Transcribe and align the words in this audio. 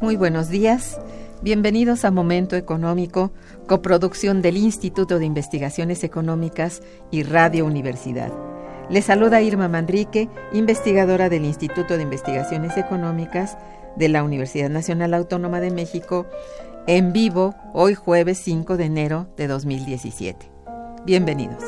Muy 0.00 0.16
buenos 0.16 0.48
días. 0.48 1.00
Bienvenidos 1.40 2.04
a 2.04 2.10
Momento 2.10 2.56
Económico, 2.56 3.30
coproducción 3.66 4.42
del 4.42 4.56
Instituto 4.56 5.18
de 5.18 5.24
Investigaciones 5.24 6.02
Económicas 6.02 6.82
y 7.10 7.22
Radio 7.22 7.64
Universidad. 7.64 8.32
Les 8.90 9.04
saluda 9.04 9.40
Irma 9.40 9.68
Manrique, 9.68 10.28
investigadora 10.52 11.28
del 11.28 11.44
Instituto 11.44 11.96
de 11.96 12.02
Investigaciones 12.02 12.76
Económicas 12.76 13.56
de 13.96 14.08
la 14.08 14.24
Universidad 14.24 14.68
Nacional 14.68 15.14
Autónoma 15.14 15.60
de 15.60 15.70
México, 15.70 16.26
en 16.86 17.12
vivo 17.12 17.54
hoy 17.72 17.94
jueves 17.94 18.38
5 18.38 18.76
de 18.76 18.84
enero 18.84 19.28
de 19.36 19.46
2017. 19.46 20.50
Bienvenidos. 21.06 21.62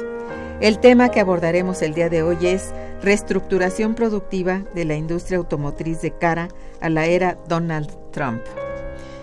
El 0.60 0.78
tema 0.78 1.10
que 1.10 1.20
abordaremos 1.20 1.81
el 1.81 1.94
día 1.94 2.09
de 2.09 2.22
hoy 2.22 2.38
es 2.42 2.72
reestructuración 3.03 3.95
productiva 3.95 4.65
de 4.75 4.84
la 4.84 4.97
industria 4.97 5.39
automotriz 5.39 6.01
de 6.01 6.12
cara 6.12 6.49
a 6.81 6.89
la 6.89 7.07
era 7.07 7.39
Donald 7.49 7.91
Trump. 8.12 8.43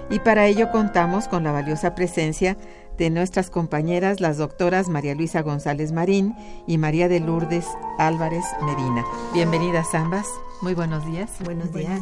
Y 0.10 0.20
para 0.20 0.48
ello 0.48 0.72
contamos 0.72 1.28
con 1.28 1.44
la 1.44 1.52
valiosa 1.52 1.96
presencia 1.96 2.58
de 2.98 3.10
nuestras 3.10 3.50
compañeras, 3.50 4.20
las 4.20 4.38
doctoras 4.38 4.90
María 4.90 5.16
Luisa 5.16 5.42
González 5.42 5.92
Marín 5.92 6.36
y 6.68 6.78
María 6.78 7.08
de 7.08 7.20
Lourdes 7.20 7.66
Álvarez 7.98 8.46
Medina. 8.62 9.04
Bienvenidas 9.34 9.94
ambas. 9.96 10.28
Muy 10.62 10.74
buenos 10.74 11.06
días. 11.06 11.32
Buenos 11.44 11.74
días. 11.74 12.02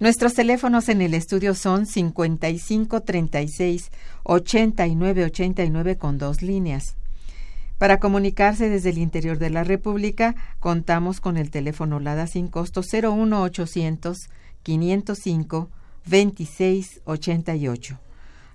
Nuestros 0.00 0.34
teléfonos 0.34 0.88
en 0.88 1.02
el 1.02 1.14
estudio 1.14 1.54
son 1.54 1.86
55 1.86 3.02
36 3.02 3.90
89 4.24 5.24
89 5.26 5.96
con 5.96 6.18
dos 6.18 6.42
líneas. 6.42 6.96
Para 7.82 7.98
comunicarse 7.98 8.68
desde 8.68 8.90
el 8.90 8.98
interior 8.98 9.40
de 9.40 9.50
la 9.50 9.64
República, 9.64 10.36
contamos 10.60 11.20
con 11.20 11.36
el 11.36 11.50
teléfono 11.50 11.98
LADA 11.98 12.28
sin 12.28 12.46
costo 12.46 12.82
01800 12.82 14.30
505 14.62 15.68
2688. 16.06 17.98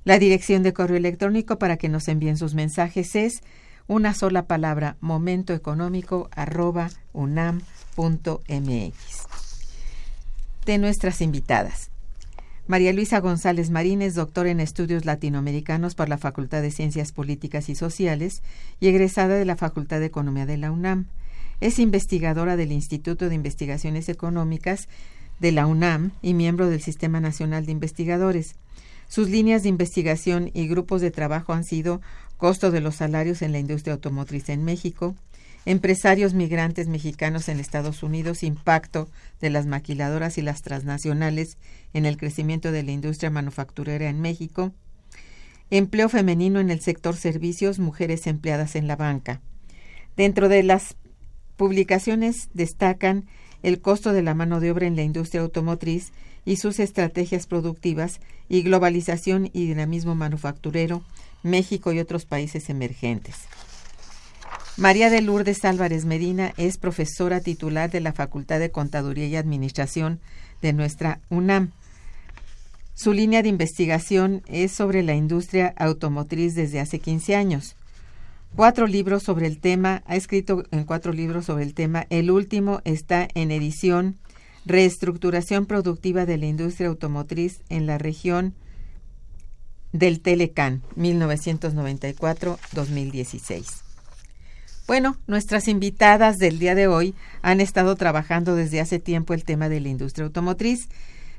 La 0.05 0.17
dirección 0.17 0.63
de 0.63 0.71
correo 0.71 0.95
electrónico 0.95 1.59
para 1.59 1.75
que 1.75 1.89
nos 1.89 2.07
envíen 2.07 2.37
sus 2.37 2.53
mensajes 2.53 3.17
es 3.17 3.41
una 3.85 4.13
sola 4.13 4.43
palabra 4.45 4.95
momentoeconómico 5.01 6.29
arroba 6.31 6.89
unam.mx. 7.11 7.67
De 10.65 10.77
nuestras 10.77 11.19
invitadas. 11.19 11.91
María 12.67 12.91
Luisa 12.91 13.21
González 13.21 13.69
Marín 13.69 14.01
es 14.01 14.13
doctora 14.13 14.51
en 14.51 14.59
estudios 14.59 15.05
latinoamericanos 15.05 15.95
por 15.95 16.09
la 16.09 16.17
Facultad 16.17 16.61
de 16.61 16.69
Ciencias 16.69 17.13
Políticas 17.13 17.69
y 17.69 17.75
Sociales 17.75 18.43
y 18.81 18.89
egresada 18.89 19.35
de 19.35 19.45
la 19.45 19.55
Facultad 19.55 20.01
de 20.01 20.07
Economía 20.07 20.45
de 20.45 20.57
la 20.57 20.69
UNAM. 20.69 21.05
Es 21.61 21.79
investigadora 21.79 22.57
del 22.57 22.73
Instituto 22.73 23.29
de 23.29 23.35
Investigaciones 23.35 24.09
Económicas 24.09 24.89
de 25.39 25.53
la 25.53 25.65
UNAM 25.65 26.11
y 26.21 26.33
miembro 26.33 26.69
del 26.69 26.81
Sistema 26.81 27.21
Nacional 27.21 27.65
de 27.65 27.71
Investigadores. 27.71 28.55
Sus 29.07 29.29
líneas 29.29 29.63
de 29.63 29.69
investigación 29.69 30.51
y 30.53 30.67
grupos 30.67 30.99
de 30.99 31.11
trabajo 31.11 31.53
han 31.53 31.63
sido 31.63 32.01
costo 32.35 32.69
de 32.69 32.81
los 32.81 32.95
salarios 32.95 33.41
en 33.43 33.53
la 33.53 33.59
industria 33.59 33.93
automotriz 33.93 34.49
en 34.49 34.65
México, 34.65 35.15
empresarios 35.67 36.33
migrantes 36.33 36.87
mexicanos 36.87 37.49
en 37.49 37.59
Estados 37.59 38.01
Unidos, 38.01 38.41
impacto 38.41 39.09
de 39.41 39.49
las 39.49 39.65
maquiladoras 39.65 40.37
y 40.37 40.41
las 40.41 40.61
transnacionales 40.61 41.57
en 41.93 42.05
el 42.05 42.15
crecimiento 42.15 42.71
de 42.71 42.83
la 42.83 42.93
industria 42.93 43.29
manufacturera 43.29 44.07
en 44.07 44.21
México, 44.21 44.71
empleo 45.69 46.07
femenino 46.07 46.61
en 46.61 46.69
el 46.69 46.79
sector 46.79 47.17
servicios, 47.17 47.79
mujeres 47.79 48.27
empleadas 48.27 48.77
en 48.77 48.87
la 48.87 48.95
banca. 48.95 49.41
Dentro 50.15 50.47
de 50.47 50.63
las 50.63 50.95
publicaciones 51.57 52.47
destacan 52.53 53.25
el 53.61 53.81
costo 53.81 54.13
de 54.13 54.23
la 54.23 54.33
mano 54.33 54.61
de 54.61 54.71
obra 54.71 54.87
en 54.87 54.95
la 54.95 55.03
industria 55.03 55.41
automotriz 55.41 56.13
y 56.45 56.55
sus 56.55 56.79
estrategias 56.79 57.45
productivas 57.45 58.21
y 58.47 58.61
globalización 58.61 59.49
y 59.51 59.67
dinamismo 59.67 60.15
manufacturero, 60.15 61.03
México 61.43 61.91
y 61.91 61.99
otros 61.99 62.23
países 62.23 62.69
emergentes. 62.69 63.35
María 64.77 65.09
de 65.09 65.21
Lourdes 65.23 65.65
Álvarez 65.65 66.05
Medina 66.05 66.53
es 66.55 66.77
profesora 66.77 67.41
titular 67.41 67.89
de 67.89 67.99
la 67.99 68.13
Facultad 68.13 68.59
de 68.59 68.69
Contaduría 68.69 69.25
y 69.25 69.35
Administración 69.35 70.19
de 70.61 70.71
nuestra 70.71 71.19
UNAM. 71.31 71.71
Su 72.93 73.11
línea 73.11 73.41
de 73.41 73.49
investigación 73.49 74.43
es 74.45 74.71
sobre 74.71 75.01
la 75.01 75.15
industria 75.15 75.73
automotriz 75.77 76.53
desde 76.53 76.79
hace 76.79 76.99
15 76.99 77.35
años. 77.35 77.75
Cuatro 78.55 78.85
libros 78.85 79.23
sobre 79.23 79.47
el 79.47 79.57
tema, 79.57 80.03
ha 80.05 80.15
escrito 80.15 80.63
en 80.69 80.83
cuatro 80.83 81.11
libros 81.11 81.45
sobre 81.45 81.63
el 81.63 81.73
tema. 81.73 82.05
El 82.11 82.29
último 82.29 82.81
está 82.85 83.27
en 83.33 83.49
edición 83.49 84.19
Reestructuración 84.67 85.65
Productiva 85.65 86.27
de 86.27 86.37
la 86.37 86.45
Industria 86.45 86.89
Automotriz 86.89 87.61
en 87.69 87.87
la 87.87 87.97
región 87.97 88.53
del 89.91 90.21
Telecan, 90.21 90.83
1994-2016. 90.97 93.86
Bueno, 94.87 95.17
nuestras 95.27 95.67
invitadas 95.67 96.37
del 96.37 96.59
día 96.59 96.73
de 96.73 96.87
hoy 96.87 97.13
han 97.41 97.59
estado 97.59 97.97
trabajando 97.97 98.55
desde 98.55 98.79
hace 98.79 98.99
tiempo 98.99 99.33
el 99.33 99.43
tema 99.43 99.67
de 99.67 99.81
la 99.81 99.89
industria 99.89 100.23
automotriz. 100.23 100.87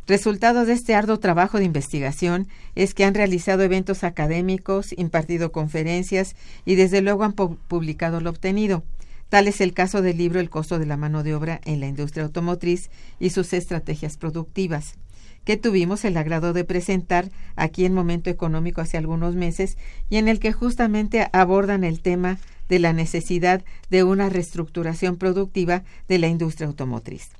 Resultado 0.06 0.67
de 0.67 0.75
este 0.75 0.95
arduo 0.95 1.19
trabajo 1.19 1.56
de 1.56 1.65
investigación 1.65 2.47
es 2.75 2.93
que 2.93 3.05
han 3.05 3.15
realizado 3.15 3.62
eventos 3.62 4.05
académicos, 4.05 4.93
impartido 4.99 5.50
conferencias 5.50 6.37
y 6.67 6.75
desde 6.75 7.00
luego 7.00 7.25
han 7.25 7.33
publicado 7.33 8.21
lo 8.21 8.29
obtenido. 8.29 8.85
Tal 9.31 9.49
es 9.49 9.62
el 9.62 9.73
caso 9.73 10.03
del 10.03 10.19
libro 10.19 10.41
El 10.41 10.50
costo 10.50 10.79
de 10.79 10.85
la 10.85 10.99
mano 10.99 11.23
de 11.23 11.35
obra 11.35 11.62
en 11.65 11.81
la 11.81 11.87
industria 11.87 12.25
automotriz 12.25 12.91
y 13.19 13.31
sus 13.31 13.55
estrategias 13.55 14.19
productivas, 14.19 14.97
que 15.45 15.56
tuvimos 15.56 16.05
el 16.05 16.19
agrado 16.19 16.53
de 16.53 16.65
presentar 16.65 17.31
aquí 17.56 17.87
en 17.87 17.95
Momento 17.95 18.29
Económico 18.29 18.83
hace 18.83 18.99
algunos 18.99 19.37
meses 19.37 19.79
y 20.11 20.19
en 20.19 20.29
el 20.29 20.39
que 20.39 20.53
justamente 20.53 21.31
abordan 21.33 21.83
el 21.83 22.00
tema 22.00 22.39
de 22.69 22.79
la 22.79 22.93
necesidad 22.93 23.65
de 23.91 24.05
una 24.05 24.29
reestructuración 24.29 25.17
productiva 25.17 25.82
de 26.09 26.19
la 26.19 26.29
industria 26.29 26.67
automotriz. 26.67 27.31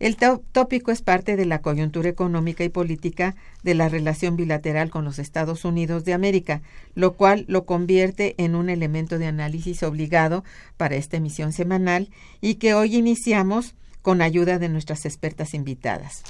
El 0.00 0.16
tópico 0.16 0.92
es 0.92 1.02
parte 1.02 1.36
de 1.36 1.44
la 1.44 1.60
coyuntura 1.60 2.08
económica 2.08 2.62
y 2.62 2.68
política 2.68 3.34
de 3.64 3.74
la 3.74 3.88
relación 3.88 4.36
bilateral 4.36 4.90
con 4.90 5.04
los 5.04 5.18
Estados 5.18 5.64
Unidos 5.64 6.04
de 6.04 6.14
América, 6.14 6.62
lo 6.94 7.14
cual 7.14 7.44
lo 7.48 7.64
convierte 7.64 8.36
en 8.38 8.54
un 8.54 8.70
elemento 8.70 9.18
de 9.18 9.26
análisis 9.26 9.82
obligado 9.82 10.44
para 10.76 10.94
esta 10.94 11.16
emisión 11.16 11.52
semanal 11.52 12.10
y 12.40 12.56
que 12.56 12.74
hoy 12.74 12.94
iniciamos 12.94 13.74
con 14.00 14.22
ayuda 14.22 14.60
de 14.60 14.68
nuestras 14.68 15.04
expertas 15.04 15.52
invitadas. 15.52 16.22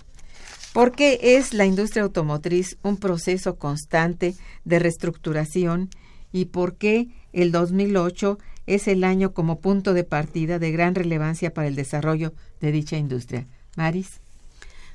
¿Por 0.72 0.92
qué 0.92 1.18
es 1.22 1.52
la 1.52 1.66
industria 1.66 2.04
automotriz 2.04 2.78
un 2.82 2.96
proceso 2.96 3.56
constante 3.56 4.34
de 4.64 4.78
reestructuración 4.78 5.90
y 6.32 6.46
por 6.46 6.76
qué 6.76 7.08
el 7.32 7.52
2008 7.52 8.38
es 8.66 8.88
el 8.88 9.04
año 9.04 9.32
como 9.32 9.60
punto 9.60 9.94
de 9.94 10.04
partida 10.04 10.58
de 10.58 10.72
gran 10.72 10.94
relevancia 10.94 11.54
para 11.54 11.68
el 11.68 11.74
desarrollo 11.74 12.32
de 12.60 12.72
dicha 12.72 12.96
industria? 12.96 13.46
Maris. 13.76 14.20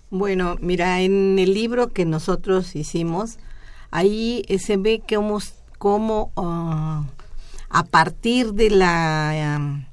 Bueno, 0.10 0.58
mira, 0.62 1.02
en 1.02 1.40
el 1.40 1.54
libro 1.54 1.90
que 1.90 2.06
nosotros 2.06 2.76
hicimos, 2.76 3.40
ahí 3.90 4.44
eh, 4.48 4.60
se 4.60 4.78
ve 4.78 5.02
que 5.06 5.20
cómo 5.80 6.32
ah, 6.36 7.06
a 7.70 7.84
partir 7.86 8.54
de 8.54 8.70
la 8.70 9.84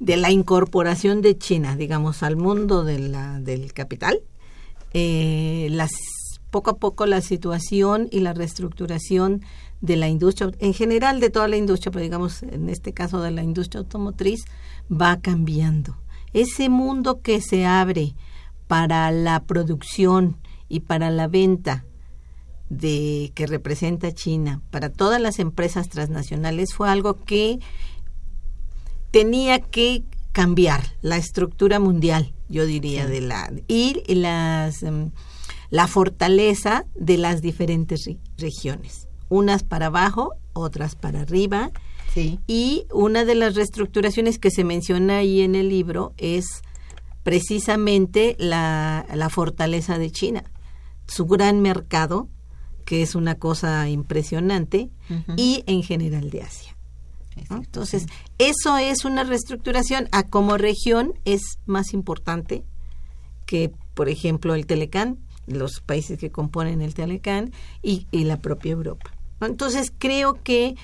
de 0.00 0.16
la 0.16 0.30
incorporación 0.30 1.20
de 1.20 1.38
China, 1.38 1.76
digamos, 1.76 2.22
al 2.22 2.36
mundo 2.36 2.84
de 2.84 2.98
la, 2.98 3.38
del 3.38 3.72
capital, 3.74 4.20
eh, 4.94 5.68
las, 5.70 5.90
poco 6.50 6.70
a 6.70 6.76
poco 6.76 7.06
la 7.06 7.20
situación 7.20 8.08
y 8.10 8.20
la 8.20 8.32
reestructuración 8.32 9.42
de 9.80 9.96
la 9.96 10.08
industria, 10.08 10.50
en 10.58 10.74
general 10.74 11.20
de 11.20 11.30
toda 11.30 11.48
la 11.48 11.56
industria, 11.56 11.90
pero 11.90 12.02
digamos 12.02 12.42
en 12.42 12.68
este 12.68 12.92
caso 12.92 13.22
de 13.22 13.30
la 13.30 13.42
industria 13.42 13.80
automotriz, 13.80 14.44
va 14.90 15.20
cambiando. 15.20 15.96
Ese 16.32 16.68
mundo 16.68 17.22
que 17.22 17.40
se 17.40 17.66
abre 17.66 18.14
para 18.66 19.10
la 19.10 19.42
producción 19.44 20.36
y 20.68 20.80
para 20.80 21.10
la 21.10 21.26
venta 21.26 21.84
de 22.68 23.32
que 23.34 23.46
representa 23.46 24.12
China 24.12 24.62
para 24.70 24.90
todas 24.90 25.20
las 25.20 25.40
empresas 25.40 25.88
transnacionales 25.88 26.72
fue 26.72 26.88
algo 26.88 27.14
que 27.24 27.58
tenía 29.10 29.58
que 29.58 30.04
cambiar 30.30 30.94
la 31.02 31.16
estructura 31.16 31.80
mundial, 31.80 32.32
yo 32.48 32.64
diría, 32.64 33.06
de 33.06 33.20
la 33.20 33.52
y 33.66 34.14
las 34.14 34.84
em, 34.84 35.10
la 35.70 35.86
fortaleza 35.86 36.84
de 36.94 37.16
las 37.16 37.42
diferentes 37.42 38.08
regiones, 38.36 39.08
unas 39.28 39.62
para 39.62 39.86
abajo, 39.86 40.34
otras 40.52 40.96
para 40.96 41.20
arriba, 41.20 41.70
y 42.46 42.86
una 42.92 43.24
de 43.24 43.36
las 43.36 43.54
reestructuraciones 43.54 44.38
que 44.38 44.50
se 44.50 44.64
menciona 44.64 45.18
ahí 45.18 45.42
en 45.42 45.54
el 45.54 45.68
libro 45.68 46.12
es 46.16 46.62
precisamente 47.22 48.34
la, 48.38 49.28
fortaleza 49.30 49.96
de 49.96 50.10
China, 50.10 50.44
su 51.06 51.26
gran 51.26 51.60
mercado, 51.60 52.28
que 52.84 53.02
es 53.02 53.14
una 53.14 53.36
cosa 53.36 53.88
impresionante, 53.88 54.90
y 55.36 55.62
en 55.66 55.82
general 55.84 56.30
de 56.30 56.42
Asia. 56.42 56.76
Entonces, 57.48 58.06
eso 58.38 58.76
es 58.76 59.04
una 59.04 59.24
reestructuración. 59.24 60.08
A 60.12 60.24
como 60.24 60.58
región 60.58 61.14
es 61.24 61.42
más 61.66 61.92
importante 61.92 62.64
que, 63.46 63.72
por 63.94 64.08
ejemplo, 64.08 64.54
el 64.54 64.66
Telecán, 64.66 65.18
los 65.50 65.80
países 65.80 66.18
que 66.18 66.30
componen 66.30 66.80
el 66.80 66.94
Telecán 66.94 67.52
y, 67.82 68.06
la 68.12 68.40
propia 68.40 68.72
Europa. 68.72 69.10
Entonces, 69.40 69.92
creo 69.96 70.42
que 70.42 70.76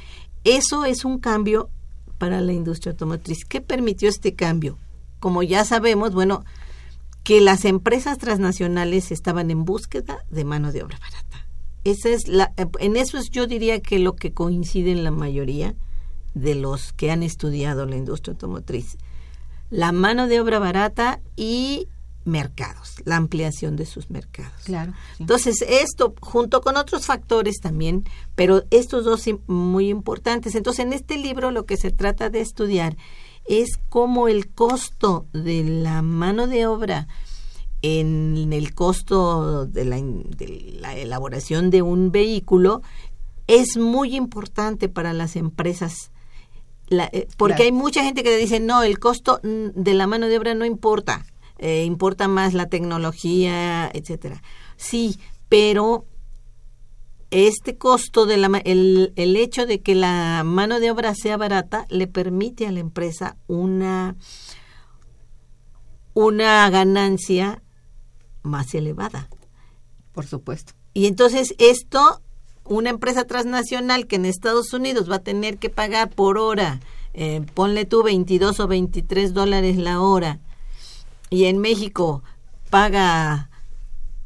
eso 0.45 0.85
es 0.85 1.05
un 1.05 1.19
cambio 1.19 1.71
para 2.19 2.41
la 2.41 2.53
industria 2.53 2.93
automotriz. 2.93 3.45
¿Qué 3.45 3.61
permitió 3.61 4.09
este 4.09 4.35
cambio? 4.35 4.79
Como 5.21 5.43
ya 5.43 5.65
sabemos, 5.65 6.13
bueno, 6.15 6.45
que 7.23 7.41
las 7.41 7.65
empresas 7.65 8.19
transnacionales 8.19 9.11
estaban 9.11 9.51
en 9.51 9.65
búsqueda 9.65 10.25
de 10.31 10.45
mano 10.45 10.73
de 10.73 10.83
obra 10.83 10.99
barata. 10.99 11.47
Esa 11.85 12.09
es 12.09 12.29
la, 12.29 12.53
en 12.79 12.97
eso 12.97 13.19
es, 13.19 13.31
yo 13.31 13.47
diría 13.47 13.81
que 13.81 13.99
lo 13.99 14.17
que 14.17 14.33
coincide 14.33 14.93
en 14.93 15.05
la 15.05 15.11
mayoría 15.11 15.75
de 16.35 16.55
los 16.55 16.93
que 16.93 17.11
han 17.11 17.23
estudiado 17.23 17.87
la 17.87 17.97
industria 17.97 18.33
automotriz. 18.33 18.99
La 19.71 19.91
mano 19.93 20.29
de 20.29 20.41
obra 20.41 20.59
barata 20.59 21.21
y 21.35 21.89
mercados, 22.27 22.97
la 23.05 23.17
ampliación 23.17 23.77
de 23.77 23.87
sus 23.87 24.11
mercados. 24.11 24.65
Claro. 24.65 24.93
Entonces, 25.19 25.65
esto 25.69 26.15
junto 26.21 26.61
con 26.61 26.77
otros 26.77 27.07
factores 27.07 27.61
también, 27.61 28.05
pero 28.35 28.65
estos 28.71 29.05
dos 29.05 29.25
muy 29.47 29.89
importantes. 29.89 30.55
Entonces, 30.55 30.85
en 30.85 30.93
este 30.93 31.17
libro 31.17 31.51
lo 31.51 31.65
que 31.65 31.77
se 31.77 31.91
trata 31.91 32.29
de 32.29 32.41
estudiar 32.41 32.97
es 33.47 33.79
cómo 33.89 34.29
el 34.29 34.49
costo 34.49 35.27
de 35.33 35.65
la 35.65 36.03
mano 36.03 36.47
de 36.47 36.67
obra 36.67 37.09
en 37.83 38.53
el 38.53 38.75
costo 38.75 39.67
de 39.67 39.85
la, 39.85 39.97
de 39.97 40.77
la 40.81 40.97
elaboración 40.97 41.71
de 41.71 41.83
un 41.83 42.11
vehículo 42.11 42.83
es 43.47 43.77
muy 43.77 44.17
importante 44.17 44.89
para 44.89 45.13
las 45.13 45.37
empresas 45.37 46.11
eh, 46.89 47.29
porque 47.37 47.65
hay 47.65 47.73
mucha 47.73 48.03
gente 48.03 48.23
que 48.23 48.37
dice 48.37 48.61
no 48.61 48.83
el 48.83 48.99
costo 48.99 49.41
de 49.43 49.95
la 49.95 50.07
mano 50.07 50.27
de 50.27 50.39
obra 50.39 50.55
no 50.55 50.65
importa 50.65 51.27
eh, 51.59 51.85
importa 51.85 52.29
más 52.29 52.55
la 52.55 52.69
tecnología, 52.69 53.91
etcétera. 53.93 54.43
Sí, 54.77 55.19
pero 55.49 56.07
este 57.31 57.77
costo 57.77 58.27
de 58.27 58.37
la 58.37 58.59
el, 58.65 59.13
el 59.17 59.37
hecho 59.37 59.67
de 59.67 59.81
que 59.81 59.95
la 59.95 60.43
mano 60.45 60.81
de 60.81 60.91
obra 60.91 61.15
sea 61.15 61.37
barata 61.37 61.87
le 61.89 62.07
permite 62.07 62.67
a 62.67 62.73
la 62.73 62.81
empresa 62.81 63.37
una 63.47 64.17
una 66.17 66.69
ganancia 66.71 67.63
más 68.43 68.75
elevada. 68.75 69.29
Por 70.13 70.27
supuesto. 70.27 70.73
Y 70.95 71.07
entonces 71.09 71.55
esto, 71.59 72.23
una 72.65 72.89
empresa 72.89 73.25
transnacional 73.25 74.07
que 74.07 74.17
en 74.17 74.25
Estados 74.25 74.73
Unidos 74.73 75.11
va 75.11 75.17
a 75.17 75.23
tener 75.23 75.59
que 75.59 75.69
pagar 75.69 76.09
por 76.09 76.39
hora, 76.39 76.81
eh, 77.13 77.45
ponle 77.53 77.85
tú 77.85 78.03
22 78.03 78.61
o 78.61 78.67
23 78.67 79.35
dólares 79.35 79.77
la 79.77 80.01
hora, 80.01 80.41
y 81.37 81.45
en 81.45 81.59
México 81.59 82.23
paga 82.71 83.51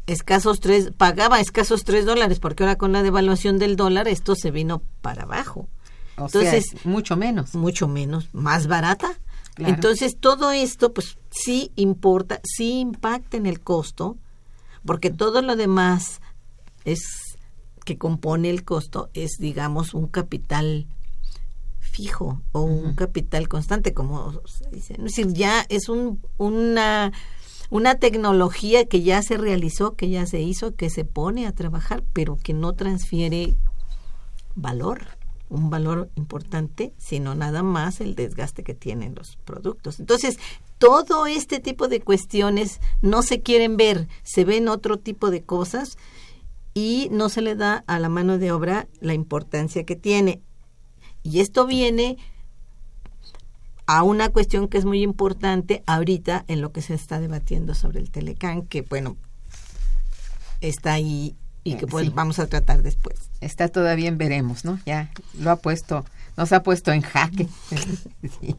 escasos 0.07 0.61
tres, 0.61 0.93
pagaba 0.97 1.41
escasos 1.41 1.83
tres 1.83 2.07
dólares, 2.07 2.39
porque 2.39 2.63
ahora 2.63 2.79
con 2.79 2.93
la 2.93 3.03
devaluación 3.03 3.59
del 3.59 3.75
dólar 3.75 4.07
esto 4.07 4.37
se 4.37 4.53
vino 4.53 4.81
para 5.01 5.25
abajo. 5.25 5.69
Entonces, 6.17 6.67
mucho 6.85 7.17
menos. 7.17 7.57
Mucho 7.57 7.89
menos, 7.89 8.29
más 8.33 8.69
barata. 8.69 9.19
Entonces, 9.57 10.19
todo 10.21 10.53
esto, 10.53 10.95
pues 10.95 11.19
sí 11.31 11.73
importa, 11.75 12.41
sí 12.45 12.79
impacta 12.79 13.37
en 13.37 13.47
el 13.47 13.61
costo, 13.61 14.17
porque 14.87 15.11
todo 15.11 15.43
lo 15.43 15.57
demás 15.57 16.21
es 16.85 17.01
que 17.85 17.99
compone 17.99 18.51
el 18.51 18.63
costo 18.63 19.11
es, 19.15 19.33
digamos, 19.41 19.95
un 19.95 20.07
capital 20.07 20.87
fijo 21.91 22.41
o 22.53 22.63
un 22.63 22.95
capital 22.95 23.49
constante, 23.49 23.93
como 23.93 24.41
se 24.47 24.69
dice. 24.71 24.95
Es 24.95 25.03
decir, 25.03 25.33
ya 25.33 25.67
es 25.69 25.89
un, 25.89 26.21
una, 26.39 27.13
una 27.71 27.97
tecnología 27.97 28.85
que 28.85 29.03
ya 29.03 29.23
se 29.23 29.37
realizó, 29.37 29.95
que 29.95 30.09
ya 30.09 30.27
se 30.27 30.41
hizo, 30.41 30.75
que 30.75 30.91
se 30.91 31.05
pone 31.05 31.47
a 31.47 31.53
trabajar, 31.53 32.03
pero 32.13 32.37
que 32.37 32.53
no 32.55 32.75
transfiere 32.75 33.55
valor, 34.55 35.03
un 35.49 35.71
valor 35.71 36.11
importante, 36.17 36.93
sino 36.97 37.35
nada 37.35 37.63
más 37.63 38.01
el 38.01 38.15
desgaste 38.15 38.63
que 38.63 38.75
tienen 38.75 39.15
los 39.15 39.37
productos. 39.45 39.99
Entonces, 39.99 40.39
todo 40.79 41.27
este 41.27 41.61
tipo 41.61 41.89
de 41.89 42.01
cuestiones 42.01 42.81
no 43.03 43.23
se 43.23 43.41
quieren 43.41 43.77
ver, 43.77 44.09
se 44.23 44.45
ven 44.45 44.69
otro 44.69 44.99
tipo 44.99 45.31
de 45.31 45.43
cosas 45.43 45.99
y 46.73 47.09
no 47.11 47.29
se 47.29 47.43
le 47.43 47.57
da 47.57 47.85
a 47.87 47.99
la 47.99 48.09
mano 48.09 48.39
de 48.39 48.53
obra 48.53 48.89
la 49.01 49.15
importancia 49.15 49.85
que 49.85 49.97
tiene. 49.97 50.41
Y 51.23 51.41
esto 51.41 51.67
viene 51.67 52.17
a 53.87 54.03
una 54.03 54.29
cuestión 54.29 54.69
que 54.69 54.79
es 54.79 54.85
muy 54.85 55.03
importante 55.03 55.83
ahorita 55.87 56.45
en 56.47 56.61
lo 56.61 56.73
que 56.73 56.81
se 56.81 56.95
está 56.95 57.21
debatiendo 57.21 57.75
sobre 57.75 58.01
el 58.01 58.11
Telecán, 58.11 58.63
que 58.63 58.83
bueno, 58.83 59.17
está 60.61 60.93
ahí 60.93 61.35
y 61.65 61.75
que 61.75 61.87
pues 61.87 62.15
vamos 62.15 62.39
a 62.39 62.47
tratar 62.47 62.83
después. 62.83 63.31
Está 63.41 63.69
todavía 63.69 64.09
en 64.09 64.19
veremos, 64.19 64.65
¿no? 64.65 64.79
Ya 64.87 65.11
lo 65.39 65.51
ha 65.51 65.57
puesto, 65.57 66.05
nos 66.37 66.53
ha 66.53 66.63
puesto 66.63 66.93
en 66.93 67.03
jaque. 67.03 67.49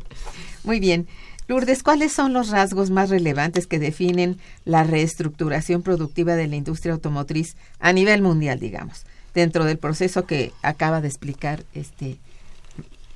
Muy 0.63 0.79
bien. 0.79 1.07
Lourdes, 1.47 1.83
¿cuáles 1.83 2.13
son 2.13 2.33
los 2.33 2.49
rasgos 2.49 2.91
más 2.91 3.09
relevantes 3.09 3.67
que 3.67 3.79
definen 3.79 4.37
la 4.63 4.83
reestructuración 4.83 5.81
productiva 5.81 6.35
de 6.35 6.47
la 6.47 6.55
industria 6.55 6.93
automotriz 6.93 7.55
a 7.79 7.91
nivel 7.91 8.21
mundial, 8.21 8.59
digamos, 8.59 9.05
dentro 9.33 9.65
del 9.65 9.77
proceso 9.77 10.25
que 10.25 10.53
acaba 10.61 11.01
de 11.01 11.07
explicar 11.07 11.65
este 11.73 12.19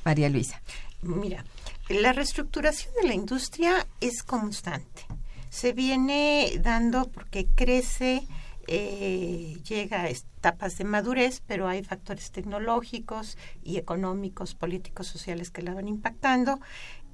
María 0.06 0.30
Luisa. 0.30 0.62
Mira, 1.02 1.44
la 1.90 2.14
reestructuración 2.14 2.94
de 3.02 3.08
la 3.08 3.14
industria 3.14 3.86
es 4.00 4.24
constante. 4.24 5.06
Se 5.50 5.74
viene 5.74 6.52
dando 6.62 7.10
porque 7.10 7.48
crece, 7.56 8.28
eh, 8.68 9.58
llega 9.68 10.02
a 10.02 10.10
etapas 10.10 10.78
de 10.78 10.84
madurez, 10.84 11.42
pero 11.46 11.68
hay 11.68 11.84
factores 11.84 12.32
tecnológicos 12.32 13.38
y 13.64 13.78
económicos, 13.78 14.56
políticos, 14.56 15.08
sociales 15.08 15.52
que 15.52 15.62
la 15.62 15.74
van 15.74 15.88
impactando 15.88 16.60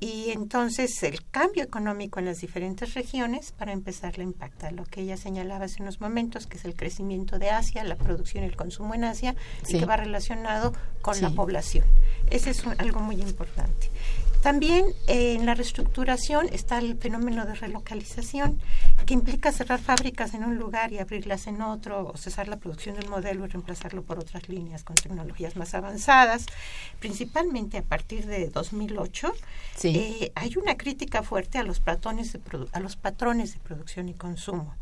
y 0.01 0.31
entonces 0.31 1.03
el 1.03 1.23
cambio 1.29 1.63
económico 1.63 2.19
en 2.19 2.25
las 2.25 2.41
diferentes 2.41 2.95
regiones 2.95 3.51
para 3.51 3.71
empezar 3.71 4.17
le 4.17 4.23
impacta 4.23 4.71
lo 4.71 4.83
que 4.83 5.01
ella 5.01 5.15
señalaba 5.15 5.65
hace 5.65 5.83
unos 5.83 6.01
momentos 6.01 6.47
que 6.47 6.57
es 6.57 6.65
el 6.65 6.75
crecimiento 6.75 7.37
de 7.37 7.51
Asia 7.51 7.83
la 7.83 7.95
producción 7.95 8.43
y 8.43 8.47
el 8.47 8.55
consumo 8.55 8.95
en 8.95 9.03
Asia 9.03 9.35
y 9.67 9.77
que 9.77 9.85
va 9.85 9.97
relacionado 9.97 10.73
con 11.03 11.21
la 11.21 11.29
población. 11.29 11.85
Ese 12.31 12.49
es 12.49 12.65
algo 12.79 12.99
muy 12.99 13.21
importante 13.21 13.91
también 14.41 14.85
eh, 15.07 15.33
en 15.33 15.45
la 15.45 15.53
reestructuración 15.53 16.47
está 16.51 16.79
el 16.79 16.97
fenómeno 16.97 17.45
de 17.45 17.53
relocalización, 17.53 18.59
que 19.05 19.13
implica 19.13 19.51
cerrar 19.51 19.79
fábricas 19.79 20.33
en 20.33 20.43
un 20.43 20.57
lugar 20.57 20.91
y 20.91 20.99
abrirlas 20.99 21.45
en 21.47 21.61
otro, 21.61 22.07
o 22.07 22.17
cesar 22.17 22.47
la 22.47 22.57
producción 22.57 22.95
del 22.95 23.07
modelo 23.07 23.45
y 23.45 23.49
reemplazarlo 23.49 24.01
por 24.01 24.17
otras 24.17 24.49
líneas 24.49 24.83
con 24.83 24.95
tecnologías 24.95 25.55
más 25.55 25.75
avanzadas. 25.75 26.47
Principalmente 26.99 27.77
a 27.77 27.83
partir 27.83 28.25
de 28.25 28.49
2008, 28.49 29.31
eh, 29.83 30.31
hay 30.33 30.55
una 30.57 30.75
crítica 30.75 31.21
fuerte 31.21 31.59
a 31.59 31.63
los, 31.63 31.79
patrones 31.79 32.33
de 32.33 32.41
a 32.71 32.79
los 32.79 32.95
patrones 32.95 33.53
de 33.53 33.59
producción 33.59 34.09
y 34.09 34.13
consumo. 34.13 34.75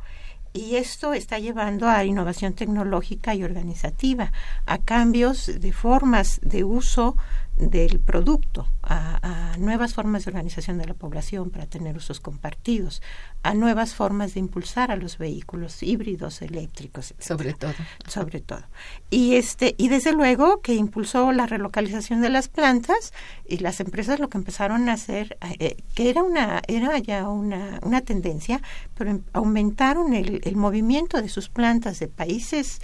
Y 0.51 0.77
esto 0.77 1.13
está 1.13 1.37
llevando 1.37 1.87
a 1.87 2.03
innovación 2.05 2.53
tecnológica 2.53 3.35
y 3.35 3.43
organizativa, 3.43 4.31
a 4.65 4.79
cambios 4.79 5.51
de 5.59 5.71
formas 5.71 6.39
de 6.41 6.63
uso 6.63 7.17
del 7.59 7.99
producto, 7.99 8.67
a, 8.83 9.55
nuevas 9.59 9.93
formas 9.93 10.23
de 10.23 10.31
organización 10.31 10.77
de 10.77 10.85
la 10.85 10.93
población 10.93 11.49
para 11.49 11.65
tener 11.65 11.97
usos 11.97 12.21
compartidos, 12.21 13.01
a 13.43 13.53
nuevas 13.53 13.93
formas 13.93 14.33
de 14.33 14.39
impulsar 14.39 14.91
a 14.91 14.95
los 14.95 15.17
vehículos 15.17 15.83
híbridos 15.83 16.41
eléctricos, 16.41 17.13
sobre 17.19 17.53
todo, 17.53 17.73
sobre 18.07 18.39
todo. 18.39 18.63
Y 19.09 19.35
este 19.35 19.75
y 19.77 19.89
desde 19.89 20.13
luego 20.13 20.61
que 20.61 20.73
impulsó 20.73 21.33
la 21.33 21.45
relocalización 21.45 22.21
de 22.21 22.29
las 22.29 22.47
plantas 22.47 23.13
y 23.45 23.57
las 23.57 23.81
empresas 23.81 24.19
lo 24.19 24.29
que 24.29 24.37
empezaron 24.37 24.87
a 24.87 24.93
hacer 24.93 25.37
eh, 25.59 25.75
que 25.93 26.09
era 26.09 26.23
una 26.23 26.61
era 26.67 26.97
ya 26.99 27.27
una, 27.27 27.79
una 27.83 28.01
tendencia, 28.01 28.61
pero 28.97 29.11
em, 29.11 29.23
aumentaron 29.33 30.13
el, 30.13 30.39
el 30.45 30.55
movimiento 30.55 31.21
de 31.21 31.27
sus 31.27 31.49
plantas 31.49 31.99
de 31.99 32.07
países 32.07 32.79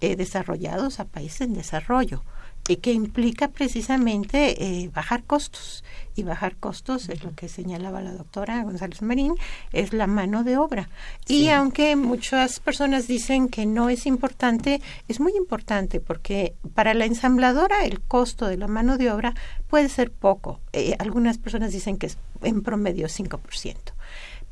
eh, 0.00 0.16
desarrollados 0.16 1.00
a 1.00 1.06
países 1.06 1.40
en 1.40 1.54
desarrollo 1.54 2.22
y 2.68 2.76
que 2.76 2.92
implica 2.92 3.48
precisamente 3.48 4.62
eh, 4.62 4.90
bajar 4.94 5.24
costos. 5.24 5.82
Y 6.14 6.24
bajar 6.24 6.56
costos, 6.56 7.08
es 7.08 7.22
lo 7.22 7.32
que 7.34 7.48
señalaba 7.48 8.02
la 8.02 8.12
doctora 8.12 8.62
González 8.64 9.02
Marín, 9.02 9.34
es 9.72 9.92
la 9.92 10.08
mano 10.08 10.42
de 10.42 10.56
obra. 10.56 10.88
Y 11.28 11.48
aunque 11.48 11.94
muchas 11.94 12.58
personas 12.58 13.06
dicen 13.06 13.48
que 13.48 13.66
no 13.66 13.88
es 13.88 14.04
importante, 14.04 14.82
es 15.06 15.20
muy 15.20 15.36
importante 15.36 16.00
porque 16.00 16.54
para 16.74 16.92
la 16.92 17.04
ensambladora 17.04 17.84
el 17.84 18.00
costo 18.00 18.46
de 18.46 18.56
la 18.56 18.66
mano 18.66 18.98
de 18.98 19.12
obra 19.12 19.34
puede 19.68 19.88
ser 19.88 20.10
poco. 20.10 20.60
Eh, 20.72 20.96
algunas 20.98 21.38
personas 21.38 21.72
dicen 21.72 21.98
que 21.98 22.06
es 22.06 22.18
en 22.42 22.62
promedio 22.62 23.06
5%. 23.06 23.76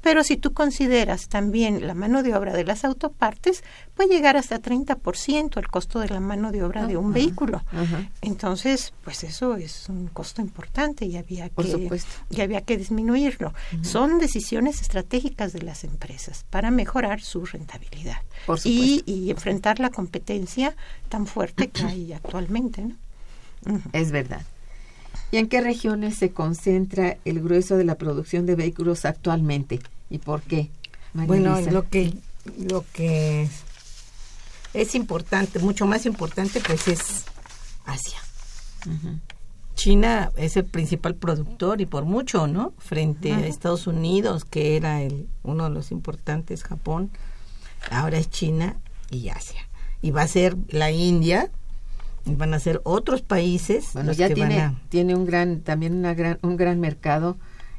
Pero 0.00 0.22
si 0.22 0.36
tú 0.36 0.52
consideras 0.52 1.28
también 1.28 1.86
la 1.86 1.94
mano 1.94 2.22
de 2.22 2.34
obra 2.34 2.52
de 2.52 2.64
las 2.64 2.84
autopartes, 2.84 3.64
puede 3.94 4.10
llegar 4.10 4.36
hasta 4.36 4.60
30% 4.60 5.58
el 5.58 5.68
costo 5.68 5.98
de 6.00 6.08
la 6.08 6.20
mano 6.20 6.52
de 6.52 6.62
obra 6.62 6.86
de 6.86 6.96
un 6.96 7.12
vehículo. 7.12 7.62
Entonces, 8.20 8.92
pues 9.02 9.24
eso 9.24 9.56
es 9.56 9.88
un 9.88 10.06
costo 10.08 10.40
importante 10.40 11.06
y 11.06 11.16
había 11.16 11.48
que, 11.48 11.90
y 12.30 12.40
había 12.40 12.60
que 12.60 12.76
disminuirlo. 12.76 13.52
Son 13.82 14.18
decisiones 14.18 14.80
estratégicas 14.80 15.52
de 15.52 15.62
las 15.62 15.84
empresas 15.84 16.44
para 16.50 16.70
mejorar 16.70 17.20
su 17.20 17.44
rentabilidad 17.44 18.22
y, 18.64 19.02
y, 19.06 19.30
enfrentar 19.30 19.80
la 19.80 19.90
competencia 19.90 20.76
tan 21.08 21.26
fuerte 21.26 21.68
que 21.68 21.82
hay 21.82 22.12
actualmente. 22.12 22.82
¿no? 22.82 22.96
Es 23.92 24.12
verdad. 24.12 24.42
¿Y 25.30 25.38
en 25.38 25.49
qué 25.49 25.61
regiones 25.61 26.16
se 26.16 26.30
concentra 26.30 27.16
el 27.25 27.40
grueso 27.42 27.76
de 27.76 27.85
la 27.85 27.96
producción 27.96 28.46
de 28.46 28.54
vehículos 28.54 29.04
actualmente? 29.04 29.80
¿Y 30.11 30.18
por 30.18 30.42
qué? 30.42 30.70
bueno, 31.14 31.61
lo 31.62 31.88
que 31.88 32.12
lo 32.58 32.85
que 32.92 33.49
es 34.75 34.94
importante, 34.94 35.58
mucho 35.58 35.87
más 35.87 36.06
importante, 36.06 36.61
pues 36.61 36.87
es 36.88 37.25
Asia. 37.85 38.18
China 39.75 40.30
es 40.37 40.56
el 40.56 40.64
principal 40.64 41.14
productor 41.14 41.80
y 41.80 41.87
por 41.87 42.04
mucho, 42.04 42.46
¿no? 42.46 42.73
Frente 42.78 43.32
a 43.32 43.46
Estados 43.46 43.87
Unidos, 43.87 44.44
que 44.44 44.76
era 44.76 45.02
el, 45.02 45.28
uno 45.42 45.64
de 45.64 45.70
los 45.70 45.90
importantes, 45.90 46.62
Japón, 46.62 47.11
ahora 47.90 48.18
es 48.18 48.30
China 48.30 48.76
y 49.11 49.28
Asia. 49.28 49.68
Y 50.02 50.12
va 50.12 50.23
a 50.23 50.28
ser 50.28 50.56
la 50.68 50.90
India, 50.90 51.50
van 52.26 52.54
a 52.54 52.59
ser 52.59 52.80
otros 52.85 53.23
países. 53.23 53.90
Bueno, 53.95 54.12
ya 54.12 54.33
tiene, 54.33 54.76
tiene 54.88 55.14
un 55.14 55.26
gran, 55.26 55.61
también 55.61 55.95
una 55.95 56.14
gran, 56.14 56.38
un 56.42 56.56
gran 56.56 56.80
mercado 56.80 57.37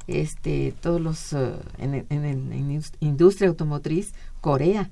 este 0.08 0.74
todos 0.80 1.02
los 1.02 1.34
eh, 1.34 1.54
en, 1.80 2.06
en, 2.10 2.82
industria 3.02 3.50
automotriz 3.50 4.14
Corea 4.40 4.90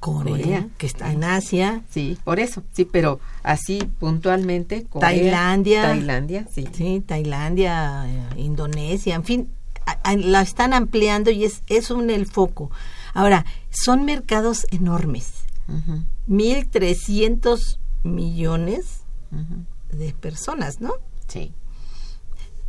Corea, 0.00 0.68
que 0.78 0.86
está 0.86 1.12
en 1.12 1.24
Asia. 1.24 1.82
Sí, 1.90 2.18
por 2.24 2.38
eso, 2.38 2.62
sí, 2.72 2.84
pero 2.84 3.20
así 3.42 3.82
puntualmente 3.98 4.86
Tailandia. 5.00 5.82
Tailandia, 5.82 6.46
sí. 6.52 6.68
Sí, 6.72 7.02
Tailandia, 7.04 8.06
eh, 8.06 8.40
Indonesia, 8.40 9.14
en 9.14 9.24
fin, 9.24 9.48
la 10.16 10.42
están 10.42 10.74
ampliando 10.74 11.30
y 11.30 11.44
es, 11.44 11.62
es 11.68 11.90
un 11.90 12.10
el 12.10 12.26
foco. 12.26 12.70
Ahora, 13.14 13.46
son 13.70 14.04
mercados 14.04 14.66
enormes. 14.70 15.32
Mil 16.26 16.68
trescientos 16.68 17.80
millones 18.04 19.00
de 19.90 20.12
personas, 20.12 20.80
¿no? 20.80 20.94
Sí 21.26 21.52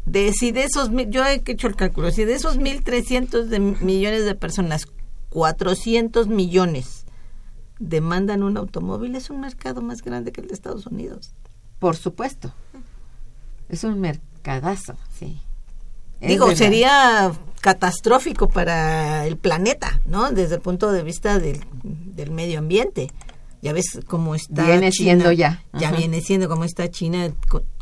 de 0.05 0.31
si 0.33 0.51
de 0.51 0.63
esos, 0.63 0.91
yo 1.09 1.25
he 1.25 1.41
hecho 1.45 1.67
el 1.67 1.75
cálculo, 1.75 2.11
si 2.11 2.25
de 2.25 2.35
esos 2.35 2.59
1.300 2.59 3.45
de 3.45 3.59
millones 3.59 4.25
de 4.25 4.35
personas, 4.35 4.87
400 5.29 6.27
millones 6.27 7.05
demandan 7.79 8.43
un 8.43 8.57
automóvil, 8.57 9.15
es 9.15 9.29
un 9.29 9.41
mercado 9.41 9.81
más 9.81 10.01
grande 10.01 10.31
que 10.31 10.41
el 10.41 10.47
de 10.47 10.53
Estados 10.53 10.85
Unidos. 10.85 11.33
Por 11.79 11.97
supuesto. 11.97 12.53
Es 13.67 13.83
un 13.83 13.99
mercadazo, 13.99 14.95
sí. 15.17 15.41
Digo, 16.21 16.55
sería 16.55 17.31
catastrófico 17.59 18.47
para 18.47 19.25
el 19.25 19.37
planeta, 19.37 19.99
¿no? 20.05 20.31
Desde 20.31 20.55
el 20.55 20.61
punto 20.61 20.91
de 20.91 21.03
vista 21.03 21.39
del, 21.39 21.59
del 21.83 22.31
medio 22.31 22.59
ambiente. 22.59 23.11
Ya 23.65 23.73
ves 23.73 23.99
cómo 24.05 24.35
está 24.35 24.67
viene 24.67 24.91
siendo 24.91 25.31
ya. 25.31 25.63
Ya 25.73 25.91
viene 25.91 26.21
siendo 26.21 26.47
como 26.47 26.65
está 26.65 26.91
China 26.91 27.33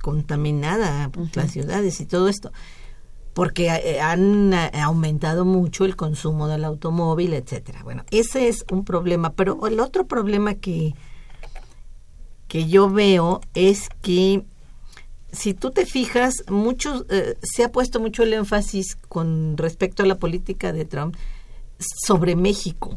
contaminada, 0.01 1.11
las 1.33 1.51
ciudades 1.51 1.99
y 1.99 2.05
todo 2.05 2.29
esto. 2.29 2.53
Porque 3.33 3.67
eh, 3.67 3.99
han 3.99 4.53
eh, 4.53 4.71
aumentado 4.81 5.43
mucho 5.43 5.83
el 5.83 5.97
consumo 5.97 6.47
del 6.47 6.63
automóvil, 6.63 7.33
etcétera. 7.33 7.83
Bueno, 7.83 8.05
ese 8.11 8.47
es 8.47 8.63
un 8.71 8.85
problema. 8.85 9.33
Pero 9.33 9.67
el 9.67 9.81
otro 9.81 10.07
problema 10.07 10.53
que, 10.53 10.95
que 12.47 12.69
yo 12.69 12.89
veo 12.89 13.41
es 13.53 13.89
que 14.01 14.45
si 15.33 15.53
tú 15.53 15.71
te 15.71 15.85
fijas, 15.85 16.45
muchos, 16.47 17.05
eh, 17.09 17.35
se 17.41 17.65
ha 17.65 17.73
puesto 17.73 17.99
mucho 17.99 18.23
el 18.23 18.31
énfasis 18.31 18.95
con 19.09 19.57
respecto 19.57 20.03
a 20.03 20.05
la 20.05 20.15
política 20.15 20.71
de 20.71 20.85
Trump 20.85 21.17
sobre 21.77 22.37
México. 22.37 22.95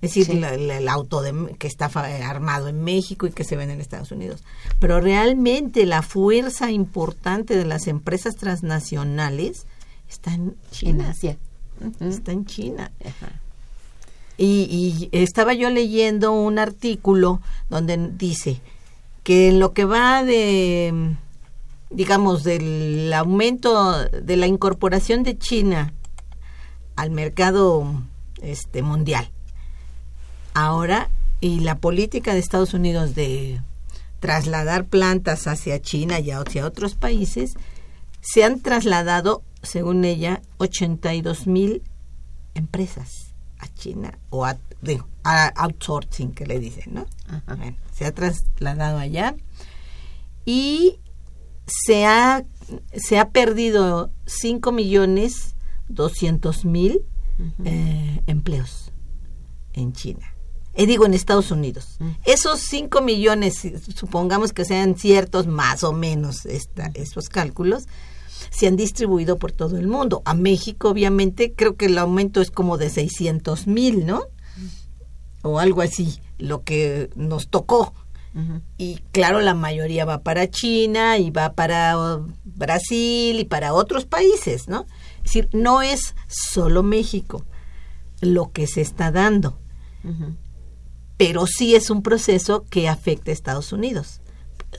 Es 0.00 0.14
decir, 0.14 0.44
el 0.44 0.88
auto 0.88 1.22
de, 1.22 1.56
que 1.58 1.66
está 1.66 1.86
armado 1.86 2.68
en 2.68 2.84
México 2.84 3.26
y 3.26 3.32
que 3.32 3.42
se 3.42 3.56
vende 3.56 3.74
en 3.74 3.80
Estados 3.80 4.12
Unidos. 4.12 4.44
Pero 4.78 5.00
realmente 5.00 5.86
la 5.86 6.02
fuerza 6.02 6.70
importante 6.70 7.56
de 7.56 7.64
las 7.64 7.88
empresas 7.88 8.36
transnacionales 8.36 9.66
está 10.08 10.34
en 10.34 10.54
China. 10.70 11.10
Asia. 11.10 11.36
Está 12.00 12.30
en 12.30 12.46
China. 12.46 12.92
Y, 14.36 15.08
y, 15.10 15.16
estaba 15.16 15.52
yo 15.54 15.68
leyendo 15.68 16.32
un 16.32 16.60
artículo 16.60 17.40
donde 17.68 17.96
dice 18.16 18.60
que 19.24 19.48
en 19.48 19.58
lo 19.58 19.72
que 19.72 19.84
va 19.84 20.22
de, 20.22 21.16
digamos, 21.90 22.44
del 22.44 23.12
aumento 23.12 24.04
de 24.04 24.36
la 24.36 24.46
incorporación 24.46 25.24
de 25.24 25.36
China 25.36 25.92
al 26.94 27.10
mercado 27.10 27.84
este 28.42 28.82
mundial, 28.82 29.30
ahora 30.64 31.10
y 31.40 31.60
la 31.60 31.78
política 31.78 32.32
de 32.32 32.40
Estados 32.40 32.74
Unidos 32.74 33.14
de 33.14 33.60
trasladar 34.20 34.86
plantas 34.86 35.46
hacia 35.46 35.80
China 35.80 36.18
y 36.18 36.30
hacia 36.30 36.66
otros 36.66 36.94
países, 36.94 37.54
se 38.20 38.44
han 38.44 38.60
trasladado, 38.60 39.42
según 39.62 40.04
ella, 40.04 40.42
82 40.58 41.46
mil 41.46 41.82
empresas 42.54 43.32
a 43.58 43.68
China 43.74 44.18
o 44.30 44.44
a, 44.44 44.58
outsourcing, 45.24 46.32
que 46.32 46.46
le 46.46 46.58
dicen, 46.58 46.94
¿no? 46.94 47.06
se 47.92 48.06
ha 48.06 48.12
trasladado 48.12 48.98
allá 48.98 49.36
y 50.44 50.98
se 51.66 52.06
ha, 52.06 52.44
se 52.94 53.18
ha 53.18 53.30
perdido 53.30 54.10
5 54.26 54.72
millones 54.72 55.54
200 55.88 56.64
mil 56.64 57.02
eh, 57.64 58.22
empleos 58.26 58.92
en 59.74 59.92
China 59.92 60.34
eh, 60.78 60.86
digo 60.86 61.04
en 61.04 61.12
Estados 61.12 61.50
Unidos. 61.50 61.96
Mm. 61.98 62.10
Esos 62.24 62.60
5 62.60 63.00
millones, 63.00 63.66
supongamos 63.96 64.52
que 64.52 64.64
sean 64.64 64.96
ciertos 64.96 65.48
más 65.48 65.82
o 65.82 65.92
menos 65.92 66.46
esta, 66.46 66.92
esos 66.94 67.28
cálculos, 67.28 67.88
se 68.50 68.68
han 68.68 68.76
distribuido 68.76 69.38
por 69.38 69.50
todo 69.50 69.76
el 69.76 69.88
mundo. 69.88 70.22
A 70.24 70.34
México, 70.34 70.90
obviamente, 70.90 71.52
creo 71.52 71.74
que 71.74 71.86
el 71.86 71.98
aumento 71.98 72.40
es 72.40 72.52
como 72.52 72.78
de 72.78 72.90
600 72.90 73.66
mil, 73.66 74.06
¿no? 74.06 74.22
O 75.42 75.58
algo 75.58 75.82
así, 75.82 76.20
lo 76.38 76.62
que 76.62 77.10
nos 77.16 77.48
tocó. 77.48 77.92
Y 78.76 79.00
claro, 79.10 79.40
la 79.40 79.54
mayoría 79.54 80.04
va 80.04 80.22
para 80.22 80.48
China 80.48 81.18
y 81.18 81.32
va 81.32 81.54
para 81.54 81.96
Brasil 82.44 83.40
y 83.40 83.44
para 83.44 83.74
otros 83.74 84.04
países, 84.04 84.68
¿no? 84.68 84.86
Es 85.16 85.24
decir, 85.24 85.48
no 85.52 85.82
es 85.82 86.14
solo 86.28 86.84
México 86.84 87.44
lo 88.20 88.52
que 88.52 88.68
se 88.68 88.80
está 88.80 89.10
dando, 89.10 89.58
pero 91.18 91.46
sí 91.46 91.74
es 91.74 91.90
un 91.90 92.02
proceso 92.02 92.64
que 92.70 92.88
afecta 92.88 93.30
a 93.30 93.34
Estados 93.34 93.72
Unidos, 93.72 94.22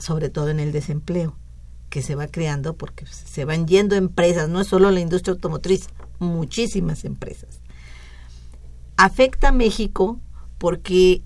sobre 0.00 0.30
todo 0.30 0.48
en 0.48 0.58
el 0.58 0.72
desempleo 0.72 1.36
que 1.90 2.02
se 2.02 2.14
va 2.14 2.28
creando 2.28 2.76
porque 2.76 3.04
se 3.06 3.44
van 3.44 3.66
yendo 3.66 3.94
empresas, 3.94 4.48
no 4.48 4.60
es 4.60 4.68
solo 4.68 4.90
la 4.90 5.00
industria 5.00 5.34
automotriz, 5.34 5.88
muchísimas 6.18 7.04
empresas. 7.04 7.60
Afecta 8.96 9.48
a 9.48 9.52
México 9.52 10.18
porque 10.58 11.22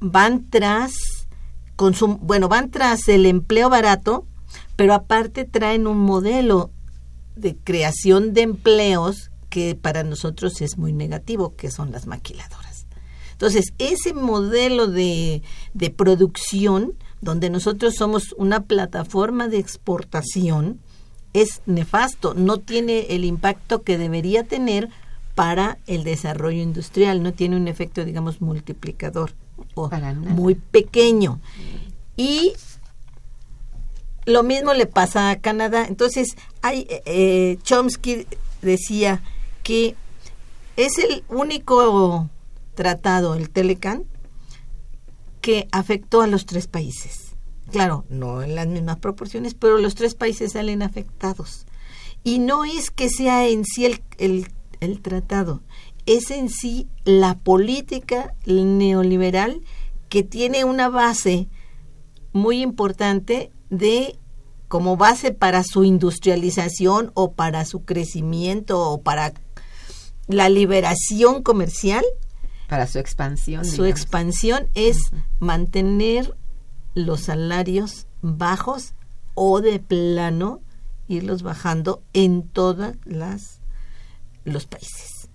van 0.00 0.50
tras 0.50 0.92
bueno, 2.20 2.48
van 2.48 2.70
tras 2.70 3.08
el 3.08 3.26
empleo 3.26 3.68
barato, 3.68 4.26
pero 4.76 4.94
aparte 4.94 5.44
traen 5.44 5.86
un 5.86 5.98
modelo 5.98 6.70
de 7.34 7.56
creación 7.56 8.32
de 8.32 8.42
empleos 8.42 9.30
que 9.50 9.74
para 9.74 10.04
nosotros 10.04 10.60
es 10.60 10.78
muy 10.78 10.92
negativo, 10.92 11.54
que 11.56 11.70
son 11.70 11.90
las 11.90 12.06
maquiladoras. 12.06 12.63
Entonces, 13.44 13.74
ese 13.76 14.14
modelo 14.14 14.86
de, 14.86 15.42
de 15.74 15.90
producción, 15.90 16.94
donde 17.20 17.50
nosotros 17.50 17.94
somos 17.94 18.34
una 18.38 18.62
plataforma 18.62 19.48
de 19.48 19.58
exportación, 19.58 20.80
es 21.34 21.60
nefasto, 21.66 22.32
no 22.32 22.56
tiene 22.56 23.00
el 23.10 23.22
impacto 23.26 23.82
que 23.82 23.98
debería 23.98 24.44
tener 24.44 24.88
para 25.34 25.76
el 25.86 26.04
desarrollo 26.04 26.62
industrial, 26.62 27.22
no 27.22 27.34
tiene 27.34 27.56
un 27.56 27.68
efecto, 27.68 28.06
digamos, 28.06 28.40
multiplicador 28.40 29.32
o 29.74 29.90
muy 30.14 30.54
pequeño. 30.54 31.38
Y 32.16 32.54
lo 34.24 34.42
mismo 34.42 34.72
le 34.72 34.86
pasa 34.86 35.28
a 35.28 35.38
Canadá. 35.38 35.84
Entonces, 35.86 36.34
hay, 36.62 36.86
eh, 36.88 37.58
Chomsky 37.62 38.26
decía, 38.62 39.22
que 39.62 39.96
es 40.76 40.96
el 40.96 41.24
único 41.28 42.30
tratado, 42.74 43.34
el 43.34 43.50
Telecan, 43.50 44.04
que 45.40 45.68
afectó 45.72 46.22
a 46.22 46.26
los 46.26 46.46
tres 46.46 46.66
países. 46.66 47.36
Claro, 47.70 48.04
no 48.08 48.42
en 48.42 48.54
las 48.54 48.66
mismas 48.66 48.98
proporciones, 48.98 49.54
pero 49.54 49.78
los 49.78 49.94
tres 49.94 50.14
países 50.14 50.52
salen 50.52 50.82
afectados. 50.82 51.66
Y 52.22 52.38
no 52.38 52.64
es 52.64 52.90
que 52.90 53.08
sea 53.08 53.46
en 53.46 53.64
sí 53.64 53.86
el, 54.18 54.46
el 54.80 55.00
tratado, 55.00 55.62
es 56.06 56.30
en 56.30 56.48
sí 56.48 56.88
la 57.04 57.38
política 57.38 58.34
neoliberal 58.46 59.62
que 60.08 60.22
tiene 60.22 60.64
una 60.64 60.88
base 60.88 61.48
muy 62.32 62.62
importante 62.62 63.50
de 63.70 64.18
como 64.68 64.96
base 64.96 65.30
para 65.30 65.62
su 65.62 65.84
industrialización 65.84 67.12
o 67.14 67.32
para 67.32 67.64
su 67.64 67.84
crecimiento 67.84 68.80
o 68.80 69.02
para 69.02 69.34
la 70.26 70.48
liberación 70.48 71.42
comercial. 71.42 72.04
Para 72.68 72.86
su 72.86 72.98
expansión. 72.98 73.64
Su 73.64 73.84
expansión 73.84 74.68
es 74.74 75.10
mantener 75.38 76.36
los 76.94 77.22
salarios 77.22 78.06
bajos 78.22 78.94
o 79.34 79.60
de 79.60 79.78
plano 79.80 80.60
irlos 81.08 81.42
bajando 81.42 82.02
en 82.12 82.48
todas 82.48 82.96
las 83.04 83.60
los 84.44 84.66
países. 84.66 85.28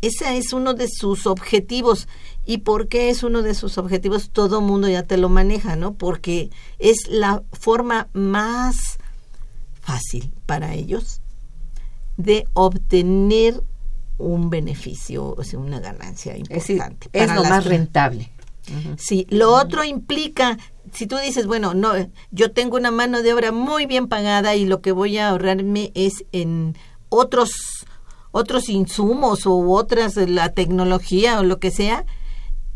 Ese 0.00 0.36
es 0.36 0.52
uno 0.52 0.74
de 0.74 0.88
sus 0.88 1.26
objetivos. 1.26 2.08
¿Y 2.44 2.58
por 2.58 2.88
qué 2.88 3.10
es 3.10 3.22
uno 3.22 3.42
de 3.42 3.54
sus 3.54 3.78
objetivos? 3.78 4.30
Todo 4.30 4.60
mundo 4.60 4.88
ya 4.88 5.04
te 5.04 5.16
lo 5.16 5.28
maneja, 5.28 5.76
¿no? 5.76 5.94
Porque 5.94 6.50
es 6.78 7.08
la 7.08 7.42
forma 7.52 8.08
más 8.12 8.98
fácil 9.80 10.32
para 10.46 10.74
ellos 10.74 11.20
de 12.16 12.46
obtener 12.52 13.62
un 14.18 14.50
beneficio, 14.50 15.34
o 15.36 15.44
sea, 15.44 15.58
una 15.58 15.80
ganancia 15.80 16.36
importante. 16.36 17.08
Es, 17.12 17.34
lo 17.34 17.44
más 17.44 17.64
rentable. 17.64 18.30
Sí, 18.96 19.26
lo 19.28 19.52
otro 19.54 19.82
implica, 19.82 20.56
si 20.92 21.06
tú 21.06 21.16
dices, 21.16 21.46
bueno, 21.46 21.74
no, 21.74 21.92
yo 22.30 22.52
tengo 22.52 22.76
una 22.76 22.92
mano 22.92 23.22
de 23.22 23.34
obra 23.34 23.50
muy 23.50 23.86
bien 23.86 24.06
pagada 24.06 24.54
y 24.54 24.66
lo 24.66 24.80
que 24.80 24.92
voy 24.92 25.18
a 25.18 25.30
ahorrarme 25.30 25.90
es 25.94 26.24
en 26.30 26.76
otros 27.08 27.50
otros 28.32 28.68
insumos 28.68 29.46
o 29.46 29.70
otras 29.70 30.16
la 30.16 30.52
tecnología 30.52 31.38
o 31.38 31.44
lo 31.44 31.60
que 31.60 31.70
sea, 31.70 32.04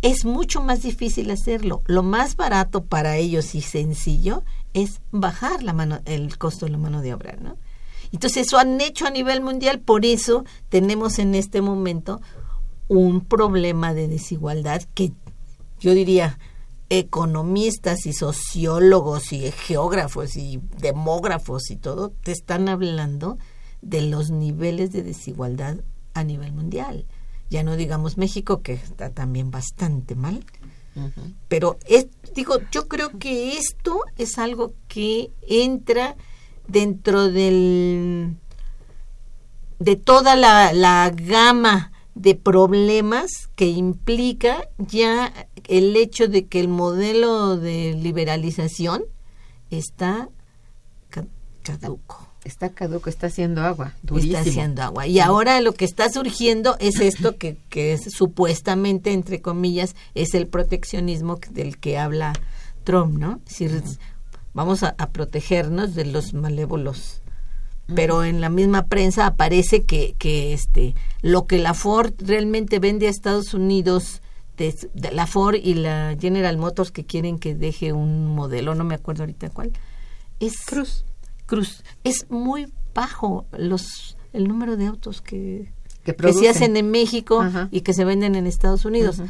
es 0.02 0.24
mucho 0.24 0.62
más 0.62 0.82
difícil 0.82 1.30
hacerlo. 1.30 1.82
Lo 1.86 2.02
más 2.02 2.36
barato 2.36 2.84
para 2.84 3.16
ellos 3.16 3.54
y 3.54 3.62
sencillo 3.62 4.44
es 4.74 5.00
bajar 5.10 5.62
la 5.62 5.72
mano 5.72 6.00
el 6.04 6.38
costo 6.38 6.66
de 6.66 6.72
la 6.72 6.78
mano 6.78 7.00
de 7.00 7.14
obra, 7.14 7.36
¿no? 7.40 7.56
Entonces 8.12 8.46
eso 8.46 8.58
han 8.58 8.80
hecho 8.80 9.06
a 9.06 9.10
nivel 9.10 9.40
mundial, 9.40 9.80
por 9.80 10.04
eso 10.04 10.44
tenemos 10.68 11.18
en 11.18 11.34
este 11.34 11.60
momento 11.60 12.20
un 12.88 13.22
problema 13.22 13.94
de 13.94 14.08
desigualdad 14.08 14.82
que 14.94 15.12
yo 15.80 15.92
diría 15.92 16.38
economistas 16.88 18.06
y 18.06 18.12
sociólogos 18.12 19.32
y 19.32 19.50
geógrafos 19.50 20.36
y 20.36 20.60
demógrafos 20.78 21.70
y 21.70 21.76
todo 21.76 22.10
te 22.22 22.30
están 22.30 22.68
hablando 22.68 23.38
de 23.82 24.02
los 24.02 24.30
niveles 24.30 24.92
de 24.92 25.02
desigualdad 25.02 25.78
a 26.14 26.24
nivel 26.24 26.52
mundial. 26.52 27.06
Ya 27.50 27.62
no 27.62 27.76
digamos 27.76 28.16
México, 28.16 28.62
que 28.62 28.74
está 28.74 29.10
también 29.10 29.50
bastante 29.50 30.14
mal. 30.14 30.44
Pero 31.48 31.76
es, 31.86 32.06
digo, 32.34 32.56
yo 32.72 32.88
creo 32.88 33.10
que 33.18 33.58
esto 33.58 34.00
es 34.16 34.38
algo 34.38 34.72
que 34.88 35.30
entra 35.46 36.16
dentro 36.68 37.30
del, 37.30 38.36
de 39.78 39.96
toda 39.96 40.36
la, 40.36 40.72
la 40.72 41.10
gama 41.14 41.92
de 42.14 42.34
problemas 42.34 43.30
que 43.56 43.66
implica 43.66 44.68
ya 44.78 45.32
el 45.64 45.96
hecho 45.96 46.28
de 46.28 46.46
que 46.46 46.60
el 46.60 46.68
modelo 46.68 47.56
de 47.56 47.94
liberalización 47.94 49.04
está 49.70 50.28
caduco. 51.62 52.26
Está 52.44 52.70
caduco, 52.70 53.10
está 53.10 53.26
haciendo 53.26 53.62
agua. 53.62 53.92
Durísimo. 54.02 54.38
Está 54.38 54.48
haciendo 54.48 54.82
agua. 54.82 55.06
Y 55.08 55.18
ahora 55.18 55.60
lo 55.60 55.72
que 55.72 55.84
está 55.84 56.08
surgiendo 56.10 56.76
es 56.78 57.00
esto 57.00 57.36
que, 57.36 57.56
que 57.68 57.92
es 57.92 58.12
supuestamente, 58.12 59.12
entre 59.12 59.42
comillas, 59.42 59.96
es 60.14 60.32
el 60.34 60.46
proteccionismo 60.46 61.40
del 61.50 61.78
que 61.78 61.98
habla 61.98 62.34
Trump, 62.84 63.18
¿no? 63.18 63.40
Vamos 64.56 64.82
a, 64.82 64.94
protegernos 65.12 65.94
de 65.94 66.06
los 66.06 66.32
malévolos. 66.32 67.20
Pero 67.94 68.24
en 68.24 68.40
la 68.40 68.48
misma 68.48 68.86
prensa 68.86 69.26
aparece 69.26 69.84
que, 69.84 70.16
que 70.18 70.52
este 70.52 70.96
lo 71.22 71.46
que 71.46 71.60
la 71.60 71.72
Ford 71.72 72.14
realmente 72.18 72.80
vende 72.80 73.06
a 73.06 73.10
Estados 73.10 73.54
Unidos 73.54 74.22
de, 74.56 74.74
la 75.12 75.28
Ford 75.28 75.54
y 75.54 75.74
la 75.74 76.16
General 76.18 76.56
Motors 76.58 76.90
que 76.90 77.04
quieren 77.04 77.38
que 77.38 77.54
deje 77.54 77.92
un 77.92 78.34
modelo 78.34 78.74
no 78.74 78.82
me 78.82 78.96
acuerdo 78.96 79.22
ahorita 79.22 79.50
cuál 79.50 79.72
es 80.40 80.64
Cruz. 80.64 81.04
Cruz. 81.44 81.84
Es 82.02 82.28
muy 82.28 82.72
bajo 82.92 83.46
los 83.56 84.16
el 84.32 84.48
número 84.48 84.76
de 84.76 84.86
autos 84.86 85.20
que 85.20 85.70
que, 86.02 86.32
se 86.32 86.48
hacen 86.48 86.76
en 86.76 86.90
México 86.90 87.44
y 87.70 87.82
que 87.82 87.92
se 87.92 88.04
venden 88.04 88.34
en 88.34 88.46
Estados 88.46 88.84
Unidos. 88.84 89.20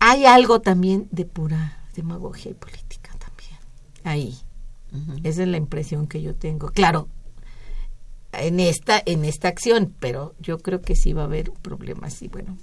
Hay 0.00 0.24
algo 0.24 0.60
también 0.60 1.08
de 1.12 1.24
pura 1.24 1.84
demagogia 1.94 2.50
y 2.50 2.54
política 2.54 3.03
ahí. 4.04 4.36
Esa 5.24 5.42
es 5.42 5.48
la 5.48 5.56
impresión 5.56 6.06
que 6.06 6.22
yo 6.22 6.36
tengo. 6.36 6.68
Claro, 6.68 7.08
en 8.32 8.60
esta, 8.60 9.02
en 9.04 9.24
esta 9.24 9.48
acción, 9.48 9.92
pero 9.98 10.34
yo 10.38 10.58
creo 10.58 10.80
que 10.80 10.94
sí 10.94 11.12
va 11.12 11.22
a 11.22 11.26
haber 11.26 11.50
problemas 11.50 12.22
y 12.22 12.28
bueno, 12.28 12.56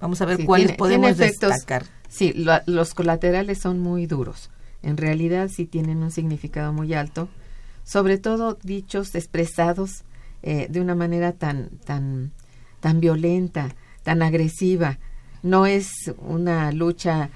vamos 0.00 0.20
a 0.22 0.24
ver 0.24 0.44
cuáles 0.44 0.72
podemos 0.72 1.16
destacar. 1.16 1.84
Sí, 2.08 2.34
los 2.66 2.94
colaterales 2.94 3.58
son 3.58 3.80
muy 3.80 4.06
duros. 4.06 4.50
En 4.82 4.96
realidad 4.96 5.48
sí 5.48 5.66
tienen 5.66 6.02
un 6.02 6.10
significado 6.10 6.72
muy 6.72 6.94
alto, 6.94 7.28
sobre 7.84 8.18
todo 8.18 8.58
dichos, 8.62 9.14
expresados 9.14 10.04
eh, 10.42 10.66
de 10.70 10.80
una 10.80 10.94
manera 10.94 11.32
tan, 11.32 11.68
tan, 11.84 12.32
tan 12.80 13.00
violenta, 13.00 13.74
tan 14.02 14.22
agresiva. 14.22 14.98
No 15.42 15.66
es 15.66 15.90
una 16.18 16.72
lucha 16.72 17.30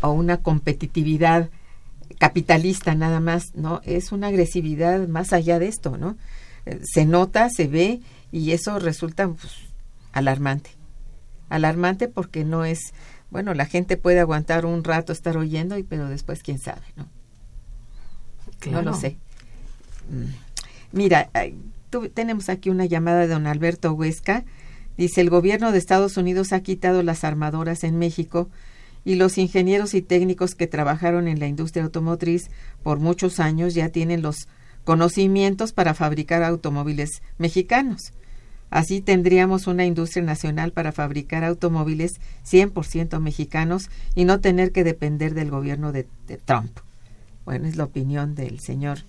o 0.00 0.10
una 0.10 0.38
competitividad 0.38 1.50
capitalista 2.18 2.94
nada 2.94 3.20
más, 3.20 3.54
¿no? 3.54 3.80
Es 3.84 4.12
una 4.12 4.28
agresividad 4.28 5.06
más 5.08 5.32
allá 5.32 5.58
de 5.58 5.68
esto, 5.68 5.96
¿no? 5.96 6.16
Eh, 6.66 6.80
se 6.82 7.04
nota, 7.04 7.48
se 7.50 7.66
ve 7.66 8.00
y 8.32 8.52
eso 8.52 8.78
resulta 8.78 9.28
pues, 9.28 9.52
alarmante. 10.12 10.70
Alarmante 11.48 12.08
porque 12.08 12.44
no 12.44 12.64
es, 12.64 12.92
bueno, 13.30 13.54
la 13.54 13.66
gente 13.66 13.96
puede 13.96 14.20
aguantar 14.20 14.66
un 14.66 14.82
rato 14.82 15.12
estar 15.12 15.36
oyendo, 15.36 15.76
pero 15.88 16.08
después 16.08 16.42
quién 16.42 16.58
sabe, 16.58 16.82
¿no? 16.96 17.08
No 18.70 18.82
lo 18.82 18.94
sé. 18.94 19.18
Mm. 20.10 20.32
Mira, 20.92 21.28
tenemos 22.14 22.48
aquí 22.48 22.70
una 22.70 22.86
llamada 22.86 23.20
de 23.20 23.28
don 23.28 23.46
Alberto 23.46 23.92
Huesca. 23.92 24.44
Dice, 24.96 25.20
el 25.20 25.28
gobierno 25.28 25.72
de 25.72 25.78
Estados 25.78 26.16
Unidos 26.16 26.52
ha 26.52 26.60
quitado 26.60 27.02
las 27.02 27.24
armadoras 27.24 27.84
en 27.84 27.98
México 27.98 28.48
y 29.04 29.16
los 29.16 29.38
ingenieros 29.38 29.94
y 29.94 30.02
técnicos 30.02 30.54
que 30.54 30.66
trabajaron 30.66 31.28
en 31.28 31.40
la 31.40 31.46
industria 31.46 31.84
automotriz 31.84 32.50
por 32.82 32.98
muchos 32.98 33.40
años 33.40 33.74
ya 33.74 33.88
tienen 33.90 34.22
los 34.22 34.48
conocimientos 34.84 35.72
para 35.72 35.94
fabricar 35.94 36.42
automóviles 36.42 37.22
mexicanos. 37.38 38.12
Así 38.70 39.00
tendríamos 39.00 39.66
una 39.66 39.84
industria 39.84 40.24
nacional 40.24 40.72
para 40.72 40.90
fabricar 40.90 41.44
automóviles 41.44 42.14
100% 42.44 43.20
mexicanos 43.20 43.88
y 44.14 44.24
no 44.24 44.40
tener 44.40 44.72
que 44.72 44.84
depender 44.84 45.34
del 45.34 45.50
gobierno 45.50 45.92
de, 45.92 46.06
Trump. 46.44 46.78
Bueno, 47.44 47.68
es 47.68 47.76
la 47.76 47.84
opinión 47.84 48.34
del 48.34 48.58
señor 48.60 49.00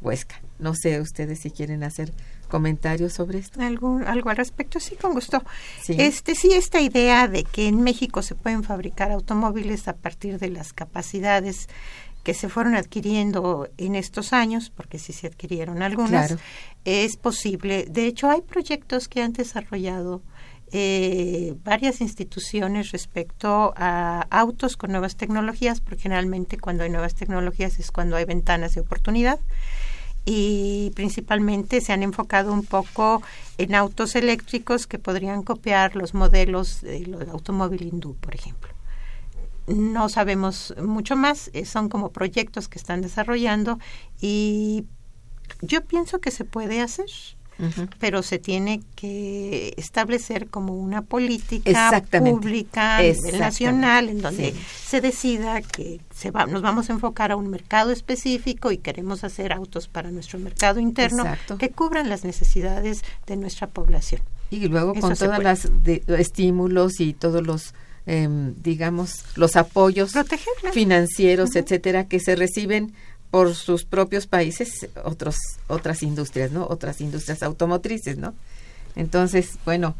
Huesca. 0.00 0.40
No 0.58 0.74
sé 0.74 1.00
ustedes 1.00 1.38
si 1.38 1.50
quieren 1.50 1.84
hacer 1.84 2.12
comentarios 2.54 3.14
sobre 3.14 3.40
esto. 3.40 3.60
¿Algo, 3.60 3.98
algo 4.06 4.30
al 4.30 4.36
respecto? 4.36 4.78
Sí, 4.78 4.94
con 4.94 5.12
gusto. 5.12 5.42
Sí. 5.82 5.96
Este, 5.98 6.36
sí, 6.36 6.52
esta 6.52 6.80
idea 6.80 7.26
de 7.26 7.42
que 7.42 7.66
en 7.66 7.82
México 7.82 8.22
se 8.22 8.36
pueden 8.36 8.62
fabricar 8.62 9.10
automóviles 9.10 9.88
a 9.88 9.96
partir 9.96 10.38
de 10.38 10.50
las 10.50 10.72
capacidades 10.72 11.68
que 12.22 12.32
se 12.32 12.48
fueron 12.48 12.76
adquiriendo 12.76 13.68
en 13.76 13.96
estos 13.96 14.32
años, 14.32 14.70
porque 14.70 15.00
sí 15.00 15.12
se 15.12 15.26
adquirieron 15.26 15.82
algunas, 15.82 16.36
es 16.84 17.16
posible. 17.16 17.86
De 17.90 18.06
hecho, 18.06 18.30
hay 18.30 18.42
proyectos 18.42 19.08
que 19.08 19.20
han 19.20 19.32
desarrollado 19.32 20.22
eh, 20.70 21.54
varias 21.64 22.00
instituciones 22.00 22.92
respecto 22.92 23.74
a 23.76 24.28
autos 24.30 24.76
con 24.76 24.92
nuevas 24.92 25.16
tecnologías, 25.16 25.80
porque 25.80 26.02
generalmente 26.02 26.56
cuando 26.56 26.84
hay 26.84 26.90
nuevas 26.90 27.16
tecnologías 27.16 27.80
es 27.80 27.90
cuando 27.90 28.14
hay 28.14 28.26
ventanas 28.26 28.76
de 28.76 28.80
oportunidad 28.82 29.40
y 30.24 30.90
principalmente 30.94 31.80
se 31.80 31.92
han 31.92 32.02
enfocado 32.02 32.52
un 32.52 32.64
poco 32.64 33.22
en 33.58 33.74
autos 33.74 34.16
eléctricos 34.16 34.86
que 34.86 34.98
podrían 34.98 35.42
copiar 35.42 35.96
los 35.96 36.14
modelos 36.14 36.80
del 36.80 37.28
automóvil 37.30 37.82
hindú, 37.82 38.14
por 38.14 38.34
ejemplo. 38.34 38.72
No 39.66 40.08
sabemos 40.08 40.74
mucho 40.82 41.16
más, 41.16 41.50
eh, 41.52 41.64
son 41.64 41.88
como 41.88 42.10
proyectos 42.10 42.68
que 42.68 42.78
están 42.78 43.00
desarrollando 43.00 43.78
y 44.20 44.84
yo 45.60 45.84
pienso 45.84 46.20
que 46.20 46.30
se 46.30 46.44
puede 46.44 46.80
hacer 46.80 47.06
pero 47.98 48.22
se 48.22 48.38
tiene 48.38 48.82
que 48.96 49.74
establecer 49.76 50.48
como 50.48 50.74
una 50.76 51.02
política 51.02 52.02
pública 52.10 53.00
nacional 53.38 54.08
en 54.08 54.20
donde 54.20 54.54
se 54.84 55.00
decida 55.00 55.62
que 55.62 56.00
se 56.14 56.30
va, 56.30 56.46
nos 56.46 56.62
vamos 56.62 56.90
a 56.90 56.92
enfocar 56.92 57.32
a 57.32 57.36
un 57.36 57.48
mercado 57.48 57.90
específico 57.90 58.72
y 58.72 58.78
queremos 58.78 59.24
hacer 59.24 59.52
autos 59.52 59.88
para 59.88 60.10
nuestro 60.10 60.38
mercado 60.38 60.80
interno 60.80 61.24
que 61.58 61.70
cubran 61.70 62.08
las 62.08 62.24
necesidades 62.24 63.02
de 63.26 63.36
nuestra 63.36 63.68
población. 63.68 64.22
Y 64.50 64.68
luego 64.68 64.94
con 64.94 65.14
todos 65.14 65.42
los 65.42 66.18
estímulos 66.18 67.00
y 67.00 67.12
todos 67.12 67.44
los 67.44 67.74
em, 68.06 68.54
digamos 68.62 69.24
los 69.36 69.56
apoyos 69.56 70.12
financieros, 70.72 71.56
etcétera, 71.56 72.06
que 72.06 72.20
se 72.20 72.36
reciben 72.36 72.92
por 73.34 73.56
sus 73.56 73.84
propios 73.84 74.28
países 74.28 74.88
otros 75.02 75.34
otras 75.66 76.04
industrias, 76.04 76.52
¿no? 76.52 76.68
Otras 76.70 77.00
industrias 77.00 77.42
automotrices, 77.42 78.16
¿no? 78.16 78.32
Entonces, 78.94 79.58
bueno, 79.64 79.96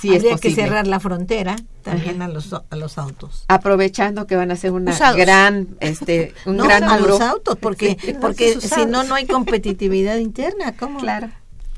sí 0.00 0.14
es 0.14 0.22
posible. 0.22 0.40
que 0.40 0.54
cerrar 0.54 0.86
la 0.86 1.00
frontera 1.00 1.56
también 1.82 2.22
a 2.22 2.28
los 2.28 2.52
a 2.52 2.76
los 2.76 2.96
autos. 2.96 3.44
Aprovechando 3.48 4.28
que 4.28 4.36
van 4.36 4.52
a 4.52 4.56
ser 4.56 4.70
una 4.70 4.96
gran 5.14 5.66
este 5.80 6.32
un 6.44 6.58
no, 6.58 6.64
gran 6.66 6.84
a 6.84 7.00
los 7.00 7.20
autos 7.20 7.58
porque 7.58 7.96
porque 8.20 8.60
si 8.60 8.86
no 8.86 9.02
no 9.02 9.16
hay 9.16 9.26
competitividad 9.26 10.18
interna, 10.18 10.76
¿cómo? 10.76 11.00
Claro. 11.00 11.30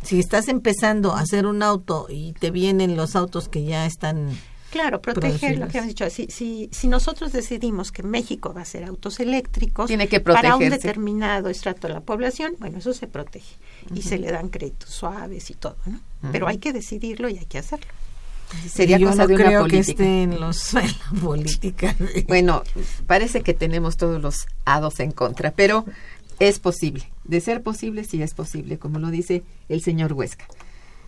Si 0.03 0.21
estás 0.21 0.49
empezando 0.49 1.15
a 1.15 1.21
hacer 1.21 1.47
un 1.47 1.63
auto 1.63 2.09
y 2.11 2.35
te 2.35 2.51
vienen 2.51 2.99
los 2.99 3.17
autos 3.17 3.49
que 3.49 3.65
ya 3.65 3.87
están 3.87 4.29
Claro, 4.71 5.01
proteger 5.01 5.59
lo 5.59 5.69
que 5.69 5.79
hemos 5.79 5.89
dicho. 5.89 6.09
Si, 6.11 6.27
si, 6.27 6.69
si 6.73 6.89
nosotros 6.89 7.33
decidimos 7.33 7.91
que 7.91 8.03
México 8.03 8.53
va 8.53 8.63
a 8.63 8.65
ser 8.67 8.85
autos 8.85 9.19
eléctricos 9.19 9.87
Tiene 9.87 10.09
que 10.09 10.21
para 10.21 10.57
un 10.57 10.69
determinado 10.69 11.49
estrato 11.49 11.89
de 11.89 11.95
la 11.95 12.01
población, 12.01 12.55
bueno, 12.59 12.79
eso 12.79 12.93
se 12.93 13.07
protege 13.07 13.57
y 13.95 14.03
se 14.03 14.19
le 14.19 14.31
dan 14.31 14.51
créditos 14.51 14.91
suaves 14.91 15.51
y 15.51 15.55
todo, 15.55 15.77
¿no? 15.87 16.01
Pero 16.33 16.49
hay 16.49 16.59
que 16.59 16.73
decidirlo 16.73 17.29
y 17.29 17.39
hay 17.39 17.47
que 17.47 17.59
hacerlo. 17.59 17.87
Sería 18.69 18.99
cosa 18.99 19.27
de 19.27 19.35
una 19.35 19.61
política. 19.61 19.69
que 19.69 19.79
esté 19.79 20.23
en, 20.23 20.41
los, 20.41 20.75
en 20.75 20.87
la 20.87 21.21
política. 21.21 21.97
Bueno, 22.27 22.63
parece 23.07 23.43
que 23.43 23.55
tenemos 23.55 23.97
todos 23.97 24.21
los 24.21 24.47
hados 24.65 25.01
en 25.01 25.13
contra, 25.13 25.51
pero 25.53 25.85
es 26.39 26.59
posible. 26.59 27.11
De 27.25 27.41
ser 27.41 27.63
posible, 27.63 28.05
sí 28.05 28.23
es 28.23 28.35
posible, 28.35 28.79
como 28.79 28.99
lo 28.99 29.11
dice 29.11 29.43
el 29.69 29.83
señor 29.83 30.13
Huesca. 30.15 30.47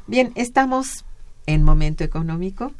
Bien, 0.06 0.32
estamos 0.34 1.04
en 1.46 1.62
momento 1.62 2.04
económico 2.04 2.72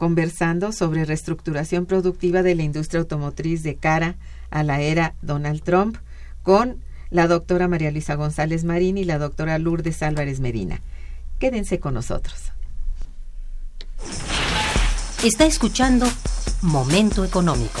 conversando 0.00 0.72
sobre 0.72 1.04
reestructuración 1.04 1.84
productiva 1.84 2.42
de 2.42 2.54
la 2.54 2.62
industria 2.62 3.00
automotriz 3.00 3.62
de 3.62 3.76
cara 3.76 4.16
a 4.48 4.62
la 4.62 4.80
era 4.80 5.14
Donald 5.20 5.62
Trump 5.62 5.98
con 6.42 6.82
la 7.10 7.26
doctora 7.26 7.68
María 7.68 7.90
Luisa 7.90 8.14
González 8.14 8.64
Marín 8.64 8.96
y 8.96 9.04
la 9.04 9.18
doctora 9.18 9.58
Lourdes 9.58 10.02
Álvarez 10.02 10.40
Medina. 10.40 10.80
Quédense 11.38 11.80
con 11.80 11.92
nosotros. 11.92 12.50
Está 15.22 15.44
escuchando 15.44 16.06
Momento 16.62 17.22
Económico. 17.22 17.80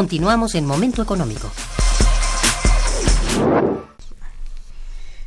Continuamos 0.00 0.54
en 0.54 0.64
Momento 0.64 1.02
Económico. 1.02 1.50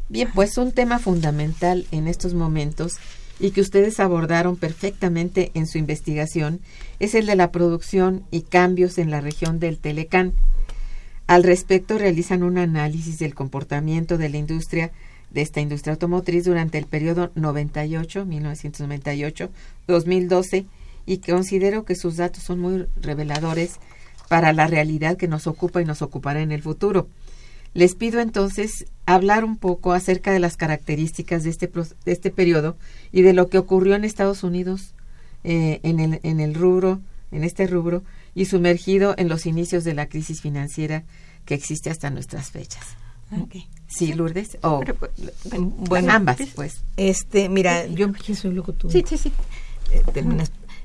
Bien, 0.10 0.32
pues 0.34 0.58
un 0.58 0.72
tema 0.72 0.98
fundamental 0.98 1.86
en 1.92 2.08
estos 2.08 2.34
momentos 2.34 2.94
y 3.40 3.52
que 3.52 3.62
ustedes 3.62 4.00
abordaron 4.00 4.58
perfectamente 4.58 5.52
en 5.54 5.68
su 5.68 5.78
investigación 5.78 6.60
es 6.98 7.14
el 7.14 7.28
de 7.28 7.36
la 7.36 7.52
producción 7.52 8.24
y 8.32 8.42
cambios 8.42 8.98
en 8.98 9.12
la 9.12 9.22
región 9.22 9.60
del 9.60 9.78
Telecán. 9.78 10.34
Al 11.28 11.44
respecto 11.44 12.00
realizan 12.00 12.42
un 12.42 12.58
análisis 12.58 13.20
del 13.20 13.36
comportamiento 13.36 14.18
de 14.18 14.30
la 14.30 14.38
industria 14.38 14.92
de 15.30 15.44
esta 15.44 15.62
industria 15.62 15.94
automotriz 15.94 16.46
durante 16.46 16.80
el 16.80 16.88
periodo 16.88 17.32
98, 17.36 18.26
1998, 18.26 19.52
2012 19.86 20.66
y 21.06 21.18
considero 21.20 21.86
que 21.86 21.94
sus 21.94 22.18
datos 22.18 22.42
son 22.42 22.60
muy 22.60 22.88
reveladores 23.00 23.78
para 24.34 24.52
la 24.52 24.66
realidad 24.66 25.16
que 25.16 25.28
nos 25.28 25.46
ocupa 25.46 25.80
y 25.80 25.86
nos 25.86 26.02
ocupará 26.02 26.42
en 26.42 26.52
el 26.52 26.64
futuro. 26.64 27.08
Les 27.76 27.94
pido 27.94 28.20
entonces 28.20 28.88
hablar 29.06 29.46
un 29.46 29.58
poco 29.58 29.94
acerca 29.94 30.32
de 30.32 30.40
las 30.40 30.58
características 30.58 31.44
de 31.44 31.52
este, 31.52 31.68
de 31.68 32.12
este 32.12 32.32
periodo 32.32 32.76
y 33.12 33.22
de 33.22 33.34
lo 33.34 33.48
que 33.50 33.60
ocurrió 33.60 33.94
en 33.94 34.04
Estados 34.04 34.42
Unidos 34.42 34.96
eh, 35.44 35.82
en, 35.84 36.00
el, 36.00 36.20
en 36.24 36.40
el 36.40 36.56
rubro, 36.56 37.00
en 37.32 37.44
este 37.44 37.68
rubro, 37.68 38.02
y 38.34 38.46
sumergido 38.46 39.14
en 39.20 39.30
los 39.30 39.46
inicios 39.46 39.84
de 39.84 39.94
la 39.94 40.08
crisis 40.08 40.42
financiera 40.42 41.04
que 41.46 41.54
existe 41.54 41.92
hasta 41.92 42.10
nuestras 42.10 42.50
fechas. 42.50 42.88
Sí, 43.86 44.14
Lourdes. 44.14 44.58
O 44.64 44.82
bueno, 45.90 46.12
ambas, 46.12 46.40
pues. 46.56 46.84
Este, 46.98 47.50
mira, 47.50 47.86
yo 47.86 48.12
soy 48.34 48.60
tú. 48.80 48.90
Sí, 48.90 49.04
sí, 49.08 49.16
sí. 49.16 49.32
Eh, 49.92 50.02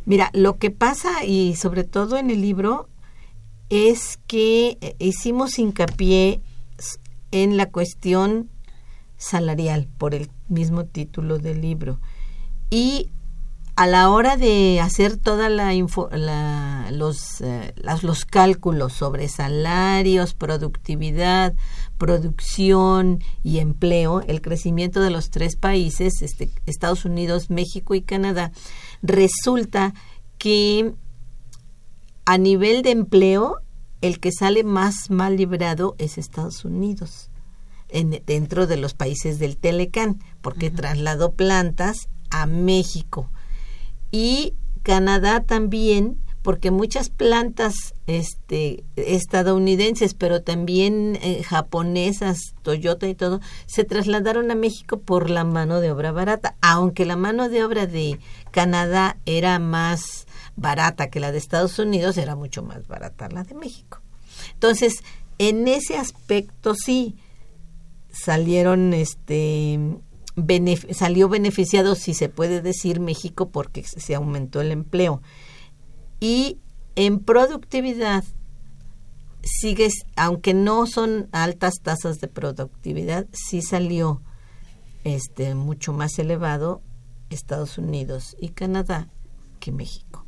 mira, 0.05 0.29
lo 0.35 0.59
que 0.59 0.71
pasa 0.71 1.25
y 1.25 1.57
sobre 1.57 1.85
todo 1.85 2.19
en 2.19 2.29
el 2.29 2.43
libro 2.43 2.91
es 3.71 4.19
que 4.27 4.79
eh, 4.81 4.97
hicimos 4.99 5.59
hincapié 5.59 6.41
en 7.31 7.57
la 7.57 7.71
cuestión 7.71 8.49
salarial 9.17 9.89
por 9.99 10.15
el 10.15 10.31
mismo 10.49 10.85
título 10.85 11.39
del 11.39 11.61
libro. 11.61 12.01
Y 12.71 13.11
a 13.79 13.87
la 13.87 14.11
hora 14.11 14.37
de 14.37 14.81
hacer 14.81 15.17
toda 15.17 15.49
la, 15.49 15.73
los, 16.91 17.41
eh, 17.43 17.75
los 18.03 18.25
cálculos 18.25 18.93
sobre 18.93 19.29
salarios, 19.29 20.35
productividad, 20.35 21.55
producción 21.97 23.23
y 23.45 23.59
empleo, 23.59 24.23
el 24.27 24.41
crecimiento 24.41 25.01
de 25.01 25.11
los 25.11 25.31
tres 25.31 25.55
países, 25.55 26.23
este, 26.23 26.51
Estados 26.67 27.05
Unidos, 27.05 27.51
México 27.51 27.95
y 27.95 28.03
Canadá, 28.03 28.51
resulta 29.01 29.95
que 30.39 30.93
a 32.29 32.37
nivel 32.37 32.83
de 32.83 32.91
empleo 32.91 33.63
el 34.03 34.21
que 34.21 34.33
sale 34.33 34.63
más 34.63 35.09
mal 35.09 35.39
librado 35.39 35.95
es 35.97 36.19
Estados 36.19 36.63
Unidos, 36.63 37.31
en, 37.89 38.23
dentro 38.27 38.67
de 38.67 38.77
los 38.77 38.93
países 38.93 39.39
del 39.39 39.57
Telecán, 39.57 40.19
porque 40.43 40.71
trasladó 40.71 41.33
plantas 41.33 42.11
a 42.29 42.45
México. 42.45 43.31
Y 44.11 44.53
Canadá 44.83 45.43
también, 45.43 46.19
porque 46.43 46.71
muchas 46.71 47.09
plantas 47.09 47.95
este, 48.07 48.85
estadounidenses, 48.97 50.13
pero 50.13 50.43
también 50.43 51.19
eh, 51.23 51.43
japonesas, 51.45 52.55
Toyota 52.61 53.09
y 53.09 53.15
todo, 53.15 53.41
se 53.65 53.85
trasladaron 53.85 54.51
a 54.51 54.55
México 54.55 55.01
por 55.01 55.31
la 55.31 55.45
mano 55.45 55.81
de 55.81 55.93
obra 55.93 56.13
barata, 56.13 56.57
aunque 56.61 57.07
la 57.07 57.17
mano 57.17 57.49
de 57.49 57.65
obra 57.65 57.87
de 57.87 58.21
Canadá 58.51 59.17
era 59.25 59.59
más 59.59 60.27
barata 60.59 61.09
que 61.09 61.21
la 61.21 61.33
de 61.33 61.39
Estados 61.39 61.79
Unidos, 61.79 62.19
era 62.19 62.37
mucho 62.37 62.63
más 62.63 62.87
barata 62.87 63.29
la 63.29 63.45
de 63.45 63.55
México. 63.55 64.01
Entonces, 64.55 65.03
en 65.39 65.69
ese 65.69 65.97
aspecto 65.97 66.75
sí 66.75 67.17
salieron 68.11 68.93
este 68.93 69.79
salió 70.93 71.29
beneficiado 71.29 71.95
si 71.95 72.15
se 72.15 72.29
puede 72.29 72.63
decir 72.63 73.01
México 73.01 73.51
porque 73.51 73.83
se 73.83 74.15
aumentó 74.15 74.61
el 74.61 74.71
empleo 74.71 75.21
y 76.21 76.59
en 76.95 77.19
productividad 77.19 78.23
sigue 79.43 79.89
aunque 80.15 80.55
no 80.55 80.87
son 80.87 81.29
altas 81.33 81.75
tasas 81.83 82.21
de 82.21 82.29
productividad 82.29 83.27
sí 83.33 83.63
salió 83.63 84.23
este 85.03 85.57
mucho 85.57 85.93
más 85.93 86.17
elevado 86.21 86.83
Estados 87.31 87.77
Unidos 87.77 88.37
y 88.39 88.51
Canadá 88.51 89.09
que 89.59 89.73
México 89.73 90.28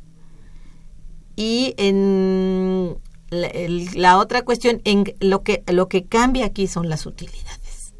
y 1.41 1.73
en 1.77 2.99
la, 3.31 4.19
otra 4.19 4.43
cuestión, 4.43 4.79
en 4.83 5.05
lo 5.19 5.41
que, 5.41 5.63
lo 5.65 5.87
que 5.87 6.05
cambia 6.05 6.45
aquí 6.45 6.67
son 6.67 6.87
las 6.87 7.07
utilidades. 7.07 7.95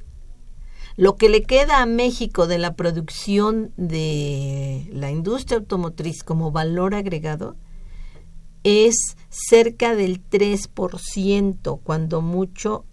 Lo 0.95 1.15
que 1.15 1.27
le 1.27 1.41
queda 1.41 1.81
a 1.81 1.87
México 1.87 2.45
de 2.45 2.59
la 2.59 2.75
producción 2.75 3.73
de 3.77 4.87
la 4.93 5.09
industria 5.09 5.57
automotriz 5.57 6.23
como 6.23 6.51
valor 6.51 6.93
agregado 6.93 7.55
es 8.63 9.17
cerca 9.29 9.95
del 9.95 10.23
3%, 10.23 11.79
cuando 11.81 12.21
mucho 12.21 12.85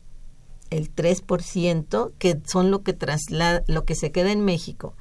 el 0.71 0.95
3%, 0.95 2.13
que 2.17 2.41
son 2.47 2.71
lo 2.71 2.83
que 2.83 2.95
traslada, 2.95 3.65
lo 3.67 3.85
que 3.85 3.95
se 3.95 4.13
queda 4.13 4.33
en 4.33 4.47
México, 4.47 4.97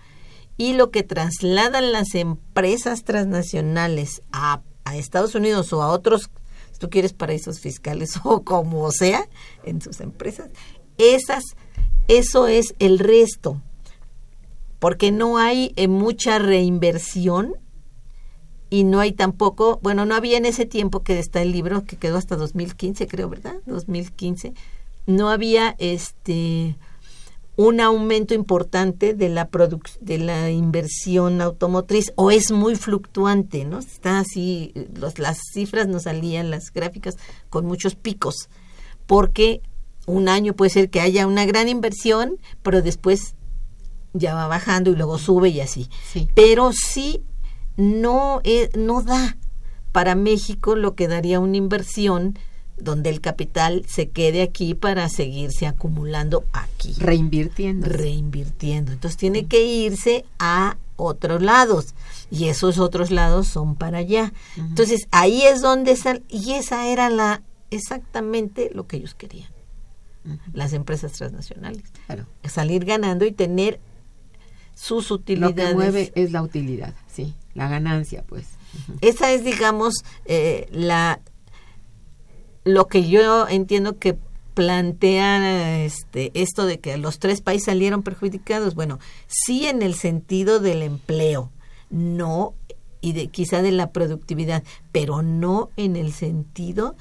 y 0.57 0.73
lo 0.73 0.91
que 0.91 1.03
trasladan 1.03 1.93
las 1.93 2.15
empresas 2.15 3.05
transnacionales 3.05 4.23
a, 4.33 4.61
a 4.89 4.95
Estados 4.95 5.35
Unidos 5.35 5.71
o 5.73 5.81
a 5.81 5.87
otros 5.87 6.29
tú 6.77 6.89
quieres 6.89 7.13
paraísos 7.13 7.59
fiscales 7.59 8.19
o 8.23 8.43
como 8.43 8.89
sea 8.91 9.27
en 9.63 9.81
sus 9.81 9.99
empresas, 9.99 10.49
esas, 10.97 11.43
eso 12.07 12.47
es 12.47 12.73
el 12.79 12.99
resto, 12.99 13.61
porque 14.79 15.11
no 15.11 15.37
hay 15.37 15.73
eh, 15.75 15.87
mucha 15.87 16.39
reinversión 16.39 17.55
y 18.69 18.83
no 18.83 18.99
hay 18.99 19.13
tampoco, 19.13 19.79
bueno, 19.81 20.05
no 20.05 20.15
había 20.15 20.37
en 20.37 20.45
ese 20.45 20.65
tiempo 20.65 21.01
que 21.01 21.19
está 21.19 21.41
el 21.41 21.51
libro 21.51 21.85
que 21.85 21.95
quedó 21.95 22.17
hasta 22.17 22.35
2015, 22.35 23.07
creo, 23.07 23.29
¿verdad? 23.29 23.55
2015. 23.65 24.53
No 25.05 25.29
había 25.29 25.73
este 25.79 26.75
un 27.57 27.81
aumento 27.81 28.35
importante 28.35 29.15
de 29.15 29.29
la 29.29 29.49
de 29.99 30.17
la 30.19 30.51
inversión 30.51 31.41
automotriz 31.41 32.13
o 32.15 32.29
es 32.29 32.51
muy 32.51 32.75
fluctuante, 32.75 33.65
¿no? 33.65 33.79
Está 33.79 34.19
así, 34.19 34.71
los, 34.93 35.17
las 35.17 35.39
cifras 35.51 35.87
nos 35.87 36.03
salían, 36.03 36.51
las 36.51 36.71
gráficas, 36.71 37.17
con 37.49 37.65
muchos 37.65 37.95
picos, 37.95 38.49
porque 39.07 39.61
un 40.05 40.29
año 40.29 40.53
puede 40.53 40.69
ser 40.69 40.89
que 40.91 41.01
haya 41.01 41.25
una 41.25 41.45
gran 41.45 41.67
inversión, 41.67 42.37
pero 42.61 42.83
después 42.83 43.35
ya 44.13 44.35
va 44.35 44.47
bajando 44.47 44.91
y 44.91 44.95
luego 44.95 45.17
sube 45.17 45.49
y 45.49 45.59
así. 45.59 45.89
Pero 46.35 46.71
sí 46.73 47.23
no, 47.75 48.39
eh, 48.43 48.69
no 48.77 49.01
da 49.01 49.35
para 49.91 50.13
México 50.13 50.75
lo 50.75 50.93
que 50.93 51.07
daría 51.07 51.39
una 51.39 51.57
inversión 51.57 52.37
donde 52.77 53.09
el 53.09 53.21
capital 53.21 53.83
se 53.87 54.09
quede 54.09 54.41
aquí 54.41 54.75
para 54.75 55.09
seguirse 55.09 55.67
acumulando 55.67 56.45
aquí. 56.53 56.93
Reinvirtiendo. 56.99 57.87
Reinvirtiendo. 57.87 58.91
Entonces 58.91 59.17
tiene 59.17 59.47
que 59.47 59.65
irse 59.65 60.25
a 60.39 60.77
otros 60.95 61.41
lados 61.41 61.95
y 62.29 62.47
esos 62.47 62.79
otros 62.79 63.11
lados 63.11 63.47
son 63.47 63.75
para 63.75 63.99
allá. 63.99 64.33
Entonces 64.57 65.07
ahí 65.11 65.43
es 65.43 65.61
donde 65.61 65.95
sal 65.95 66.23
y 66.29 66.53
esa 66.53 66.87
era 66.87 67.09
la 67.09 67.41
exactamente 67.71 68.69
lo 68.73 68.87
que 68.87 68.97
ellos 68.97 69.13
querían. 69.15 69.49
Las 70.53 70.73
empresas 70.73 71.13
transnacionales. 71.13 71.83
Salir 72.43 72.83
ganando 72.83 73.25
y 73.25 73.31
tener 73.31 73.79
sus 74.75 75.09
utilidades. 75.09 75.55
Lo 75.55 75.63
que 75.69 75.73
mueve 75.73 76.11
es 76.15 76.31
la 76.31 76.41
utilidad, 76.41 76.93
sí, 77.07 77.33
la 77.53 77.67
ganancia, 77.69 78.23
pues. 78.27 78.45
Esa 79.01 79.31
es, 79.31 79.43
digamos, 79.43 80.03
eh, 80.25 80.67
la 80.71 81.19
lo 82.67 82.87
que 82.87 83.07
yo 83.07 83.47
entiendo 83.47 83.97
que 83.97 84.17
plantea 84.53 85.83
este, 85.83 86.31
esto 86.33 86.65
de 86.65 86.79
que 86.79 86.97
los 86.97 87.19
tres 87.19 87.41
países 87.41 87.65
salieron 87.65 88.01
perjudicados, 88.01 88.75
bueno, 88.75 88.99
sí 89.27 89.67
en 89.67 89.81
el 89.81 89.93
sentido 89.93 90.59
del 90.59 90.81
empleo, 90.81 91.51
no 91.89 92.55
y 92.99 93.13
de 93.13 93.27
quizá 93.27 93.61
de 93.61 93.71
la 93.71 93.91
productividad, 93.91 94.63
pero 94.91 95.21
no 95.21 95.69
en 95.77 95.95
el 95.95 96.11
sentido 96.11 96.95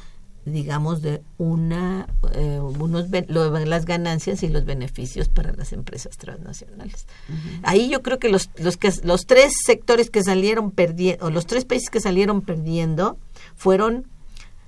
digamos 0.46 1.02
de 1.02 1.22
una 1.38 2.06
eh, 2.34 2.60
unos 2.60 3.06
las 3.10 3.84
ganancias 3.84 4.44
y 4.44 4.48
los 4.48 4.64
beneficios 4.64 5.28
para 5.28 5.52
las 5.52 5.72
empresas 5.72 6.16
transnacionales. 6.16 7.06
Ahí 7.62 7.88
yo 7.88 8.00
creo 8.00 8.18
que 8.20 8.28
los 8.28 8.50
los 8.58 8.76
que 8.76 8.92
los 9.02 9.26
tres 9.26 9.52
sectores 9.64 10.08
que 10.08 10.22
salieron 10.22 10.70
perdiendo 10.70 11.26
o 11.26 11.30
los 11.30 11.46
tres 11.46 11.64
países 11.64 11.90
que 11.90 12.00
salieron 12.00 12.42
perdiendo 12.42 13.18
fueron 13.56 14.06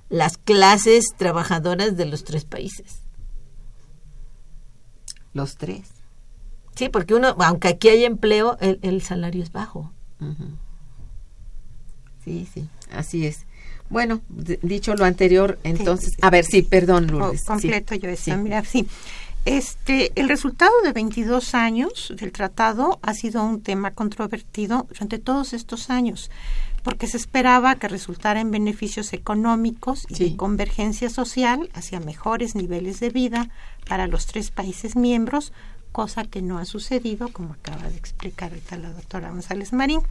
las 0.09 0.37
clases 0.37 1.05
trabajadoras 1.17 1.95
de 1.95 2.05
los 2.05 2.23
tres 2.23 2.45
países. 2.45 3.01
Los 5.33 5.57
tres. 5.57 5.87
Sí, 6.75 6.89
porque 6.89 7.13
uno, 7.13 7.35
aunque 7.39 7.67
aquí 7.67 7.89
hay 7.89 8.05
empleo, 8.05 8.57
el, 8.59 9.01
salario 9.01 9.43
es 9.43 9.51
bajo. 9.51 9.91
Sí, 12.23 12.47
sí, 12.51 12.67
así 12.91 13.25
es. 13.25 13.45
Bueno, 13.89 14.21
dicho 14.29 14.95
lo 14.95 15.05
anterior, 15.05 15.57
entonces, 15.63 16.13
a 16.21 16.29
ver, 16.29 16.45
sí, 16.45 16.61
perdón, 16.61 17.07
Lourdes. 17.07 17.43
completo 17.43 17.95
yo 17.95 18.09
eso, 18.09 18.37
mira, 18.37 18.63
sí. 18.63 18.87
Este, 19.45 20.11
el 20.19 20.29
resultado 20.29 20.71
de 20.83 20.91
22 20.91 21.55
años 21.55 22.13
del 22.19 22.31
tratado 22.31 22.99
ha 23.01 23.13
sido 23.13 23.43
un 23.43 23.61
tema 23.61 23.91
controvertido 23.91 24.85
durante 24.89 25.17
todos 25.17 25.53
estos 25.53 25.89
años, 25.89 26.29
porque 26.83 27.07
se 27.07 27.17
esperaba 27.17 27.75
que 27.75 27.87
resultara 27.87 28.39
en 28.39 28.51
beneficios 28.51 29.13
económicos 29.13 30.05
y 30.09 30.29
de 30.29 30.35
convergencia 30.35 31.09
social 31.09 31.69
hacia 31.73 31.99
mejores 31.99 32.55
niveles 32.55 32.99
de 32.99 33.09
vida 33.09 33.49
para 33.87 34.07
los 34.07 34.25
tres 34.25 34.51
países 34.51 34.95
miembros, 34.95 35.51
cosa 35.91 36.23
que 36.23 36.41
no 36.41 36.59
ha 36.59 36.65
sucedido, 36.65 37.29
como 37.29 37.53
acaba 37.53 37.89
de 37.89 37.97
explicar 37.97 38.51
ahorita 38.51 38.77
la 38.77 38.91
doctora 38.91 39.31
González 39.31 39.73
Marín. 39.73 40.01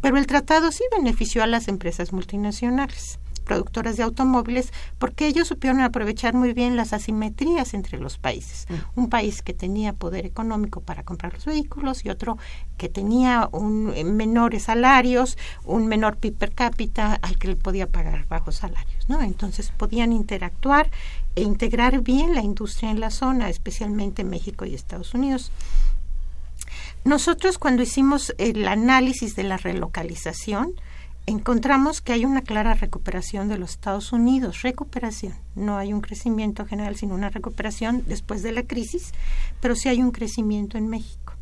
Pero 0.00 0.16
el 0.16 0.26
tratado 0.26 0.72
sí 0.72 0.84
benefició 0.96 1.42
a 1.42 1.46
las 1.46 1.68
empresas 1.68 2.12
multinacionales 2.12 3.18
productoras 3.48 3.96
de 3.96 4.04
automóviles 4.04 4.72
porque 4.98 5.26
ellos 5.26 5.48
supieron 5.48 5.80
aprovechar 5.80 6.34
muy 6.34 6.52
bien 6.52 6.76
las 6.76 6.92
asimetrías 6.92 7.74
entre 7.74 7.98
los 7.98 8.18
países. 8.18 8.66
Mm. 8.68 9.00
Un 9.00 9.08
país 9.08 9.42
que 9.42 9.54
tenía 9.54 9.92
poder 9.92 10.26
económico 10.26 10.80
para 10.80 11.02
comprar 11.02 11.34
los 11.34 11.46
vehículos 11.46 12.04
y 12.04 12.10
otro 12.10 12.38
que 12.76 12.88
tenía 12.88 13.48
un, 13.50 13.92
eh, 13.96 14.04
menores 14.04 14.64
salarios, 14.64 15.36
un 15.64 15.88
menor 15.88 16.16
PIB 16.18 16.34
per 16.34 16.52
cápita 16.52 17.14
al 17.14 17.38
que 17.38 17.48
le 17.48 17.56
podía 17.56 17.88
pagar 17.88 18.28
bajos 18.28 18.56
salarios. 18.56 19.08
¿no? 19.08 19.20
Entonces 19.22 19.72
podían 19.76 20.12
interactuar 20.12 20.90
e 21.34 21.42
integrar 21.42 22.02
bien 22.02 22.34
la 22.34 22.42
industria 22.42 22.90
en 22.90 23.00
la 23.00 23.10
zona, 23.10 23.48
especialmente 23.48 24.22
México 24.22 24.64
y 24.66 24.74
Estados 24.74 25.14
Unidos. 25.14 25.50
Nosotros 27.04 27.58
cuando 27.58 27.82
hicimos 27.82 28.34
el 28.38 28.68
análisis 28.68 29.34
de 29.34 29.44
la 29.44 29.56
relocalización, 29.56 30.74
encontramos 31.28 32.00
que 32.00 32.12
hay 32.12 32.24
una 32.24 32.42
clara 32.42 32.74
recuperación 32.74 33.48
de 33.48 33.58
los 33.58 33.70
Estados 33.72 34.12
Unidos, 34.12 34.62
recuperación. 34.62 35.34
No 35.54 35.76
hay 35.76 35.92
un 35.92 36.00
crecimiento 36.00 36.64
general, 36.64 36.96
sino 36.96 37.14
una 37.14 37.28
recuperación 37.28 38.02
después 38.06 38.42
de 38.42 38.52
la 38.52 38.62
crisis, 38.62 39.12
pero 39.60 39.76
sí 39.76 39.88
hay 39.88 40.02
un 40.02 40.10
crecimiento 40.10 40.78
en 40.78 40.88
México. 40.88 41.34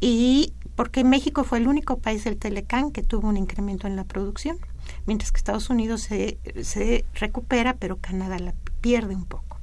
Y 0.00 0.52
porque 0.76 1.02
México 1.02 1.42
fue 1.42 1.58
el 1.58 1.66
único 1.66 1.98
país 1.98 2.22
del 2.22 2.36
Telecán 2.36 2.92
que 2.92 3.02
tuvo 3.02 3.28
un 3.28 3.36
incremento 3.36 3.86
en 3.86 3.96
la 3.96 4.04
producción 4.04 4.58
mientras 5.06 5.32
que 5.32 5.38
Estados 5.38 5.70
Unidos 5.70 6.02
se, 6.02 6.38
se 6.62 7.04
recupera, 7.14 7.74
pero 7.74 7.96
Canadá 7.96 8.38
la 8.38 8.54
pierde 8.80 9.16
un 9.16 9.24
poco. 9.24 9.58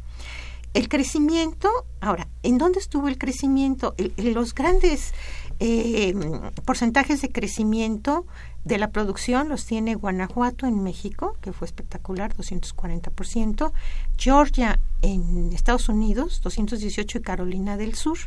El 0.73 0.89
crecimiento, 0.89 1.69
ahora, 2.02 2.28
¿en 2.41 2.58
dónde 2.58 2.80
estuvo 2.80 3.08
el 3.08 3.19
crecimiento? 3.19 3.95
los 4.17 4.56
grandes 4.56 5.13
eh, 5.60 6.13
porcentajes 6.66 7.22
de 7.22 7.30
crecimiento 7.30 8.26
de 8.63 8.78
la 8.78 8.92
producción 8.92 9.50
los 9.50 9.66
tiene 9.66 9.96
Guanajuato 9.96 10.66
en 10.66 10.84
México, 10.84 11.38
que 11.42 11.52
fue 11.52 11.68
espectacular, 11.68 12.36
240%, 12.36 13.72
Georgia 14.18 14.80
en 15.02 15.52
Estados 15.54 15.89
Unidos, 15.89 16.42
218 16.42 17.18
y 17.18 17.22
Carolina 17.22 17.78
del 17.78 17.96
Sur. 17.96 18.18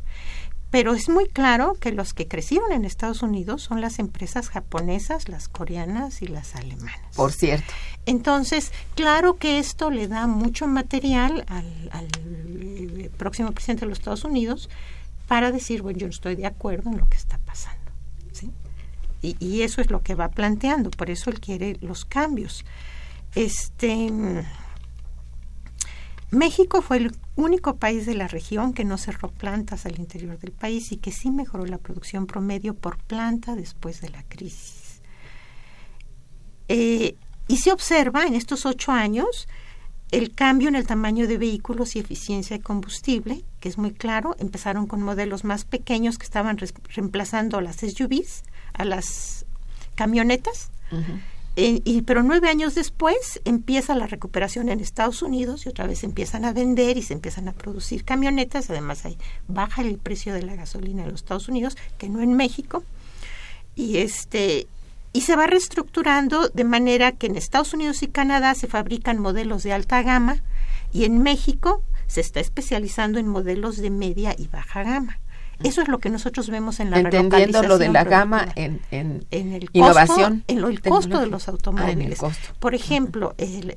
Pero 0.70 0.94
es 0.94 1.08
muy 1.08 1.26
claro 1.28 1.74
que 1.80 1.92
los 1.92 2.12
que 2.12 2.26
crecieron 2.26 2.72
en 2.72 2.84
Estados 2.84 3.22
Unidos 3.22 3.62
son 3.62 3.80
las 3.80 3.98
empresas 3.98 4.50
japonesas, 4.50 5.28
las 5.28 5.48
coreanas 5.48 6.22
y 6.22 6.26
las 6.26 6.56
alemanas. 6.56 7.00
Por 7.14 7.32
cierto. 7.32 7.72
Entonces, 8.04 8.72
claro 8.94 9.36
que 9.36 9.58
esto 9.58 9.90
le 9.90 10.08
da 10.08 10.26
mucho 10.26 10.66
material 10.66 11.46
al, 11.48 12.08
próximo 13.16 13.52
presidente 13.52 13.86
de 13.86 13.88
los 13.88 13.98
Estados 13.98 14.24
Unidos 14.24 14.68
para 15.26 15.52
decir, 15.52 15.82
bueno, 15.82 15.98
yo 15.98 16.06
no 16.06 16.12
estoy 16.12 16.36
de 16.36 16.46
acuerdo 16.46 16.90
en 16.90 16.98
lo 16.98 17.06
que 17.08 17.16
está 17.16 17.38
pasando. 17.38 17.76
Y, 19.22 19.36
y 19.40 19.62
eso 19.62 19.80
es 19.80 19.90
lo 19.90 20.02
que 20.02 20.14
va 20.14 20.28
planteando, 20.28 20.90
por 20.90 21.10
eso 21.10 21.30
él 21.30 21.40
quiere 21.40 21.78
los 21.80 22.04
cambios. 22.04 22.64
Este 23.34 24.10
México 26.30 26.82
fue 26.82 26.96
el 26.98 27.16
único 27.36 27.76
país 27.76 28.04
de 28.04 28.14
la 28.14 28.26
región 28.26 28.72
que 28.72 28.84
no 28.84 28.98
cerró 28.98 29.30
plantas 29.30 29.86
al 29.86 29.98
interior 29.98 30.38
del 30.38 30.52
país 30.52 30.90
y 30.90 30.96
que 30.96 31.12
sí 31.12 31.30
mejoró 31.30 31.64
la 31.66 31.78
producción 31.78 32.26
promedio 32.26 32.74
por 32.74 32.98
planta 32.98 33.54
después 33.54 34.00
de 34.00 34.10
la 34.10 34.22
crisis. 34.24 35.00
Eh, 36.68 37.14
y 37.46 37.58
se 37.58 37.70
observa 37.70 38.26
en 38.26 38.34
estos 38.34 38.66
ocho 38.66 38.90
años 38.90 39.46
el 40.10 40.34
cambio 40.34 40.68
en 40.68 40.74
el 40.74 40.86
tamaño 40.86 41.28
de 41.28 41.38
vehículos 41.38 41.94
y 41.94 42.00
eficiencia 42.00 42.56
de 42.56 42.62
combustible, 42.62 43.44
que 43.66 43.70
es 43.70 43.78
muy 43.78 43.90
claro. 43.90 44.36
Empezaron 44.38 44.86
con 44.86 45.02
modelos 45.02 45.42
más 45.42 45.64
pequeños 45.64 46.18
que 46.18 46.24
estaban 46.24 46.56
reemplazando 46.94 47.58
a 47.58 47.62
las 47.62 47.78
SUVs, 47.78 48.44
a 48.74 48.84
las 48.84 49.44
camionetas. 49.96 50.70
Eh, 51.56 51.80
y, 51.84 52.02
pero 52.02 52.22
nueve 52.22 52.48
años 52.48 52.76
después 52.76 53.40
empieza 53.44 53.96
la 53.96 54.06
recuperación 54.06 54.68
en 54.68 54.78
Estados 54.78 55.20
Unidos 55.20 55.66
y 55.66 55.70
otra 55.70 55.88
vez 55.88 56.04
empiezan 56.04 56.44
a 56.44 56.52
vender 56.52 56.96
y 56.96 57.02
se 57.02 57.14
empiezan 57.14 57.48
a 57.48 57.54
producir 57.54 58.04
camionetas. 58.04 58.70
Además, 58.70 59.04
hay, 59.04 59.18
baja 59.48 59.82
el 59.82 59.98
precio 59.98 60.32
de 60.32 60.42
la 60.42 60.54
gasolina 60.54 61.02
en 61.02 61.10
los 61.10 61.22
Estados 61.22 61.48
Unidos, 61.48 61.76
que 61.98 62.08
no 62.08 62.20
en 62.22 62.34
México. 62.34 62.84
Y 63.74 63.96
este 63.96 64.68
y 65.12 65.22
se 65.22 65.34
va 65.34 65.48
reestructurando 65.48 66.50
de 66.50 66.64
manera 66.64 67.10
que 67.10 67.26
en 67.26 67.34
Estados 67.34 67.74
Unidos 67.74 68.04
y 68.04 68.06
Canadá 68.06 68.54
se 68.54 68.68
fabrican 68.68 69.18
modelos 69.18 69.64
de 69.64 69.72
alta 69.72 70.02
gama 70.02 70.36
y 70.92 71.04
en 71.04 71.18
México 71.22 71.82
se 72.06 72.20
está 72.20 72.40
especializando 72.40 73.18
en 73.18 73.28
modelos 73.28 73.76
de 73.76 73.90
media 73.90 74.34
y 74.36 74.48
baja 74.48 74.82
gama. 74.82 75.20
Eso 75.62 75.80
es 75.80 75.88
lo 75.88 75.98
que 75.98 76.10
nosotros 76.10 76.50
vemos 76.50 76.80
en 76.80 76.90
la 76.90 76.98
Entendiendo 76.98 77.62
lo 77.62 77.78
de 77.78 77.88
la 77.88 78.04
gama 78.04 78.48
en, 78.56 78.80
en, 78.90 79.24
el 79.30 79.70
innovación. 79.72 80.44
en 80.48 80.58
el 80.58 80.82
costo 80.82 81.18
de 81.18 81.28
los 81.28 81.48
ah, 81.48 81.52
automóviles. 81.52 82.20
Por 82.60 82.74
ejemplo, 82.74 83.34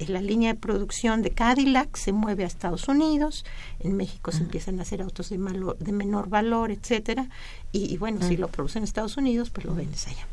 la 0.07 0.21
línea 0.21 0.53
de 0.53 0.59
producción 0.59 1.21
de 1.21 1.31
Cadillac 1.31 1.95
se 1.95 2.11
mueve 2.11 2.43
a 2.43 2.47
Estados 2.47 2.87
Unidos, 2.89 3.45
en 3.79 3.95
México 3.95 4.31
se 4.31 4.39
empiezan 4.39 4.79
a 4.79 4.81
hacer 4.81 5.01
autos 5.01 5.29
de, 5.29 5.37
de 5.37 5.91
menor 5.93 6.27
valor, 6.27 6.71
etcétera, 6.71 7.29
y, 7.71 7.95
bueno, 7.97 8.27
si 8.27 8.35
lo 8.35 8.49
producen 8.49 8.81
en 8.81 8.83
Estados 8.85 9.15
Unidos, 9.15 9.49
pues 9.49 9.65
lo 9.65 9.73
vendes 9.73 10.07
allá. 10.07 10.27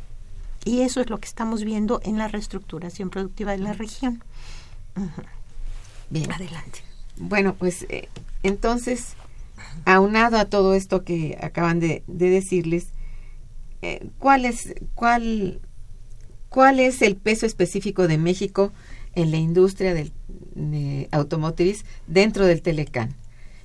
Y 0.65 0.81
eso 0.81 0.99
es 0.99 1.09
lo 1.09 1.17
que 1.17 1.27
estamos 1.27 1.63
viendo 1.63 2.01
en 2.03 2.17
la 2.17 2.27
reestructuración 2.27 3.09
productiva 3.09 3.53
de 3.53 3.59
la 3.59 3.71
región. 3.71 4.21
Bien. 6.09 6.29
Adelante. 6.31 6.86
Bueno, 7.17 7.55
pues 7.55 7.85
eh, 7.89 8.09
entonces 8.43 9.15
aunado 9.85 10.37
a 10.37 10.45
todo 10.45 10.73
esto 10.73 11.03
que 11.03 11.37
acaban 11.41 11.79
de, 11.79 12.03
decirles, 12.07 12.87
eh, 13.81 14.07
¿cuál, 14.19 14.45
es, 14.45 14.75
cuál, 14.95 15.61
¿cuál 16.49 16.79
es 16.79 17.01
el 17.01 17.15
peso 17.15 17.45
específico 17.45 18.07
de 18.07 18.17
México 18.17 18.71
en 19.15 19.31
la 19.31 19.37
industria 19.37 19.93
del, 19.93 20.11
automotriz 21.11 21.85
dentro 22.07 22.45
del 22.45 22.61
Telecán? 22.61 23.15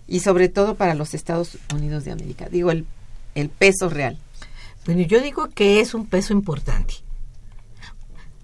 Y 0.07 0.21
sobre 0.21 0.49
todo 0.49 0.75
para 0.75 0.95
los 0.95 1.15
Estados 1.15 1.59
Unidos 1.75 2.05
de 2.05 2.13
América. 2.13 2.49
Digo, 2.51 2.71
el, 2.71 2.87
el 3.35 3.49
peso 3.49 3.89
real. 3.89 4.19
Bueno, 4.85 5.03
yo 5.03 5.21
digo 5.21 5.49
que 5.49 5.81
es 5.81 5.95
un 5.95 6.07
peso 6.07 6.33
importante. 6.33 6.95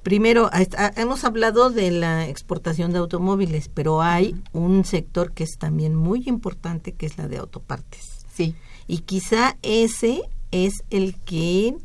Primero, 0.08 0.48
hemos 0.96 1.24
hablado 1.24 1.68
de 1.68 1.90
la 1.90 2.26
exportación 2.28 2.94
de 2.94 2.98
automóviles, 2.98 3.68
pero 3.68 4.00
hay 4.00 4.34
un 4.54 4.86
sector 4.86 5.32
que 5.32 5.44
es 5.44 5.58
también 5.58 5.94
muy 5.94 6.22
importante, 6.24 6.92
que 6.92 7.04
es 7.04 7.18
la 7.18 7.28
de 7.28 7.36
autopartes. 7.36 8.24
Sí. 8.32 8.54
Y 8.86 9.00
quizá 9.00 9.58
ese 9.60 10.22
es 10.50 10.82
el 10.88 11.14
que 11.14 11.76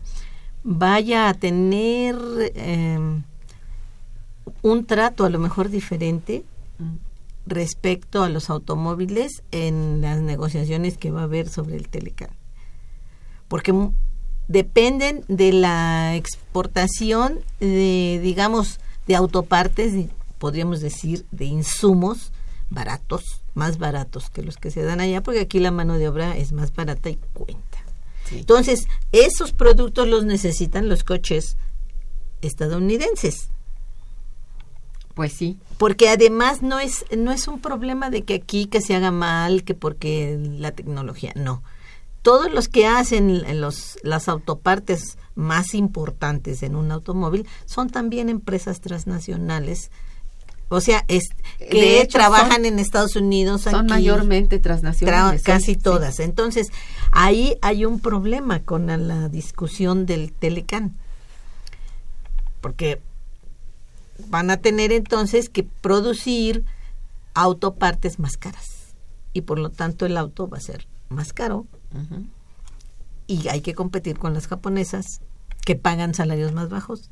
vaya 0.63 1.27
a 1.27 1.33
tener 1.33 2.15
em, 2.55 3.23
un 4.61 4.85
trato 4.85 5.25
a 5.25 5.29
lo 5.29 5.39
mejor 5.39 5.67
diferente 5.67 6.45
respecto 7.45 8.23
a 8.23 8.29
los 8.29 8.49
automóviles 8.49 9.43
en 9.51 9.99
las 9.99 10.21
negociaciones 10.21 10.97
que 10.97 11.11
va 11.11 11.19
a 11.19 11.25
haber 11.25 11.49
sobre 11.49 11.75
el 11.75 11.89
Telecan. 11.89 12.29
Porque 13.49 13.73
dependen 14.47 15.23
de 15.27 15.53
la 15.53 16.15
exportación 16.15 17.39
de, 17.59 18.19
digamos, 18.21 18.79
de 19.07 19.15
autopartes, 19.15 19.93
podríamos 20.37 20.81
decir, 20.81 21.25
de 21.31 21.45
insumos 21.45 22.31
baratos, 22.69 23.41
más 23.53 23.77
baratos 23.77 24.29
que 24.29 24.41
los 24.41 24.57
que 24.57 24.71
se 24.71 24.83
dan 24.83 24.99
allá, 24.99 25.21
porque 25.21 25.41
aquí 25.41 25.59
la 25.59 25.71
mano 25.71 25.97
de 25.97 26.07
obra 26.07 26.35
es 26.35 26.51
más 26.51 26.73
barata 26.73 27.09
y 27.09 27.17
cuenta. 27.33 27.79
Entonces, 28.31 28.87
esos 29.11 29.51
productos 29.51 30.07
los 30.07 30.25
necesitan 30.25 30.89
los 30.89 31.03
coches 31.03 31.57
estadounidenses. 32.41 33.49
Pues 35.13 35.33
sí. 35.33 35.59
Porque 35.77 36.09
además 36.09 36.63
no 36.63 36.79
es, 36.79 37.05
no 37.15 37.31
es 37.31 37.47
un 37.47 37.59
problema 37.59 38.09
de 38.09 38.23
que 38.23 38.33
aquí 38.33 38.65
que 38.65 38.81
se 38.81 38.95
haga 38.95 39.11
mal, 39.11 39.63
que 39.63 39.75
porque 39.75 40.39
la 40.57 40.71
tecnología, 40.71 41.31
no 41.35 41.61
todos 42.23 42.51
los 42.51 42.69
que 42.69 42.87
hacen 42.87 43.61
los, 43.61 43.99
las 44.01 44.27
autopartes 44.27 45.17
más 45.35 45.73
importantes 45.75 46.63
en 46.63 46.75
un 46.75 46.91
automóvil 46.91 47.45
son 47.65 47.89
también 47.89 48.29
empresas 48.29 48.81
transnacionales. 48.81 49.91
O 50.69 50.81
sea, 50.81 51.03
es, 51.09 51.29
que 51.59 52.07
trabajan 52.09 52.65
en 52.65 52.79
Estados 52.79 53.15
Unidos. 53.15 53.63
Son 53.63 53.85
mayormente 53.85 54.57
transnacionales. 54.57 55.43
casi 55.43 55.75
todas. 55.75 56.19
Entonces, 56.19 56.69
ahí 57.11 57.57
hay 57.61 57.85
un 57.85 57.99
problema 57.99 58.61
con 58.61 58.87
la, 58.87 59.29
discusión 59.29 60.05
del 60.05 60.31
Telecan. 60.31 60.95
Porque 62.61 63.01
van 64.29 64.49
a 64.49 64.57
tener 64.57 64.93
entonces 64.93 65.49
que 65.49 65.63
producir 65.63 66.63
autopartes 67.33 68.17
más 68.17 68.37
caras 68.37 68.95
y 69.33 69.41
por 69.41 69.59
lo 69.59 69.69
tanto 69.69 70.05
el 70.05 70.15
auto 70.17 70.47
va 70.47 70.57
a 70.57 70.61
ser 70.61 70.87
más 71.09 71.33
caro 71.33 71.65
y 73.27 73.47
hay 73.47 73.61
que 73.61 73.73
competir 73.73 74.17
con 74.17 74.33
las 74.33 74.47
japonesas 74.47 75.21
que 75.65 75.75
pagan 75.75 76.13
salarios 76.13 76.53
más 76.53 76.69
bajos. 76.69 77.09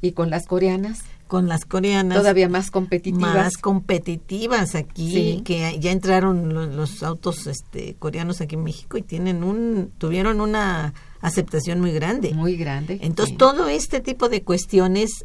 Y 0.00 0.12
con 0.12 0.30
las 0.30 0.46
coreanas 0.46 1.04
con 1.32 1.48
las 1.48 1.64
coreanas 1.64 2.18
todavía 2.18 2.46
más 2.50 2.70
competitivas. 2.70 3.34
más 3.34 3.56
competitivas 3.56 4.74
aquí 4.74 5.40
que 5.46 5.78
ya 5.80 5.90
entraron 5.90 6.52
los, 6.52 6.74
los, 6.74 7.02
autos 7.02 7.46
este 7.46 7.94
coreanos 7.98 8.42
aquí 8.42 8.54
en 8.54 8.64
México 8.64 8.98
y 8.98 9.02
tienen 9.02 9.42
un 9.42 9.90
tuvieron 9.96 10.42
una 10.42 10.92
aceptación 11.22 11.80
muy 11.80 11.92
grande. 11.92 12.34
Muy 12.34 12.58
grande 12.58 12.98
entonces 13.00 13.38
todo 13.38 13.68
este 13.68 14.00
tipo 14.00 14.28
de 14.28 14.42
cuestiones 14.42 15.24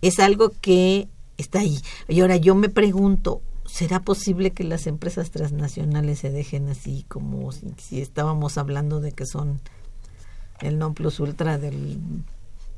es 0.00 0.18
algo 0.18 0.50
que 0.62 1.08
está 1.36 1.58
ahí. 1.58 1.78
Y 2.08 2.22
ahora 2.22 2.36
yo 2.36 2.54
me 2.54 2.70
pregunto 2.70 3.42
¿Será 3.70 4.00
posible 4.00 4.52
que 4.52 4.64
las 4.64 4.86
empresas 4.86 5.30
transnacionales 5.30 6.20
se 6.20 6.30
dejen 6.30 6.68
así 6.68 7.04
como 7.08 7.52
si, 7.52 7.72
si 7.76 8.00
estábamos 8.00 8.56
hablando 8.58 9.00
de 9.00 9.12
que 9.12 9.26
son 9.26 9.60
el 10.60 10.78
non 10.78 10.94
plus 10.94 11.20
ultra 11.20 11.58
del, 11.58 12.00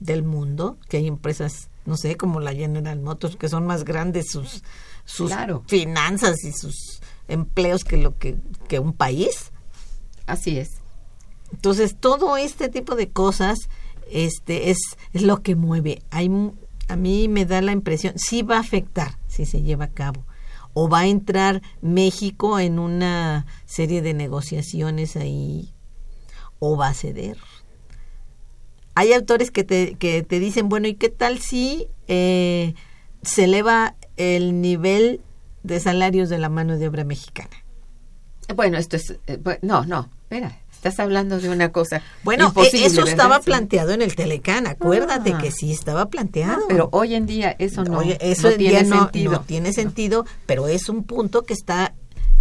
del 0.01 0.23
mundo? 0.25 0.77
Que 0.89 0.99
hay 0.99 1.07
empresas, 1.07 1.69
no 1.87 1.97
sé, 1.97 2.17
como 2.17 2.41
la 2.41 2.53
General 2.55 3.01
Motors, 3.01 3.37
que 3.37 3.49
son 3.49 3.67
más 3.67 3.85
grandes 3.85 4.31
sus, 4.31 4.63
sus 5.05 5.29
Claro. 5.31 5.63
finanzas 5.69 6.45
y 6.45 6.53
sus 6.53 7.01
empleos 7.29 7.85
que 7.85 7.97
lo 7.97 8.19
que, 8.19 8.37
que 8.69 8.81
un 8.81 8.93
país. 8.93 9.53
así 10.27 10.59
es 10.59 10.71
Entonces, 11.53 11.97
todo 11.99 12.37
este 12.37 12.69
tipo 12.69 12.97
de 12.97 13.11
cosas 13.11 13.59
este, 14.11 14.71
es, 14.71 14.79
es 15.13 15.23
lo 15.23 15.41
que 15.43 15.55
mueve. 15.55 16.03
Hay, 16.11 16.29
a 16.89 16.97
mí 16.97 17.29
me 17.29 17.47
da 17.47 17.61
la 17.63 17.71
impresión, 17.73 18.15
sí 18.17 18.43
va 18.43 18.57
a 18.57 18.61
afectar 18.61 19.19
si 19.29 19.47
se 19.47 19.63
lleva 19.63 19.85
a 19.87 19.91
cabo. 19.93 20.25
O 20.73 20.89
va 20.89 21.01
a 21.01 21.07
entrar 21.07 21.63
México 21.81 22.59
en 22.59 22.79
una 22.79 23.47
serie 23.67 24.03
de 24.03 24.15
negociaciones 24.15 25.17
ahí, 25.17 25.73
o 26.59 26.77
va 26.77 26.89
a 26.89 26.95
ceder. 26.95 27.37
Hay 28.95 29.13
autores 29.13 29.51
que 29.51 29.65
te, 29.65 29.95
que 29.95 30.23
te 30.23 30.39
dicen, 30.41 30.69
bueno, 30.69 30.89
¿y 30.89 30.95
qué 30.95 31.09
tal 31.09 31.39
si 31.39 31.89
eh, 32.09 32.75
se 33.23 33.45
eleva 33.45 33.97
el 34.17 34.61
nivel 34.61 35.21
de 35.63 35.81
salarios 35.81 36.29
de 36.29 36.39
la 36.39 36.49
mano 36.49 36.79
de 36.79 36.89
obra 36.89 37.05
mexicana? 37.05 37.57
bueno 38.55 38.79
esto 38.79 38.97
es 38.97 39.17
eh, 39.27 39.59
no 39.63 39.85
no 39.85 40.09
espera 40.23 40.59
estás 40.81 40.99
hablando 40.99 41.39
de 41.39 41.51
una 41.51 41.71
cosa 41.73 42.03
Bueno, 42.25 42.47
imposible, 42.47 42.85
e- 42.85 42.87
eso 42.87 43.05
estaba 43.05 43.41
planteado 43.41 43.91
en 43.93 44.01
el 44.01 44.15
Telecán, 44.15 44.67
acuérdate 44.67 45.35
Ah. 45.35 45.39
que 45.39 45.51
sí 45.51 45.71
estaba 45.73 46.07
planteado. 46.07 46.63
pero 46.69 46.89
hoy 46.93 47.15
en 47.15 47.27
día 47.27 47.55
eso 47.59 47.85
no, 47.85 47.99
Oye, 47.99 48.17
eso 48.23 48.51
no 48.51 48.57
tiene 48.57 48.83
no, 48.85 48.99
sentido 49.03 49.33
no 49.33 49.41
tiene 49.43 49.73
sentido, 49.75 50.25
pero 50.47 50.69
es 50.69 50.89
un 50.89 51.05
punto 51.05 51.43
que 51.43 51.53
está 51.53 51.93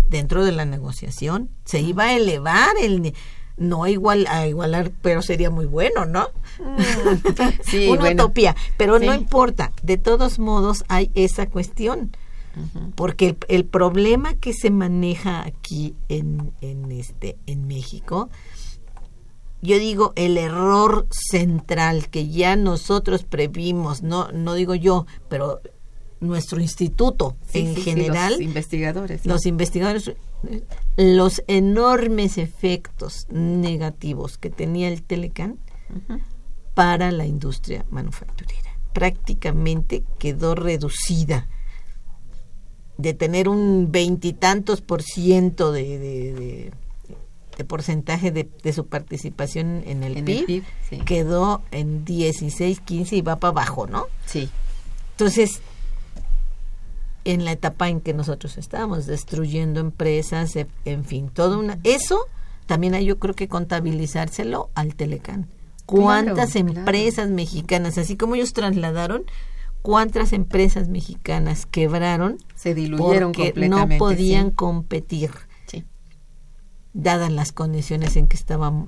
dentro 0.07 0.45
de 0.45 0.53
la 0.53 0.63
negociación. 0.63 1.49
Se 1.65 1.81
iba 1.81 2.05
a 2.05 2.13
elevar 2.15 2.69
el 2.81 3.13
no 3.57 3.85
igual 3.87 4.25
a 4.29 4.47
igualar, 4.47 4.89
pero 5.01 5.21
sería 5.21 5.49
muy 5.49 5.65
bueno, 5.65 6.05
¿no? 6.05 6.29
sí 7.63 7.89
Una 7.89 7.99
bueno. 7.99 8.23
utopía, 8.23 8.55
pero 8.77 8.99
no 8.99 9.13
importa. 9.13 9.73
De 9.83 9.97
todos 9.97 10.39
modos 10.39 10.85
hay 10.87 11.11
esa 11.13 11.47
cuestión. 11.47 12.15
Porque 12.95 13.29
el, 13.29 13.37
el 13.47 13.65
problema 13.65 14.33
que 14.33 14.53
se 14.53 14.69
maneja 14.69 15.45
aquí 15.45 15.95
en, 16.09 16.51
en 16.61 16.91
este 16.91 17.37
en 17.45 17.67
México, 17.67 18.29
yo 19.61 19.77
digo 19.77 20.13
el 20.15 20.37
error 20.37 21.07
central 21.11 22.09
que 22.09 22.29
ya 22.29 22.55
nosotros 22.55 23.23
previmos, 23.23 24.03
no 24.03 24.31
no 24.31 24.53
digo 24.55 24.75
yo, 24.75 25.05
pero 25.29 25.61
nuestro 26.19 26.59
instituto 26.59 27.35
Sí, 27.47 27.59
en 27.59 27.67
sí, 27.67 27.75
sí, 27.75 27.81
general, 27.81 28.33
los 28.33 28.41
investigadores 28.41 29.25
los 29.25 29.45
investigadores, 29.45 30.11
los 30.97 31.41
enormes 31.47 32.37
efectos 32.37 33.27
negativos 33.29 34.37
que 34.37 34.49
tenía 34.49 34.89
el 34.89 35.03
Telecán 35.03 35.59
para 36.73 37.11
la 37.11 37.25
industria 37.25 37.85
manufacturera. 37.89 38.71
Prácticamente 38.93 40.03
quedó 40.17 40.55
reducida 40.55 41.47
de 42.99 43.13
tener 43.13 43.47
un 43.47 43.87
veintitantos 43.91 44.81
por 44.81 45.01
ciento 45.01 45.71
de, 45.71 45.97
de- 45.97 46.33
de- 46.33 46.71
de 47.57 47.65
porcentaje 47.65 48.31
de, 48.31 48.47
de 48.63 48.71
su 48.73 48.85
participación 48.87 49.83
en 49.85 50.03
el 50.03 50.17
En 50.17 50.25
PIB, 50.25 50.39
el 50.39 50.45
PIB, 50.45 50.63
sí. 50.89 50.97
quedó 50.99 51.61
en 51.71 52.05
16, 52.05 52.79
15 52.81 53.15
y 53.17 53.21
va 53.21 53.35
para 53.37 53.49
abajo, 53.51 53.85
¿no? 53.87 54.05
sí 54.25 54.49
Entonces, 55.11 55.59
en 57.25 57.43
la 57.45 57.51
etapa 57.51 57.89
en 57.89 57.99
que 58.01 58.13
nosotros 58.13 58.57
estábamos, 58.57 59.05
destruyendo 59.05 59.79
empresas, 59.81 60.55
e- 60.55 60.67
en 60.85 61.03
fin, 61.03 61.29
todo 61.29 61.59
una... 61.59 61.79
Eso 61.83 62.27
también 62.65 62.93
hay 62.95 63.05
yo 63.05 63.19
creo 63.19 63.35
que 63.35 63.47
contabilizárselo 63.47 64.69
al 64.75 64.95
Telecán. 64.95 65.47
¿Cuántas 65.85 66.51
Claro, 66.53 66.69
empresas 66.69 67.29
mexicanas, 67.29 67.97
así 67.97 68.15
como 68.15 68.35
ellos 68.35 68.53
trasladaron, 68.53 69.23
cuántas 69.81 70.33
empresas 70.33 70.87
mexicanas 70.87 71.65
quebraron 71.65 72.37
se 72.55 72.75
diluyeron 72.75 73.31
porque 73.31 73.51
completamente 73.51 73.95
no 73.95 73.99
podían 73.99 74.47
sí. 74.49 74.55
competir, 74.55 75.31
Sí. 75.67 75.85
dadas 76.93 77.31
las 77.31 77.51
condiciones 77.51 78.15
en 78.15 78.27
que 78.27 78.35
estaba, 78.37 78.87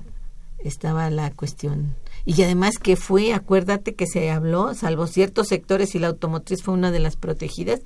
estaba 0.58 1.10
la 1.10 1.30
cuestión. 1.30 1.96
Y 2.24 2.40
además 2.42 2.78
que 2.78 2.96
fue, 2.96 3.32
acuérdate 3.32 3.94
que 3.94 4.06
se 4.06 4.30
habló, 4.30 4.74
salvo 4.74 5.06
ciertos 5.06 5.48
sectores 5.48 5.94
y 5.94 5.98
la 5.98 6.08
automotriz 6.08 6.62
fue 6.62 6.74
una 6.74 6.90
de 6.90 7.00
las 7.00 7.16
protegidas, 7.16 7.80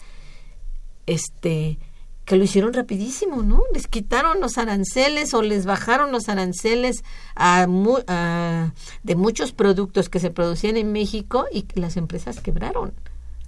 este 1.06 1.78
que 2.26 2.36
lo 2.36 2.44
hicieron 2.44 2.74
rapidísimo, 2.74 3.42
¿no? 3.42 3.62
Les 3.72 3.86
quitaron 3.86 4.40
los 4.40 4.58
aranceles 4.58 5.32
o 5.32 5.40
les 5.42 5.64
bajaron 5.64 6.12
los 6.12 6.28
aranceles 6.28 7.04
a, 7.36 7.66
mu- 7.68 8.02
a- 8.08 8.72
de 9.04 9.14
muchos 9.16 9.52
productos 9.52 10.08
que 10.10 10.18
se 10.20 10.30
producían 10.30 10.76
en 10.76 10.92
México 10.92 11.46
y 11.52 11.64
las 11.80 11.96
empresas 11.96 12.40
quebraron. 12.40 12.92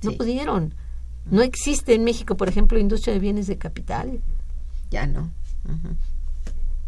No 0.02 0.12
Sí. 0.12 0.16
pudieron. 0.16 0.74
No 1.30 1.42
existe 1.42 1.92
en 1.94 2.04
México, 2.04 2.36
por 2.36 2.48
ejemplo, 2.48 2.78
industria 2.78 3.12
de 3.12 3.20
bienes 3.20 3.46
de 3.48 3.58
capital. 3.58 4.20
ya 4.90 5.06
no 5.06 5.30
Ujú. 5.66 5.96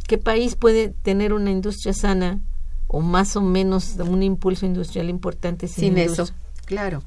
¿Qué 0.06 0.16
país 0.16 0.56
puede 0.56 0.88
tener 1.02 1.32
una 1.34 1.50
industria 1.50 1.92
sana 1.92 2.40
o 2.86 3.00
más 3.00 3.36
o 3.36 3.42
menos 3.42 3.96
un 3.98 4.22
impulso 4.22 4.64
industrial 4.64 5.10
importante 5.10 5.68
sin, 5.68 5.98
eso 5.98 6.28
claro 6.64 7.02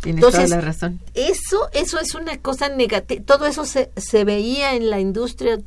tienes 0.00 0.24
Entonces, 0.24 0.44
toda 0.44 0.56
la 0.56 0.66
razón 0.66 1.00
Eso, 1.14 1.68
eso 1.72 1.98
es 2.00 2.14
una 2.14 2.38
cosa 2.38 2.68
negativa. 2.68 3.22
Todo 3.24 3.46
eso 3.46 3.64
se, 3.64 3.90
se 3.96 4.24
veía 4.24 4.74
en 4.74 4.90
la 4.90 5.00
industria 5.00 5.58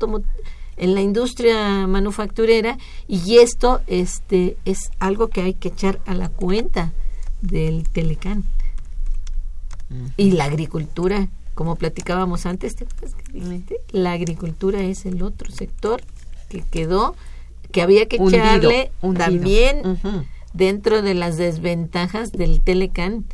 en 0.75 0.95
la 0.95 1.01
industria 1.01 1.85
manufacturera 1.87 2.77
y 3.07 3.37
esto 3.37 3.81
este 3.87 4.57
es 4.65 4.91
algo 4.99 5.27
que 5.27 5.41
hay 5.41 5.53
que 5.53 5.69
echar 5.69 5.99
a 6.05 6.15
la 6.15 6.29
cuenta 6.29 6.93
del 7.41 7.87
Telecán. 7.89 8.43
Y 10.17 10.31
la 10.31 10.45
agricultura, 10.45 11.27
como 11.53 11.75
platicábamos 11.75 12.47
antes. 12.47 12.75
La 13.91 14.13
agricultura 14.13 14.81
es 14.81 15.05
el 15.05 15.21
otro 15.21 15.51
sector 15.51 16.01
que 16.49 16.63
quedó 16.63 17.15
que 17.71 17.81
había 17.81 18.07
que 18.07 18.17
Hundido, 18.17 18.43
echarle 18.43 18.91
hundido. 19.01 19.25
también 19.25 19.83
dentro 20.53 21.01
de 21.01 21.13
las 21.13 21.37
desventajas 21.37 22.31
del 22.31 22.61
Telecán. 22.61 23.25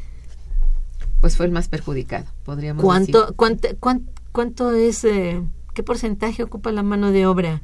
Pues 1.22 1.36
fue 1.38 1.46
el 1.46 1.52
más 1.52 1.68
perjudicado 1.68 2.26
podríamos 2.44 2.84
¿Cuánto, 2.84 3.22
decir 3.22 3.36
cuánto, 3.36 3.68
cuán- 3.80 4.10
cuánto 4.32 4.72
es, 4.74 5.04
eh, 5.04 5.42
qué 5.74 5.84
porcentaje 5.84 6.44
ocupa 6.44 6.72
la 6.72 6.84
mano 6.84 7.12
de 7.12 7.26
obra 7.26 7.62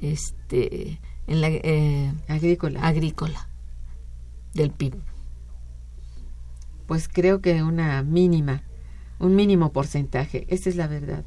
este, 0.00 0.98
en 1.26 1.40
la 1.40 1.48
eh, 1.50 2.12
agrícola 2.28 2.80
agrícola 2.86 3.48
del 4.54 4.70
PIB? 4.70 4.94
pues 6.86 7.08
creo 7.08 7.40
que 7.40 7.62
una 7.62 8.02
mínima, 8.02 8.62
un 9.20 9.36
mínimo 9.36 9.70
porcentaje, 9.72 10.44
esa 10.48 10.68
es 10.68 10.74
la 10.74 10.88
verdad. 10.88 11.24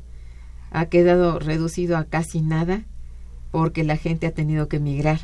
Ha 0.71 0.87
quedado 0.87 1.39
reducido 1.39 1.95
a 1.95 2.03
casi 2.03 2.41
nada 2.41 2.83
porque 3.51 3.85
la 3.85 3.95
gente 3.95 4.27
ha 4.27 4.33
tenido 4.33 4.67
que 4.67 4.77
emigrar 4.77 5.21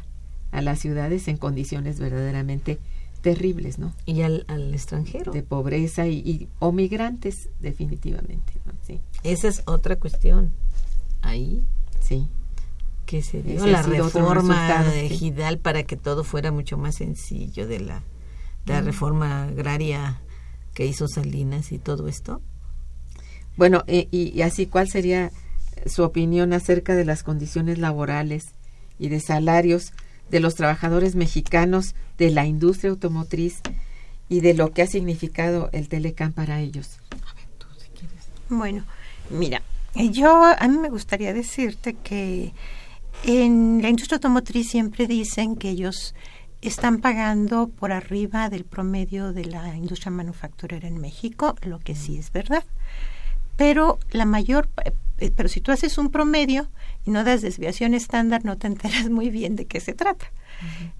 a 0.51 0.61
las 0.61 0.79
ciudades 0.79 1.27
en 1.27 1.35
condiciones 1.35 1.99
verdaderamente 1.99 2.79
terribles, 3.21 3.79
¿no? 3.79 3.93
Y 4.05 4.21
al, 4.21 4.45
al 4.47 4.73
extranjero. 4.73 5.31
De 5.31 5.43
pobreza 5.43 6.07
y, 6.07 6.17
y- 6.19 6.47
o 6.59 6.71
migrantes 6.71 7.49
definitivamente, 7.59 8.53
¿no? 8.65 8.73
Sí, 8.85 8.99
Esa 9.23 9.47
es 9.47 9.63
otra 9.65 9.97
cuestión. 9.97 10.51
Ahí 11.21 11.63
sí. 11.99 12.27
que 13.05 13.21
se 13.21 13.41
dio 13.43 13.57
Ese 13.57 13.71
la 13.71 13.81
reforma 13.81 14.83
de 14.85 15.09
sí. 15.09 15.17
Gidal 15.17 15.57
para 15.59 15.83
que 15.83 15.97
todo 15.97 16.23
fuera 16.23 16.51
mucho 16.51 16.77
más 16.77 16.95
sencillo 16.95 17.67
de 17.67 17.79
la, 17.79 17.95
de 18.65 18.73
Mm. 18.73 18.75
la 18.75 18.81
reforma 18.81 19.43
agraria 19.45 20.21
que 20.73 20.85
hizo 20.85 21.07
Salinas 21.07 21.71
y 21.71 21.79
todo 21.79 22.07
esto. 22.07 22.41
Bueno, 23.57 23.83
eh, 23.87 24.07
y, 24.11 24.29
y 24.37 24.41
así, 24.43 24.67
¿cuál 24.67 24.87
sería 24.89 25.31
su 25.85 26.03
opinión 26.03 26.53
acerca 26.53 26.95
de 26.95 27.03
las 27.05 27.23
condiciones 27.23 27.77
laborales 27.79 28.45
y 28.97 29.09
de 29.09 29.19
salarios 29.19 29.91
de 30.29 30.39
los 30.39 30.55
trabajadores 30.55 31.15
mexicanos 31.15 31.95
de 32.17 32.31
la 32.31 32.45
industria 32.45 32.91
automotriz 32.91 33.61
y 34.29 34.41
de 34.41 34.53
lo 34.53 34.71
que 34.71 34.83
ha 34.83 34.87
significado 34.87 35.69
el 35.73 35.89
Telecam 35.89 36.33
para 36.33 36.59
ellos. 36.59 36.99
Bueno, 38.49 38.83
mira, 39.29 39.61
yo 39.95 40.43
a 40.43 40.67
mí 40.67 40.77
me 40.77 40.89
gustaría 40.89 41.33
decirte 41.33 41.93
que 41.93 42.53
en 43.23 43.81
la 43.81 43.89
industria 43.89 44.17
automotriz 44.17 44.69
siempre 44.69 45.07
dicen 45.07 45.55
que 45.55 45.69
ellos 45.69 46.15
están 46.61 46.99
pagando 46.99 47.67
por 47.67 47.91
arriba 47.91 48.49
del 48.49 48.65
promedio 48.65 49.33
de 49.33 49.45
la 49.45 49.75
industria 49.75 50.11
manufacturera 50.11 50.87
en 50.87 50.99
México, 50.99 51.55
lo 51.61 51.79
que 51.79 51.95
sí 51.95 52.17
es 52.17 52.31
verdad. 52.31 52.63
Pero 53.59 53.99
la 54.11 54.23
mayor, 54.23 54.69
eh, 54.85 55.31
pero 55.35 55.49
si 55.49 55.59
tú 55.59 55.73
haces 55.73 55.97
un 55.97 56.11
promedio 56.11 56.69
y 57.05 57.11
no 57.11 57.25
das 57.25 57.41
desviación 57.41 57.93
estándar, 57.93 58.45
no 58.45 58.57
te 58.57 58.67
enteras 58.67 59.09
muy 59.09 59.29
bien 59.29 59.57
de 59.57 59.67
qué 59.67 59.81
se 59.81 59.91
trata. 59.91 60.31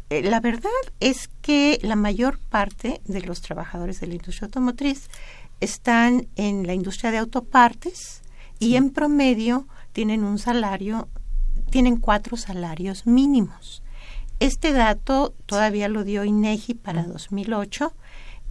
Eh, 0.09 0.23
la 0.23 0.41
verdad 0.41 0.69
es 0.99 1.29
que 1.41 1.79
la 1.83 1.95
mayor 1.95 2.37
parte 2.37 2.99
de 3.05 3.21
los 3.21 3.39
trabajadores 3.39 4.01
de 4.01 4.07
la 4.07 4.15
industria 4.15 4.47
automotriz 4.47 5.07
están 5.61 6.27
en 6.35 6.67
la 6.67 6.73
industria 6.73 7.11
de 7.11 7.19
autopartes 7.19 8.23
y 8.59 8.75
en 8.75 8.89
promedio 8.89 9.65
tienen 9.93 10.25
un 10.25 10.37
salario, 10.37 11.07
tienen 11.69 11.95
cuatro 11.95 12.35
salarios 12.35 13.07
mínimos. 13.07 13.83
Este 14.41 14.73
dato 14.73 15.33
todavía 15.45 15.87
lo 15.87 16.03
dio 16.03 16.25
INEGI 16.25 16.73
para 16.73 17.03
2008 17.03 17.93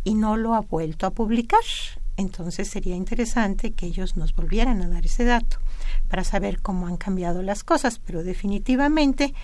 y 0.04 0.14
no 0.14 0.38
lo 0.38 0.54
ha 0.54 0.60
vuelto 0.60 1.04
a 1.04 1.10
publicar. 1.10 1.60
Entonces 2.18 2.66
sería 2.66 2.96
interesante 2.96 3.70
que 3.70 3.86
ellos 3.86 4.16
nos 4.16 4.34
volvieran 4.34 4.82
a 4.82 4.88
dar 4.88 5.06
ese 5.06 5.24
dato 5.24 5.58
para 6.08 6.24
saber 6.24 6.60
cómo 6.60 6.88
han 6.88 6.96
cambiado 6.96 7.42
las 7.42 7.62
cosas, 7.62 8.00
pero 8.04 8.24
definitivamente 8.24 9.34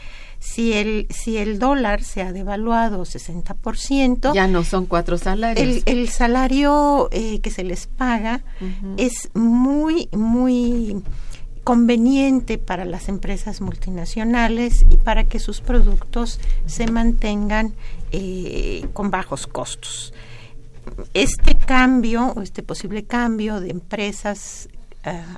si 0.41 0.73
el 0.73 1.07
si 1.09 1.37
el 1.37 1.61
dólar 1.61 2.03
se 2.03 2.23
ha 2.23 2.33
devaluado 2.33 3.05
60%, 3.05 4.35
ya 4.35 4.49
no 4.49 4.65
son 4.65 4.87
cuatro 4.87 5.19
salarios. 5.19 5.85
El, 5.87 6.09
salario 6.09 7.09
eh, 7.13 7.39
que 7.39 7.51
se 7.51 7.63
les 7.63 7.87
paga 7.87 8.43
es 8.97 9.31
muy 9.35 10.09
muy 10.11 11.01
conveniente 11.63 12.59
para 12.59 12.85
las 12.85 13.09
empresas 13.09 13.61
multinacionales 13.61 14.85
y 14.91 14.97
para 14.97 15.25
que 15.25 15.39
sus 15.39 15.61
productos 15.61 16.41
se 16.67 16.89
mantengan 16.89 17.73
eh, 18.11 18.85
con 18.93 19.13
bajos 19.13 19.47
costos. 19.47 20.13
Este 21.15 21.57
cambio, 21.57 22.33
o 22.37 22.43
este 22.43 22.63
posible 22.63 23.05
cambio 23.05 23.61
de 23.61 23.71
empresas 23.71 24.69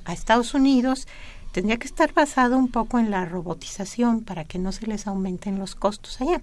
a 0.05 0.13
Estados 0.13 0.55
Unidos, 0.55 1.09
tendría 1.57 1.79
que 1.79 1.87
estar 1.87 2.13
basado 2.13 2.59
un 2.59 2.69
poco 2.69 2.99
en 2.99 3.11
la 3.11 3.25
robotización 3.25 4.23
para 4.23 4.45
que 4.45 4.59
no 4.59 4.73
se 4.73 4.87
les 4.87 5.07
aumenten 5.07 5.59
los 5.59 5.75
costos 5.75 6.21
allá. 6.21 6.43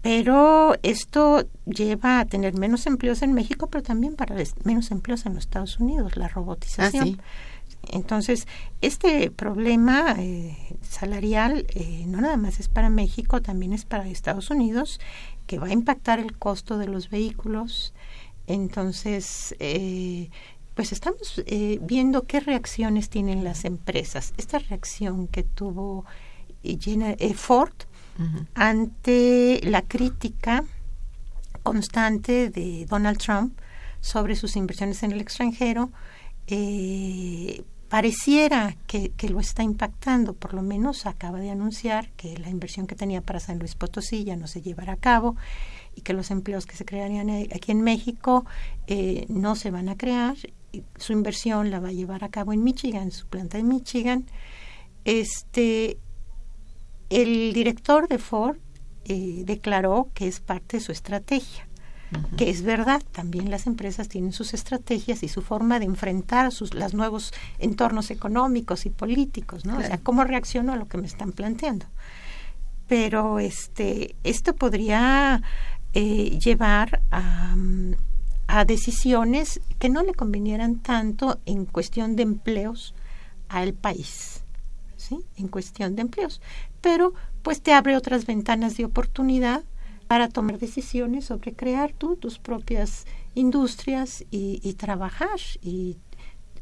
Pero 0.00 0.76
esto 0.82 1.44
lleva 1.66 2.20
a 2.20 2.24
tener 2.24 2.54
menos 2.54 2.86
empleos 2.86 3.20
en 3.22 3.34
México, 3.34 3.66
pero 3.66 3.82
también 3.82 4.14
para 4.14 4.34
menos 4.64 4.90
empleos 4.92 5.26
en 5.26 5.34
los 5.34 5.44
Estados 5.44 5.78
Unidos, 5.78 6.16
la 6.16 6.28
robotización. 6.28 7.20
Ah, 7.20 7.24
Entonces, 7.90 8.46
este 8.80 9.30
problema 9.30 10.14
eh, 10.18 10.56
salarial 10.80 11.66
eh, 11.74 12.04
no 12.06 12.20
nada 12.20 12.36
más 12.36 12.60
es 12.60 12.68
para 12.68 12.90
México, 12.90 13.42
también 13.42 13.72
es 13.72 13.84
para 13.84 14.08
Estados 14.08 14.50
Unidos, 14.50 15.00
que 15.48 15.58
va 15.58 15.66
a 15.66 15.72
impactar 15.72 16.20
el 16.20 16.38
costo 16.38 16.78
de 16.78 16.86
los 16.86 17.10
vehículos. 17.10 17.92
Entonces, 18.46 19.56
eh, 19.58 20.30
pues 20.74 20.92
estamos 20.92 21.42
eh, 21.46 21.80
viendo 21.82 22.22
qué 22.22 22.38
reacciones 22.38 23.08
tienen 23.08 23.42
las 23.42 23.64
empresas. 23.64 24.34
Esta 24.36 24.60
reacción 24.60 25.26
que 25.26 25.42
tuvo 25.42 26.04
eh, 26.62 27.34
Ford 27.34 27.72
ante 28.54 29.60
la 29.62 29.82
crítica 29.82 30.64
constante 31.62 32.50
de 32.50 32.86
Donald 32.86 33.18
Trump 33.18 33.58
sobre 34.00 34.36
sus 34.36 34.56
inversiones 34.56 35.02
en 35.02 35.12
el 35.12 35.20
extranjero, 35.20 35.90
eh, 36.46 37.62
pareciera 37.88 38.76
que, 38.86 39.12
lo 39.28 39.40
está 39.40 39.62
impactando, 39.62 40.34
por 40.34 40.54
lo 40.54 40.62
menos 40.62 41.06
acaba 41.06 41.40
de 41.40 41.50
anunciar 41.50 42.10
que 42.12 42.36
la 42.38 42.50
inversión 42.50 42.86
que 42.86 42.94
tenía 42.94 43.20
para 43.20 43.40
San 43.40 43.58
Luis 43.58 43.74
Potosí 43.74 44.24
ya 44.24 44.36
no 44.36 44.46
se 44.46 44.60
llevará 44.60 44.94
a 44.94 44.96
cabo 44.96 45.36
y 45.94 46.02
que 46.02 46.12
los 46.12 46.30
empleos 46.30 46.66
que 46.66 46.76
se 46.76 46.84
crearían 46.84 47.30
aquí 47.30 47.72
en 47.72 47.82
México 47.82 48.44
no 49.28 49.56
se 49.56 49.70
van 49.70 49.88
a 49.88 49.96
crear. 49.96 50.36
Su 50.96 51.12
inversión 51.12 51.70
la 51.70 51.80
va 51.80 51.88
a 51.88 51.92
llevar 51.92 52.24
a 52.24 52.28
cabo 52.28 52.52
en 52.52 52.62
Michigan, 52.62 53.10
su 53.10 53.26
planta 53.26 53.58
en 53.58 53.68
Michigan. 53.68 54.26
Este, 55.04 55.98
el 57.10 57.52
director 57.54 58.08
de 58.08 58.18
Ford 58.18 58.58
eh, 59.04 59.42
declaró 59.46 60.10
que 60.12 60.28
es 60.28 60.40
parte 60.40 60.76
de 60.76 60.82
su 60.82 60.92
estrategia, 60.92 61.66
que 62.36 62.48
es 62.48 62.62
verdad, 62.62 63.02
también 63.12 63.50
las 63.50 63.66
empresas 63.66 64.08
tienen 64.08 64.32
sus 64.32 64.54
estrategias 64.54 65.22
y 65.22 65.28
su 65.28 65.42
forma 65.42 65.78
de 65.78 65.84
enfrentar 65.84 66.52
sus, 66.52 66.74
los 66.74 66.94
nuevos 66.94 67.32
entornos 67.58 68.10
económicos 68.10 68.86
y 68.86 68.90
políticos, 68.90 69.64
¿no? 69.64 69.78
O 69.78 69.82
sea, 69.82 69.98
cómo 69.98 70.24
reacciono 70.24 70.72
a 70.72 70.76
lo 70.76 70.86
que 70.86 70.98
me 70.98 71.06
están 71.06 71.32
planteando. 71.32 71.86
Pero 72.86 73.38
este, 73.38 74.16
esto 74.24 74.54
podría 74.56 75.42
eh, 75.92 76.38
llevar 76.38 77.02
a, 77.10 77.54
a 78.46 78.64
decisiones 78.64 79.60
que 79.78 79.90
no 79.90 80.02
le 80.02 80.14
convinieran 80.14 80.78
tanto 80.78 81.40
en 81.44 81.66
cuestión 81.66 82.16
de 82.16 82.22
empleos 82.22 82.94
al 83.48 83.74
país, 83.74 84.42
¿sí? 84.96 85.20
En 85.36 85.48
cuestión 85.48 85.96
de 85.96 86.02
empleos. 86.02 86.40
Pero 86.80 87.12
pues 87.42 87.60
te 87.60 87.74
abre 87.74 87.96
otras 87.96 88.24
ventanas 88.24 88.76
de 88.76 88.86
oportunidad 88.86 89.64
para 90.08 90.28
tomar 90.28 90.58
decisiones 90.58 91.26
sobre 91.26 91.52
crear 91.52 91.92
tú 91.92 92.16
tus 92.16 92.38
propias 92.38 93.04
industrias 93.34 94.24
y, 94.30 94.60
y 94.62 94.72
trabajar. 94.74 95.38
Y 95.62 95.98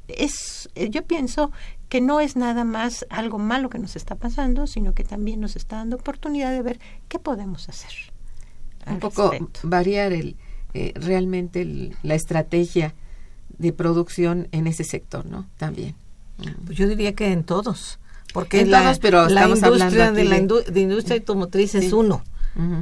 es, 0.09 0.69
yo 0.91 1.03
pienso 1.03 1.53
que 1.89 2.01
no 2.01 2.21
es 2.21 2.37
nada 2.37 2.65
más 2.65 3.07
algo 3.09 3.39
malo 3.39 3.71
que 3.71 3.79
nos 3.79 3.97
está 3.97 4.17
pasando, 4.17 4.67
sino 4.67 4.95
que 4.95 5.05
también 5.05 5.41
nos 5.41 5.57
está 5.57 5.77
dando 5.77 5.97
oportunidad 5.97 6.51
de 6.51 6.63
ver 6.63 6.81
qué 7.09 7.19
podemos 7.19 7.69
hacer. 7.69 7.93
Un 8.87 9.01
poco 9.01 9.33
variar 9.63 10.13
el, 10.13 10.37
eh, 10.75 10.93
realmente 10.95 11.93
la 12.03 12.15
estrategia 12.15 12.95
de 13.59 13.73
producción 13.73 14.49
en 14.53 14.67
ese 14.67 14.85
sector, 14.85 15.27
¿no? 15.27 15.49
También. 15.57 15.95
Pues 16.67 16.77
yo 16.77 16.87
diría 16.87 17.15
que 17.15 17.33
en 17.33 17.45
todos, 17.45 17.99
porque 18.35 18.61
en 18.61 18.71
la, 18.71 18.83
todos, 18.83 18.99
pero 18.99 19.29
la 19.29 19.49
industria 19.49 20.13
de, 20.13 20.25
la 20.25 20.37
industria 20.37 21.17
automotriz 21.17 21.75
es 21.75 21.93
uno, 21.93 22.23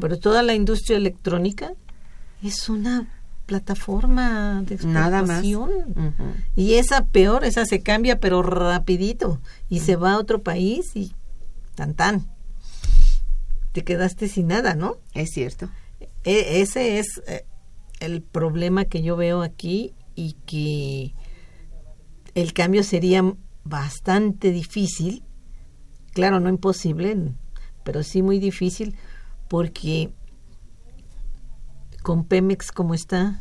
pero 0.00 0.18
toda 0.18 0.42
la 0.42 0.54
industria 0.54 0.96
electrónica 0.96 1.74
es 2.42 2.68
una 2.68 3.08
plataforma 3.46 4.62
de 4.62 4.76
exportación. 4.76 5.70
Y 6.56 6.74
esa 6.74 7.06
peor, 7.06 7.44
esa 7.44 7.64
se 7.64 7.80
cambia 7.80 8.20
pero 8.20 8.42
rapidito. 8.42 9.40
Y 9.68 9.80
se 9.80 9.96
va 9.96 10.12
a 10.12 10.18
otro 10.18 10.42
país 10.42 10.94
y 10.94 11.12
tan 11.74 11.94
tan. 11.94 12.26
Te 13.72 13.82
quedaste 13.82 14.28
sin 14.28 14.48
nada, 14.48 14.74
¿no? 14.74 14.96
Es 15.14 15.30
cierto. 15.30 15.68
E, 16.24 16.60
ese 16.60 16.98
es 16.98 17.22
eh, 17.26 17.44
el 18.00 18.22
problema 18.22 18.84
que 18.84 19.02
yo 19.02 19.16
veo 19.16 19.42
aquí 19.42 19.94
y 20.14 20.34
que 20.46 21.14
el 22.34 22.52
cambio 22.52 22.82
sería 22.82 23.22
bastante 23.64 24.50
difícil, 24.50 25.22
claro, 26.12 26.40
no 26.40 26.48
imposible, 26.48 27.16
pero 27.82 28.02
sí 28.02 28.22
muy 28.22 28.38
difícil, 28.38 28.96
porque 29.54 30.10
con 32.02 32.24
Pemex 32.24 32.72
como 32.72 32.92
está, 32.92 33.40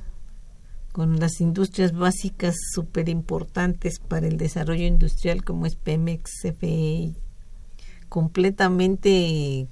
con 0.92 1.20
las 1.20 1.42
industrias 1.42 1.92
básicas 1.92 2.56
súper 2.72 3.10
importantes 3.10 3.98
para 3.98 4.28
el 4.28 4.38
desarrollo 4.38 4.86
industrial 4.86 5.44
como 5.44 5.66
es 5.66 5.76
Pemex, 5.76 6.30
CFE, 6.40 7.16
completamente 8.10 9.68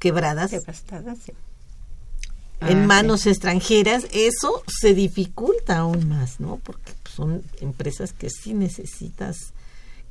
quebradas. 0.00 0.50
Devastadas, 0.50 1.18
sí 1.20 1.32
en 2.60 2.78
ah, 2.78 2.86
manos 2.86 3.26
extranjeras, 3.26 4.08
eso 4.12 4.64
se 4.66 4.94
dificulta 4.94 5.78
aún 5.78 6.08
más, 6.08 6.40
¿no? 6.40 6.56
Porque 6.56 6.92
son 7.08 7.42
empresas 7.60 8.12
que 8.12 8.30
sí 8.30 8.52
necesitas 8.52 9.52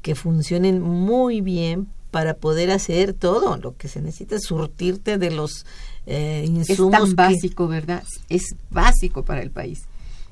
que 0.01 0.15
funcionen 0.15 0.81
muy 0.81 1.41
bien 1.41 1.89
para 2.13 2.35
poder 2.35 2.69
hacer 2.69 3.13
todo 3.13 3.57
lo 3.57 3.75
que 3.75 3.87
se 3.87 3.99
necesita, 3.99 4.37
surtirte 4.37 5.17
de 5.17 5.31
los 5.31 5.65
eh, 6.05 6.45
insumos. 6.47 6.93
Es 6.93 7.15
tan 7.15 7.15
básico, 7.15 7.67
¿verdad? 7.67 8.03
Es 8.29 8.55
básico 8.69 9.25
para 9.25 9.41
el 9.41 9.49
país. 9.49 9.81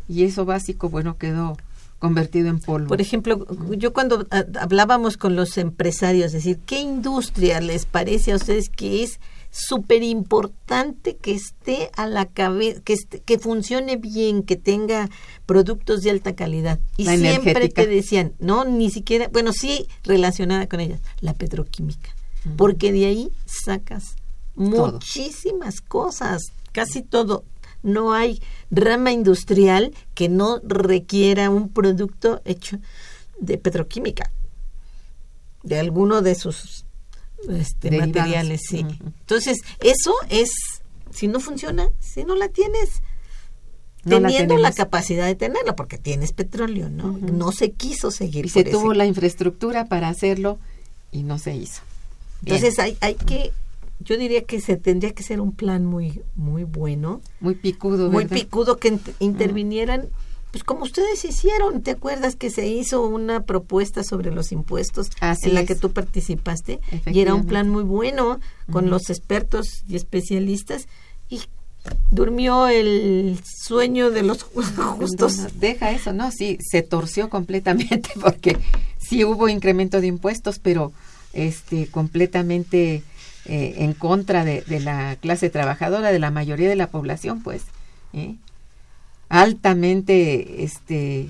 Y 0.07 0.23
eso 0.23 0.45
básico, 0.45 0.89
bueno, 0.89 1.17
quedó 1.17 1.57
convertido 1.97 2.49
en 2.49 2.59
polvo. 2.59 2.87
Por 2.87 3.01
ejemplo, 3.01 3.47
yo 3.71 3.93
cuando 3.93 4.27
ah, 4.29 4.45
hablábamos 4.59 5.17
con 5.17 5.35
los 5.35 5.57
empresarios, 5.57 6.27
es 6.27 6.33
decir, 6.33 6.59
¿qué 6.67 6.81
industria 6.81 7.59
les 7.61 7.87
parece 7.87 8.33
a 8.33 8.35
ustedes 8.35 8.69
que 8.69 9.01
es 9.01 9.19
súper 9.51 10.01
importante 10.01 11.17
que 11.17 11.33
esté 11.33 11.91
a 11.95 12.07
la 12.07 12.25
cabeza, 12.25 12.81
que, 12.81 12.95
que 13.25 13.37
funcione 13.37 13.97
bien, 13.97 14.43
que 14.43 14.55
tenga 14.55 15.09
productos 15.45 16.01
de 16.01 16.11
alta 16.11 16.35
calidad. 16.35 16.79
Y 16.97 17.05
siempre 17.05 17.67
te 17.69 17.85
decían, 17.85 18.33
no, 18.39 18.63
ni 18.63 18.89
siquiera, 18.89 19.27
bueno, 19.27 19.51
sí 19.51 19.87
relacionada 20.03 20.67
con 20.67 20.79
ellas, 20.79 21.01
la 21.19 21.33
petroquímica, 21.33 22.15
porque 22.55 22.91
de 22.93 23.05
ahí 23.05 23.31
sacas 23.45 24.15
muchísimas 24.55 25.81
cosas, 25.81 26.41
casi 26.71 27.01
todo, 27.01 27.43
no 27.83 28.13
hay 28.13 28.41
rama 28.69 29.11
industrial 29.11 29.93
que 30.13 30.29
no 30.29 30.59
requiera 30.63 31.49
un 31.49 31.69
producto 31.69 32.41
hecho 32.45 32.79
de 33.39 33.57
petroquímica, 33.57 34.31
de 35.63 35.79
alguno 35.79 36.21
de 36.21 36.35
sus 36.35 36.85
este, 37.49 37.91
materiales, 37.91 38.61
sí. 38.69 38.85
Entonces, 39.19 39.59
eso 39.81 40.13
es, 40.29 40.51
si 41.11 41.27
no 41.27 41.39
funciona, 41.39 41.89
si 41.99 42.23
no 42.23 42.35
la 42.35 42.47
tienes, 42.49 43.01
No 44.03 44.19
teniendo 44.21 44.57
la, 44.57 44.71
capacidad 44.71 45.25
de 45.25 45.35
tenerla, 45.35 45.75
porque 45.75 45.97
tienes 45.97 46.33
petróleo, 46.33 46.89
¿no? 46.89 47.17
No 47.17 47.51
se 47.51 47.71
quiso 47.71 48.11
seguir 48.11 48.45
Y 48.45 48.49
se 48.49 48.61
ese 48.61 48.71
tuvo 48.71 48.93
la 48.93 49.05
infraestructura 49.05 49.85
para 49.85 50.09
hacerlo 50.09 50.59
y 51.11 51.23
no 51.23 51.37
se 51.39 51.55
hizo. 51.55 51.81
Bien. 52.41 52.55
Entonces 52.55 52.79
hay, 52.79 52.97
hay 53.01 53.15
que, 53.15 53.51
yo 53.99 54.17
diría 54.17 54.43
que 54.45 54.59
se 54.61 54.77
tendría 54.77 55.11
que 55.13 55.21
ser 55.23 55.39
un 55.41 55.51
plan 55.51 55.85
muy, 55.85 56.21
muy 56.35 56.63
bueno, 56.63 57.21
muy 57.39 57.55
picudo, 57.55 58.09
muy 58.09 58.23
¿verdad? 58.23 58.37
picudo 58.37 58.77
que 58.77 58.93
int- 58.93 59.13
intervinieran, 59.19 60.09
pues 60.51 60.63
como 60.63 60.83
ustedes 60.83 61.23
hicieron, 61.23 61.81
¿te 61.81 61.91
acuerdas 61.91 62.35
que 62.35 62.49
se 62.49 62.67
hizo 62.67 63.05
una 63.05 63.43
propuesta 63.43 64.03
sobre 64.03 64.31
los 64.31 64.51
impuestos 64.51 65.09
Así 65.21 65.47
en 65.47 65.55
la 65.55 65.61
es. 65.61 65.67
que 65.67 65.75
tú 65.75 65.91
participaste? 65.91 66.81
Y 67.05 67.21
era 67.21 67.33
un 67.33 67.45
plan 67.45 67.69
muy 67.69 67.83
bueno 67.83 68.39
con 68.71 68.89
los 68.89 69.09
expertos 69.09 69.83
y 69.87 69.95
especialistas 69.95 70.87
y 71.29 71.41
durmió 72.11 72.67
el 72.67 73.39
sueño 73.43 74.11
de 74.11 74.23
los 74.23 74.43
justos. 74.97 75.37
No, 75.37 75.43
no, 75.43 75.49
deja 75.55 75.91
eso, 75.91 76.11
no, 76.11 76.31
sí, 76.31 76.57
se 76.61 76.81
torció 76.81 77.29
completamente 77.29 78.09
porque 78.21 78.57
sí 78.97 79.23
hubo 79.23 79.47
incremento 79.47 80.01
de 80.01 80.07
impuestos, 80.07 80.59
pero 80.59 80.91
este 81.33 81.87
completamente 81.87 83.03
eh, 83.45 83.75
en 83.77 83.93
contra 83.93 84.43
de, 84.43 84.61
de 84.61 84.81
la 84.81 85.15
clase 85.15 85.49
trabajadora, 85.49 86.11
de 86.11 86.19
la 86.19 86.29
mayoría 86.29 86.67
de 86.67 86.75
la 86.75 86.87
población, 86.87 87.41
pues, 87.41 87.63
¿eh? 88.13 88.35
Altamente 89.31 90.65
este 90.65 91.29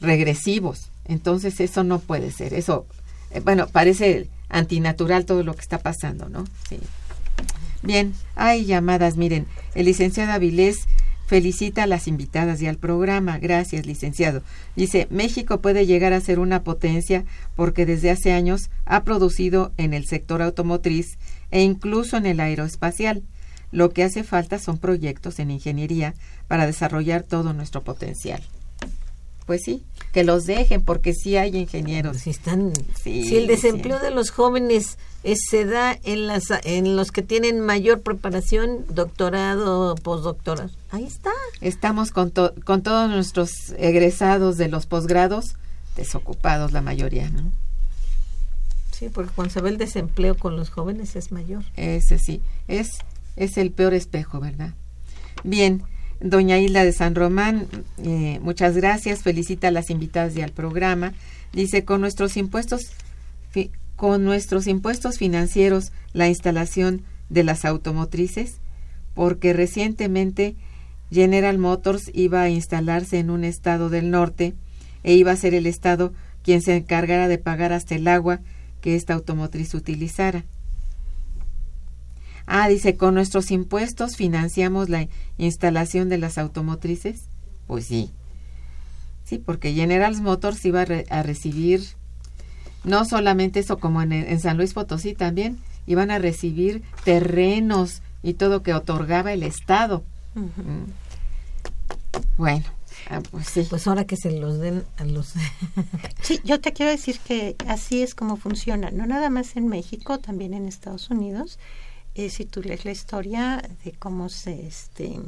regresivos. 0.00 0.90
Entonces 1.04 1.60
eso 1.60 1.84
no 1.84 2.00
puede 2.00 2.32
ser. 2.32 2.52
Eso, 2.52 2.84
eh, 3.30 3.40
bueno, 3.40 3.68
parece 3.68 4.28
antinatural 4.48 5.24
todo 5.24 5.44
lo 5.44 5.54
que 5.54 5.60
está 5.60 5.78
pasando, 5.78 6.28
¿no? 6.28 6.44
Sí. 6.68 6.80
Bien, 7.82 8.12
hay 8.34 8.64
llamadas. 8.64 9.16
Miren, 9.16 9.46
el 9.76 9.86
licenciado 9.86 10.32
Avilés 10.32 10.88
felicita 11.28 11.84
a 11.84 11.86
las 11.86 12.08
invitadas 12.08 12.60
y 12.60 12.66
al 12.66 12.76
programa. 12.76 13.38
Gracias, 13.38 13.86
licenciado. 13.86 14.42
Dice, 14.74 15.06
México 15.08 15.60
puede 15.60 15.86
llegar 15.86 16.12
a 16.14 16.20
ser 16.20 16.40
una 16.40 16.64
potencia 16.64 17.24
porque 17.54 17.86
desde 17.86 18.10
hace 18.10 18.32
años 18.32 18.68
ha 18.84 19.04
producido 19.04 19.70
en 19.76 19.94
el 19.94 20.06
sector 20.06 20.42
automotriz 20.42 21.18
e 21.52 21.62
incluso 21.62 22.16
en 22.16 22.26
el 22.26 22.40
aeroespacial. 22.40 23.22
Lo 23.70 23.90
que 23.90 24.02
hace 24.04 24.24
falta 24.24 24.58
son 24.58 24.78
proyectos 24.78 25.38
en 25.38 25.50
ingeniería 25.50 26.14
para 26.46 26.66
desarrollar 26.66 27.22
todo 27.22 27.52
nuestro 27.52 27.82
potencial. 27.82 28.42
Pues 29.46 29.62
sí, 29.64 29.82
que 30.12 30.24
los 30.24 30.44
dejen 30.44 30.82
porque 30.82 31.14
sí 31.14 31.36
hay 31.38 31.56
ingenieros. 31.56 32.18
Si 32.18 32.28
están, 32.30 32.72
Sí, 33.02 33.24
si 33.24 33.36
el 33.38 33.46
desempleo 33.46 33.98
sí. 33.98 34.04
de 34.04 34.10
los 34.10 34.30
jóvenes 34.30 34.98
es- 35.22 35.38
se 35.50 35.64
da 35.64 35.98
en 36.02 36.26
las 36.26 36.44
en 36.64 36.96
los 36.96 37.10
que 37.12 37.22
tienen 37.22 37.60
mayor 37.60 38.02
preparación, 38.02 38.84
doctorado, 38.90 39.94
postdoctorado, 39.96 40.70
ahí 40.90 41.04
está. 41.04 41.30
Estamos 41.62 42.10
con, 42.10 42.30
to- 42.30 42.52
con 42.64 42.82
todos 42.82 43.08
nuestros 43.08 43.50
egresados 43.78 44.58
de 44.58 44.68
los 44.68 44.84
posgrados 44.84 45.56
desocupados 45.96 46.72
la 46.72 46.82
mayoría, 46.82 47.30
¿no? 47.30 47.50
Sí, 48.92 49.08
porque 49.08 49.32
cuando 49.34 49.52
se 49.54 49.60
ve 49.60 49.70
el 49.70 49.78
desempleo 49.78 50.36
con 50.36 50.56
los 50.56 50.70
jóvenes 50.70 51.14
es 51.16 51.30
mayor. 51.32 51.62
Ese 51.76 52.18
sí, 52.18 52.42
es, 52.66 52.98
es 53.38 53.56
el 53.58 53.70
peor 53.70 53.94
espejo, 53.94 54.40
¿verdad? 54.40 54.74
Bien, 55.44 55.82
doña 56.20 56.58
Hilda 56.58 56.84
de 56.84 56.92
San 56.92 57.14
Román, 57.14 57.66
eh, 57.98 58.38
muchas 58.42 58.76
gracias, 58.76 59.22
felicita 59.22 59.68
a 59.68 59.70
las 59.70 59.90
invitadas 59.90 60.36
y 60.36 60.42
al 60.42 60.52
programa. 60.52 61.12
Dice, 61.52 61.84
con 61.84 62.00
nuestros 62.00 62.36
impuestos, 62.36 62.90
fi- 63.50 63.70
con 63.96 64.24
nuestros 64.24 64.66
impuestos 64.66 65.18
financieros, 65.18 65.92
la 66.12 66.28
instalación 66.28 67.02
de 67.30 67.44
las 67.44 67.64
automotrices, 67.64 68.56
porque 69.14 69.52
recientemente 69.52 70.56
General 71.10 71.56
Motors 71.58 72.10
iba 72.14 72.42
a 72.42 72.50
instalarse 72.50 73.18
en 73.18 73.30
un 73.30 73.44
estado 73.44 73.88
del 73.88 74.10
norte 74.10 74.54
e 75.04 75.14
iba 75.14 75.32
a 75.32 75.36
ser 75.36 75.54
el 75.54 75.66
estado 75.66 76.12
quien 76.42 76.60
se 76.62 76.76
encargara 76.76 77.28
de 77.28 77.38
pagar 77.38 77.72
hasta 77.72 77.94
el 77.94 78.08
agua 78.08 78.40
que 78.80 78.94
esta 78.94 79.14
automotriz 79.14 79.74
utilizara. 79.74 80.44
Ah, 82.50 82.66
dice, 82.68 82.96
con 82.96 83.12
nuestros 83.14 83.50
impuestos 83.50 84.16
financiamos 84.16 84.88
la 84.88 85.06
instalación 85.36 86.08
de 86.08 86.16
las 86.18 86.38
automotrices. 86.38 87.24
Pues 87.66 87.84
sí. 87.86 88.10
Sí, 89.24 89.36
porque 89.38 89.74
General 89.74 90.18
Motors 90.22 90.64
iba 90.64 90.80
a, 90.80 90.84
re- 90.86 91.04
a 91.10 91.22
recibir, 91.22 91.82
no 92.84 93.04
solamente 93.04 93.60
eso, 93.60 93.76
como 93.78 94.00
en, 94.00 94.12
en 94.12 94.40
San 94.40 94.56
Luis 94.56 94.72
Potosí 94.72 95.12
también, 95.12 95.58
iban 95.86 96.10
a 96.10 96.18
recibir 96.18 96.82
terrenos 97.04 98.00
y 98.22 98.32
todo 98.34 98.62
que 98.62 98.72
otorgaba 98.72 99.32
el 99.34 99.42
Estado. 99.42 100.02
Mm. 100.34 100.90
Bueno, 102.36 102.64
ah, 103.10 103.20
pues 103.30 103.48
sí. 103.48 103.66
Pues 103.68 103.86
ahora 103.86 104.06
que 104.06 104.16
se 104.16 104.30
los 104.30 104.58
den 104.58 104.84
a 104.96 105.04
los 105.04 105.34
Sí, 106.22 106.40
yo 106.44 106.60
te 106.60 106.72
quiero 106.72 106.90
decir 106.90 107.18
que 107.20 107.56
así 107.66 108.02
es 108.02 108.14
como 108.14 108.36
funciona, 108.36 108.90
no 108.90 109.06
nada 109.06 109.28
más 109.30 109.56
en 109.56 109.68
México, 109.68 110.18
también 110.18 110.54
en 110.54 110.66
Estados 110.66 111.10
Unidos. 111.10 111.58
Eh, 112.18 112.30
si 112.30 112.46
tú 112.46 112.62
lees 112.62 112.84
la 112.84 112.90
historia 112.90 113.62
de 113.84 113.92
cómo 113.92 114.28
se, 114.28 114.66
este, 114.66 115.20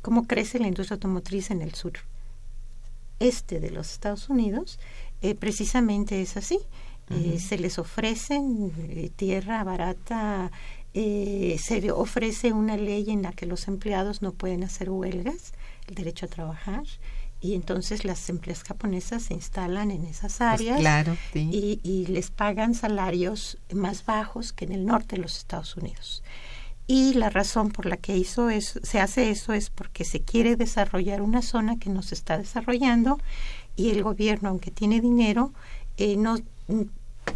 cómo 0.00 0.26
crece 0.26 0.58
la 0.58 0.68
industria 0.68 0.94
automotriz 0.94 1.50
en 1.50 1.60
el 1.60 1.74
sur 1.74 1.92
este 3.18 3.60
de 3.60 3.70
los 3.70 3.92
Estados 3.92 4.30
Unidos, 4.30 4.78
eh, 5.20 5.34
precisamente 5.34 6.22
es 6.22 6.38
así. 6.38 6.58
Eh, 7.10 7.38
se 7.40 7.58
les 7.58 7.78
ofrecen 7.78 8.72
tierra 9.16 9.62
barata, 9.64 10.50
se 10.94 11.90
ofrece 11.92 12.52
una 12.52 12.76
ley 12.78 13.10
en 13.10 13.22
la 13.22 13.32
que 13.32 13.46
los 13.46 13.68
empleados 13.68 14.22
no 14.22 14.32
pueden 14.32 14.62
hacer 14.62 14.88
huelgas, 14.88 15.52
el 15.88 15.96
derecho 15.96 16.24
a 16.24 16.30
trabajar, 16.30 16.84
y 17.40 17.54
entonces 17.54 18.04
las 18.04 18.28
empresas 18.28 18.64
japonesas 18.64 19.22
se 19.22 19.34
instalan 19.34 19.90
en 19.90 20.04
esas 20.04 20.38
Pues 20.38 20.40
áreas 20.42 20.78
claro, 20.80 21.16
sí. 21.32 21.48
y, 21.52 21.80
y 21.82 22.06
les 22.06 22.30
pagan 22.30 22.74
salarios 22.74 23.56
más 23.72 24.04
bajos 24.04 24.52
que 24.52 24.64
en 24.66 24.72
el 24.72 24.84
norte 24.86 25.16
de 25.16 25.22
los 25.22 25.36
Estados 25.38 25.76
Unidos. 25.76 26.22
Y 26.86 27.14
la 27.14 27.30
razón 27.30 27.70
por 27.70 27.86
la 27.86 27.96
que 27.96 28.16
hizo 28.16 28.50
eso, 28.50 28.80
se 28.82 28.98
hace 29.00 29.30
eso 29.30 29.52
es 29.52 29.70
porque 29.70 30.04
se 30.04 30.20
quiere 30.22 30.56
desarrollar 30.56 31.22
una 31.22 31.40
zona 31.40 31.78
que 31.78 31.88
no 31.88 32.02
se 32.02 32.14
está 32.16 32.36
desarrollando 32.36 33.20
y 33.76 33.90
el 33.90 34.02
gobierno, 34.02 34.48
aunque 34.48 34.70
tiene 34.72 35.00
dinero, 35.00 35.52
eh, 35.98 36.16
no, 36.16 36.36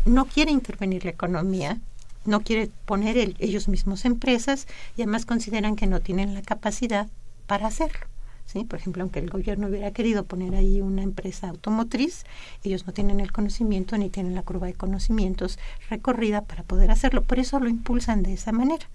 no 0.04 0.24
quiere 0.26 0.50
intervenir 0.50 1.04
la 1.04 1.12
economía, 1.12 1.80
no 2.24 2.40
quiere 2.40 2.70
poner 2.84 3.16
el- 3.16 3.36
ellos 3.38 3.68
mismos 3.68 4.04
empresas 4.04 4.66
y 4.96 5.02
además 5.02 5.24
consideran 5.24 5.76
que 5.76 5.86
no 5.86 6.00
tienen 6.00 6.34
la 6.34 6.42
capacidad 6.42 7.06
para 7.46 7.66
hacerlo. 7.68 8.06
¿Sí? 8.46 8.64
Por 8.64 8.78
ejemplo, 8.78 9.02
aunque 9.02 9.18
el 9.20 9.30
gobierno 9.30 9.68
hubiera 9.68 9.90
querido 9.92 10.24
poner 10.24 10.54
ahí 10.54 10.80
una 10.80 11.02
empresa 11.02 11.48
automotriz, 11.48 12.24
ellos 12.62 12.86
no 12.86 12.92
tienen 12.92 13.20
el 13.20 13.32
conocimiento 13.32 13.96
ni 13.98 14.10
tienen 14.10 14.34
la 14.34 14.42
curva 14.42 14.66
de 14.66 14.74
conocimientos 14.74 15.58
recorrida 15.90 16.42
para 16.42 16.62
poder 16.62 16.90
hacerlo. 16.90 17.22
Por 17.22 17.38
eso 17.38 17.58
lo 17.60 17.68
impulsan 17.68 18.22
de 18.22 18.34
esa 18.34 18.52
manera. 18.52 18.88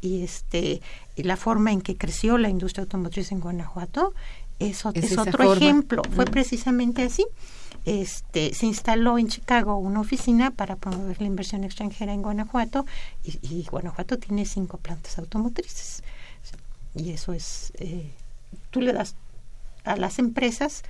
Y 0.00 0.22
este 0.22 0.80
la 1.16 1.36
forma 1.36 1.72
en 1.72 1.80
que 1.80 1.96
creció 1.96 2.38
la 2.38 2.48
industria 2.48 2.82
automotriz 2.84 3.32
en 3.32 3.40
Guanajuato 3.40 4.14
es, 4.60 4.84
Es 4.94 5.04
es 5.12 5.18
otro 5.18 5.32
forma. 5.44 5.54
ejemplo. 5.56 6.02
Fue 6.14 6.24
Mm. 6.24 6.30
precisamente 6.30 7.02
así. 7.02 7.26
Este, 7.84 8.52
se 8.54 8.66
instaló 8.66 9.18
en 9.18 9.28
Chicago 9.28 9.76
una 9.78 10.00
oficina 10.00 10.50
para 10.50 10.76
promover 10.76 11.20
la 11.20 11.26
inversión 11.26 11.64
extranjera 11.64 12.12
en 12.12 12.22
Guanajuato 12.22 12.84
y, 13.24 13.38
y 13.42 13.64
Guanajuato 13.70 14.18
tiene 14.18 14.44
cinco 14.46 14.76
plantas 14.78 15.18
automotrices. 15.18 16.02
Y 16.94 17.10
eso 17.10 17.32
es, 17.32 17.72
eh, 17.78 18.12
tú 18.70 18.80
le 18.80 18.92
das 18.92 19.14
a 19.84 19.96
las 19.96 20.18
empresas 20.18 20.82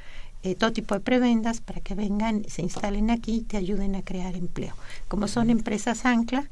eh, 0.44 0.54
todo 0.54 0.72
tipo 0.72 0.94
de 0.94 1.00
prebendas 1.00 1.61
para 1.61 1.80
que 1.80 1.94
vengan, 1.96 2.44
se 2.48 2.62
instalen 2.62 3.11
aquí 3.11 3.36
y 3.36 3.40
te 3.40 3.56
ayuden 3.56 3.96
a 3.96 4.02
crear 4.02 4.36
empleo. 4.36 4.74
Como 5.09 5.26
son 5.26 5.50
empresas 5.50 6.04
ancla, 6.04 6.48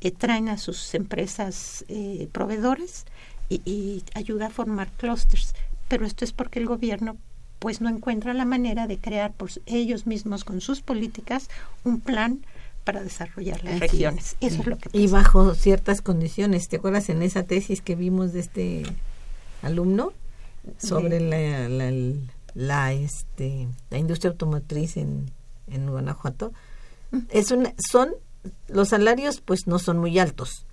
eh, 0.00 0.10
traen 0.10 0.48
a 0.48 0.58
sus 0.58 0.94
empresas 0.94 1.84
eh, 1.88 2.28
proveedores 2.32 3.04
y, 3.48 3.60
y 3.64 4.02
ayuda 4.14 4.46
a 4.46 4.50
formar 4.50 4.88
clústeres. 4.96 5.54
Pero 5.86 6.06
esto 6.06 6.24
es 6.24 6.32
porque 6.32 6.58
el 6.58 6.66
gobierno 6.66 7.16
pues 7.60 7.80
no 7.80 7.88
encuentra 7.88 8.34
la 8.34 8.44
manera 8.46 8.86
de 8.88 8.98
crear 8.98 9.32
por 9.32 9.50
ellos 9.66 10.06
mismos 10.06 10.44
con 10.44 10.60
sus 10.60 10.80
políticas 10.80 11.48
un 11.84 12.00
plan 12.00 12.40
para 12.84 13.02
desarrollar 13.02 13.62
las 13.62 13.74
Así 13.74 13.80
regiones. 13.80 14.36
es. 14.40 14.52
Eso 14.54 14.62
es 14.62 14.66
lo 14.66 14.78
que 14.78 14.88
y 14.92 15.04
pasa. 15.04 15.16
bajo 15.18 15.54
ciertas 15.54 16.02
condiciones. 16.02 16.68
¿Te 16.68 16.76
acuerdas 16.76 17.10
en 17.10 17.22
esa 17.22 17.44
tesis 17.44 17.80
que 17.82 17.94
vimos 17.94 18.32
de 18.32 18.40
este 18.40 18.82
alumno 19.62 20.12
sobre 20.78 21.20
la, 21.20 21.68
la, 21.68 21.92
la, 22.54 22.92
este, 22.92 23.68
la 23.90 23.98
industria 23.98 24.30
automotriz 24.30 24.96
en, 24.96 25.30
en 25.68 25.88
Guanajuato? 25.88 26.52
Es 27.30 27.50
una, 27.50 27.74
son 27.90 28.10
los 28.68 28.88
salarios 28.88 29.40
pues 29.40 29.66
no 29.66 29.78
son 29.78 29.98
muy 29.98 30.18
altos. 30.18 30.66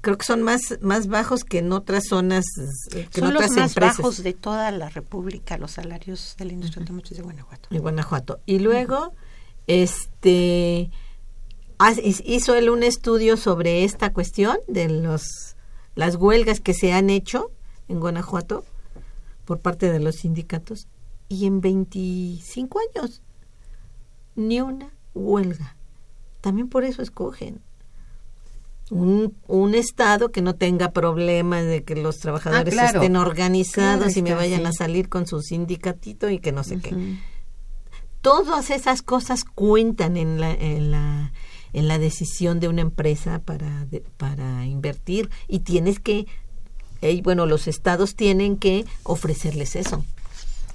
creo 0.00 0.16
que 0.16 0.24
son 0.24 0.42
más 0.42 0.78
más 0.80 1.08
bajos 1.08 1.44
que 1.44 1.58
en 1.58 1.72
otras 1.72 2.04
zonas 2.08 2.44
eh, 2.92 3.06
en 3.14 3.20
Son 3.20 3.34
los 3.34 3.42
más 3.42 3.50
empresas 3.56 3.98
bajos 3.98 4.22
de 4.22 4.32
toda 4.32 4.70
la 4.70 4.88
República, 4.88 5.58
los 5.58 5.72
salarios 5.72 6.34
de 6.38 6.44
la 6.46 6.52
industria 6.52 6.80
automotriz 6.80 7.18
de 7.18 7.22
Guanajuato. 7.22 7.68
en 7.70 7.80
Guanajuato 7.80 8.40
y 8.46 8.60
luego 8.60 9.12
este 9.66 10.90
hizo 12.24 12.54
él 12.54 12.70
un 12.70 12.82
estudio 12.82 13.36
sobre 13.36 13.84
esta 13.84 14.12
cuestión 14.12 14.58
de 14.68 14.88
los 14.88 15.56
las 15.94 16.16
huelgas 16.16 16.60
que 16.60 16.72
se 16.74 16.92
han 16.92 17.10
hecho 17.10 17.50
en 17.90 18.00
Guanajuato 18.00 18.64
por 19.44 19.60
parte 19.60 19.90
de 19.92 20.00
los 20.00 20.16
sindicatos 20.16 20.86
y 21.28 21.46
en 21.46 21.60
25 21.60 22.78
años 22.94 23.20
ni 24.36 24.60
una 24.60 24.90
huelga. 25.14 25.76
También 26.40 26.68
por 26.68 26.84
eso 26.84 27.02
escogen 27.02 27.60
un, 28.90 29.34
un 29.46 29.74
estado 29.74 30.30
que 30.30 30.42
no 30.42 30.54
tenga 30.54 30.90
problemas 30.92 31.64
de 31.64 31.84
que 31.84 31.94
los 31.96 32.18
trabajadores 32.18 32.72
Ah, 32.74 32.76
claro. 32.76 33.00
estén 33.00 33.16
organizados 33.16 34.04
Claro 34.14 34.18
y 34.18 34.22
me 34.22 34.34
vayan 34.34 34.60
sí. 34.62 34.66
a 34.66 34.72
salir 34.72 35.08
con 35.08 35.26
su 35.26 35.40
sindicatito 35.42 36.28
y 36.30 36.38
que 36.40 36.52
no 36.52 36.64
sé 36.64 36.80
qué 36.80 36.96
todas 38.20 38.68
esas 38.70 39.00
cosas 39.02 39.44
cuentan 39.44 40.16
en 40.18 40.40
la, 40.40 40.52
en 40.52 40.90
la, 40.90 41.32
en 41.72 41.88
la 41.88 41.98
decisión 41.98 42.60
de 42.60 42.68
una 42.68 42.82
empresa 42.82 43.38
para, 43.38 43.86
de- 43.86 44.04
para 44.18 44.66
invertir 44.66 45.30
y 45.48 45.60
tienes 45.60 46.00
que, 46.00 46.26
eh, 47.02 47.20
bueno, 47.22 47.46
los 47.46 47.66
estados 47.68 48.14
tienen 48.14 48.56
que 48.56 48.84
ofrecerles 49.02 49.76
eso. 49.76 50.04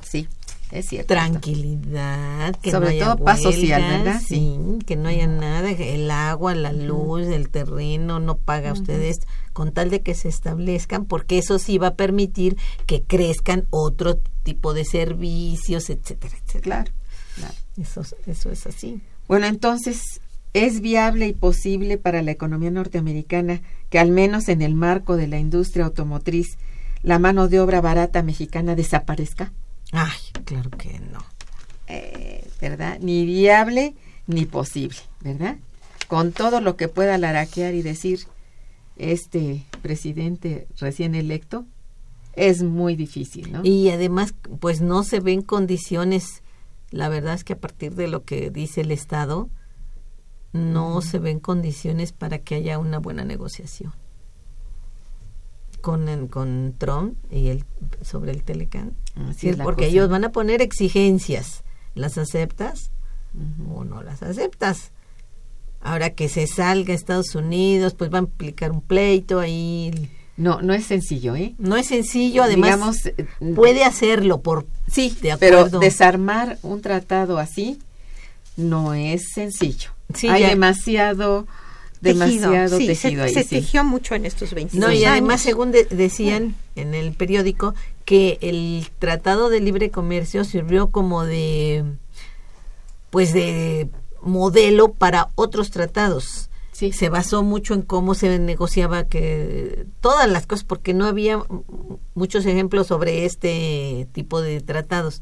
Sí, 0.04 0.28
es 0.72 0.88
cierto. 0.88 1.14
Tranquilidad, 1.14 2.56
que 2.62 2.72
Sobre 2.72 2.86
no 2.86 2.92
haya 2.92 3.06
todo 3.14 3.24
paz 3.24 3.42
social, 3.42 3.82
¿verdad? 3.82 4.22
Sí, 4.26 4.58
que 4.86 4.96
no 4.96 5.10
haya 5.10 5.28
nada, 5.28 5.70
el 5.70 6.10
agua, 6.10 6.56
la 6.56 6.74
luz, 6.74 7.28
el 7.28 7.50
terreno, 7.50 8.20
no 8.20 8.38
paga 8.38 8.74
ustedes, 8.74 9.18
con 9.54 9.72
tal 9.72 9.90
de 9.90 10.02
que 10.02 10.16
se 10.16 10.28
establezcan, 10.28 11.06
porque 11.06 11.38
eso 11.38 11.60
sí 11.60 11.78
va 11.78 11.88
a 11.88 11.96
permitir 11.96 12.58
que 12.88 13.04
crezcan 13.04 13.68
otro 13.70 14.18
tipo 14.44 14.74
de 14.74 14.86
servicios, 14.86 15.90
etcétera, 15.90 16.36
etcétera. 16.36 16.62
Claro, 16.62 16.92
claro. 17.36 17.54
Eso, 17.78 18.02
eso 18.26 18.52
es 18.52 18.68
así. 18.68 19.02
Bueno, 19.28 19.48
entonces, 19.48 20.22
¿es 20.56 20.80
viable 20.80 21.28
y 21.28 21.34
posible 21.34 21.98
para 21.98 22.22
la 22.22 22.32
economía 22.32 22.72
norteamericana 22.72 23.62
que 23.90 24.00
al 24.00 24.10
menos 24.12 24.48
en 24.48 24.62
el 24.62 24.74
marco 24.74 25.18
de 25.18 25.28
la 25.28 25.38
industria 25.38 25.84
automotriz 25.84 26.58
la 27.04 27.20
mano 27.20 27.50
de 27.50 27.60
obra 27.60 27.82
barata 27.82 28.24
mexicana 28.24 28.74
desaparezca? 28.74 29.52
Ay, 29.92 30.18
claro 30.46 30.70
que 30.70 30.98
no. 31.12 31.20
Eh, 31.88 32.48
¿Verdad? 32.62 33.00
Ni 33.02 33.26
viable 33.26 33.96
ni 34.28 34.46
posible, 34.46 34.96
¿verdad? 35.20 35.58
Con 36.08 36.32
todo 36.32 36.62
lo 36.62 36.78
que 36.78 36.88
pueda 36.88 37.18
laraquear 37.18 37.74
y 37.74 37.82
decir 37.82 38.22
este 38.96 39.66
presidente 39.82 40.68
recién 40.80 41.16
electo, 41.16 41.66
es 42.34 42.64
muy 42.64 42.96
difícil, 42.96 43.52
¿no? 43.52 43.60
Y 43.66 43.90
además, 43.90 44.34
pues 44.62 44.80
no 44.80 45.04
se 45.04 45.20
ven 45.20 45.42
condiciones, 45.42 46.44
la 46.92 47.10
verdad 47.10 47.34
es 47.34 47.44
que 47.44 47.54
a 47.54 47.60
partir 47.60 47.96
de 47.96 48.08
lo 48.08 48.24
que 48.24 48.52
dice 48.52 48.82
el 48.82 48.92
Estado, 48.92 49.50
no 50.56 51.02
se 51.02 51.20
ven 51.20 51.40
condiciones 51.40 52.12
para 52.14 52.40
que 52.40 52.56
haya 52.56 52.80
una 52.80 52.98
buena 53.00 53.24
negociación 53.26 53.94
con, 55.82 56.08
el- 56.10 56.30
con 56.30 56.74
Trump 56.78 57.16
y 57.32 57.50
el 57.50 57.64
sobre 58.02 58.32
el 58.32 58.44
Telecan. 58.44 58.94
Así 59.30 59.42
Sí, 59.42 59.50
es 59.50 59.58
porque 59.58 59.84
cosa. 59.84 59.92
ellos 59.92 60.10
van 60.10 60.24
a 60.24 60.32
poner 60.32 60.62
exigencias. 60.62 61.64
¿Las 61.94 62.18
aceptas 62.18 62.90
o 63.74 63.84
no 63.84 64.02
las 64.02 64.24
aceptas? 64.24 64.92
Ahora 65.82 66.10
que 66.10 66.28
se 66.30 66.48
salga 66.48 66.94
a 66.94 66.96
Estados 66.96 67.36
Unidos, 67.36 67.94
pues 67.94 68.12
va 68.12 68.18
a 68.18 68.22
implicar 68.22 68.72
un 68.72 68.82
pleito 68.82 69.40
ahí. 69.40 70.10
No, 70.38 70.62
no 70.62 70.74
es 70.74 70.86
sencillo, 70.86 71.36
¿eh? 71.36 71.54
No 71.60 71.78
es 71.78 71.88
sencillo, 71.88 72.44
además 72.44 72.72
Digamos, 72.76 73.06
eh, 73.06 73.28
puede 73.56 73.84
hacerlo 73.86 74.42
por 74.42 74.66
Sí, 74.88 75.16
de 75.22 75.38
pero 75.38 75.60
acuerdo. 75.60 75.80
desarmar 75.80 76.58
un 76.64 76.82
tratado 76.82 77.38
así 77.38 77.80
no 78.58 78.94
es 78.94 79.30
sencillo. 79.34 79.90
Sí, 80.14 80.28
Hay 80.28 80.42
ya- 80.44 80.50
demasiado, 80.50 81.48
demasiado 82.02 82.78
Sí, 82.78 82.88
tejido 82.88 83.24
se, 83.24 83.30
ahí. 83.30 83.34
se 83.34 83.44
sí. 83.44 83.50
tejió 83.56 83.84
mucho 83.84 84.16
en 84.16 84.26
estos 84.26 84.54
20 84.54 84.78
No, 84.78 84.92
y 84.92 84.98
años. 85.06 85.12
además, 85.12 85.42
según 85.42 85.72
de- 85.72 85.86
decían 85.86 86.56
en 86.76 86.94
el 86.94 87.14
periódico, 87.14 87.74
que 88.06 88.38
el 88.42 88.88
Tratado 89.00 89.50
de 89.50 89.60
Libre 89.62 89.90
Comercio 89.90 90.44
sirvió 90.44 90.92
como 90.92 91.24
de, 91.26 91.84
pues 93.10 93.34
de 93.34 93.90
modelo 94.22 94.92
para 94.94 95.30
otros 95.36 95.72
tratados. 95.72 96.50
Sí. 96.72 96.92
Se 96.92 97.08
basó 97.10 97.42
mucho 97.42 97.74
en 97.74 97.82
cómo 97.84 98.16
se 98.16 98.38
negociaba 98.38 99.06
que 99.06 99.86
todas 100.02 100.30
las 100.30 100.46
cosas, 100.46 100.66
porque 100.66 100.94
no 100.94 101.06
había 101.06 101.42
muchos 102.16 102.46
ejemplos 102.46 102.88
sobre 102.88 103.26
este 103.26 104.08
tipo 104.12 104.42
de 104.42 104.60
tratados. 104.62 105.22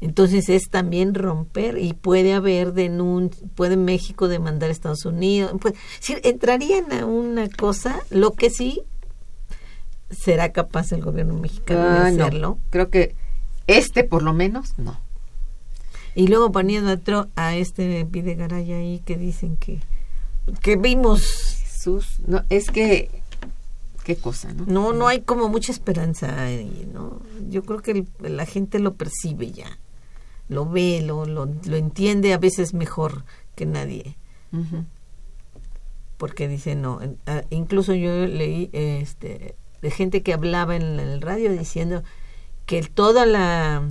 Entonces 0.00 0.48
es 0.48 0.70
también 0.70 1.14
romper 1.14 1.76
y 1.78 1.92
puede 1.92 2.32
haber 2.32 2.72
denun 2.72 3.30
puede 3.54 3.76
México 3.76 4.28
demandar 4.28 4.70
a 4.70 4.72
Estados 4.72 5.04
Unidos. 5.04 5.52
Pues, 5.60 5.74
sí, 6.00 6.16
entrarían 6.22 6.90
a 6.92 7.04
una 7.04 7.48
cosa, 7.50 8.00
lo 8.10 8.32
que 8.32 8.48
sí 8.50 8.82
será 10.10 10.52
capaz 10.52 10.92
el 10.92 11.02
gobierno 11.02 11.34
mexicano 11.34 11.80
Ah, 11.80 12.04
de 12.10 12.16
no. 12.16 12.24
hacerlo. 12.24 12.58
Creo 12.70 12.88
que 12.90 13.14
este 13.66 14.04
por 14.04 14.22
lo 14.22 14.32
menos 14.32 14.74
no. 14.78 14.98
Y 16.14 16.26
luego 16.26 16.50
poniendo 16.50 16.90
otro 16.92 17.28
a 17.36 17.54
este 17.54 18.04
Videgaray 18.04 18.72
ahí 18.72 19.02
que 19.04 19.16
dicen 19.16 19.56
que 19.56 19.80
que 20.62 20.76
vimos 20.76 21.22
Jesús, 21.62 22.16
no, 22.26 22.42
es 22.48 22.70
que 22.70 23.10
qué 24.02 24.16
cosa, 24.16 24.52
¿no? 24.52 24.64
no 24.66 24.92
no 24.92 25.06
hay 25.06 25.20
como 25.20 25.48
mucha 25.48 25.70
esperanza 25.70 26.42
ahí, 26.42 26.88
¿no? 26.92 27.20
Yo 27.48 27.62
creo 27.62 27.80
que 27.80 27.90
el- 27.92 28.08
la 28.36 28.46
gente 28.46 28.78
lo 28.80 28.94
percibe 28.94 29.52
ya. 29.52 29.78
Lo 30.50 30.66
ve, 30.68 31.00
lo, 31.02 31.24
lo, 31.24 31.46
lo 31.46 31.76
entiende 31.76 32.34
a 32.34 32.38
veces 32.38 32.74
mejor 32.74 33.24
que 33.54 33.64
nadie. 33.64 34.16
Porque 36.18 36.48
dice 36.48 36.74
no 36.74 37.00
ah, 37.26 37.42
incluso 37.50 37.94
yo 37.94 38.26
leí 38.26 38.68
este 38.74 39.54
de 39.80 39.90
gente 39.90 40.22
que 40.22 40.34
hablaba 40.34 40.76
en 40.76 41.00
el 41.00 41.22
radio 41.22 41.50
diciendo 41.50 42.02
que 42.66 42.82
toda 42.82 43.24
la 43.24 43.88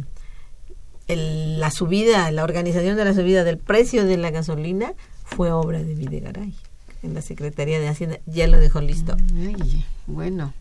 el- 1.07 1.60
la 1.60 1.72
subida 1.72 2.30
la 2.32 2.43
organización 2.43 2.97
de 2.97 3.05
la 3.05 3.14
subida 3.16 3.43
del 3.43 3.57
precio 3.57 4.05
de 4.05 4.18
la 4.18 4.30
gasolina 4.30 4.93
fue 5.24 5.51
obra 5.51 5.82
de 5.82 5.95
Videgaray 5.95 6.53
en 7.01 7.14
la 7.16 7.22
Secretaría 7.24 7.80
de 7.80 7.88
Hacienda 7.88 8.20
ya 8.28 8.45
lo 8.47 8.57
dejó 8.57 8.80
listo 8.82 9.16
Ay, 9.36 9.86
bueno, 10.05 10.53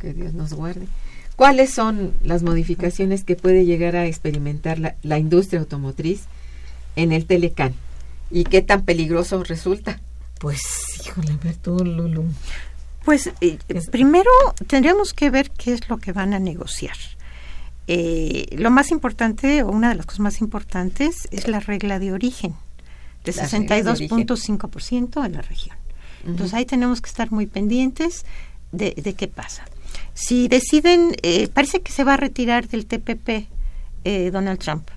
que 0.00 0.12
Dios 0.14 0.32
nos 0.34 0.52
guarde. 0.54 0.86
¿Cuáles 1.40 1.72
son 1.72 2.12
las 2.22 2.42
modificaciones 2.42 3.24
que 3.24 3.34
puede 3.34 3.64
llegar 3.64 3.96
a 3.96 4.04
experimentar 4.04 4.78
la, 4.78 4.96
la 5.02 5.18
industria 5.18 5.60
automotriz 5.60 6.24
en 6.96 7.12
el 7.12 7.24
Telecán? 7.24 7.72
¿Y 8.30 8.44
qué 8.44 8.60
tan 8.60 8.84
peligroso 8.84 9.42
resulta? 9.42 10.00
pues 10.38 10.60
híjole 11.02 11.32
a 11.32 11.36
ver 11.36 11.56
tú 11.56 11.82
Lulu 11.82 12.26
Pues 13.06 13.30
eh, 13.40 13.56
primero 13.90 14.30
tendríamos 14.66 15.14
que 15.14 15.30
ver 15.30 15.50
qué 15.50 15.72
es 15.72 15.88
lo 15.88 15.96
que 15.96 16.12
van 16.12 16.34
a 16.34 16.38
negociar. 16.38 16.96
Eh, 17.86 18.54
lo 18.58 18.70
más 18.70 18.90
importante, 18.90 19.62
o 19.62 19.70
una 19.70 19.88
de 19.88 19.94
las 19.94 20.04
cosas 20.04 20.20
más 20.20 20.42
importantes, 20.42 21.26
es 21.30 21.48
la 21.48 21.60
regla 21.60 21.98
de 21.98 22.12
origen, 22.12 22.54
de 23.24 23.32
Las 23.32 23.50
reglas 23.50 23.84
de 23.84 23.90
origen. 23.92 24.26
62.5% 24.26 25.24
en 25.24 25.32
la 25.32 25.40
región. 25.40 25.78
Entonces 26.26 26.52
ahí 26.52 26.66
tenemos 26.66 27.00
que 27.00 27.08
estar 27.08 27.32
muy 27.32 27.46
pendientes 27.46 28.26
de, 28.72 28.92
de 28.92 29.14
qué 29.14 29.26
pasa. 29.26 29.64
Si 30.14 30.48
deciden, 30.48 31.14
eh, 31.22 31.48
parece 31.48 31.80
que 31.80 31.92
se 31.92 32.04
va 32.04 32.14
a 32.14 32.16
retirar 32.16 32.68
del 32.68 32.86
TPP 32.86 33.48
eh, 34.04 34.30
Donald 34.30 34.58
Trump. 34.58 34.88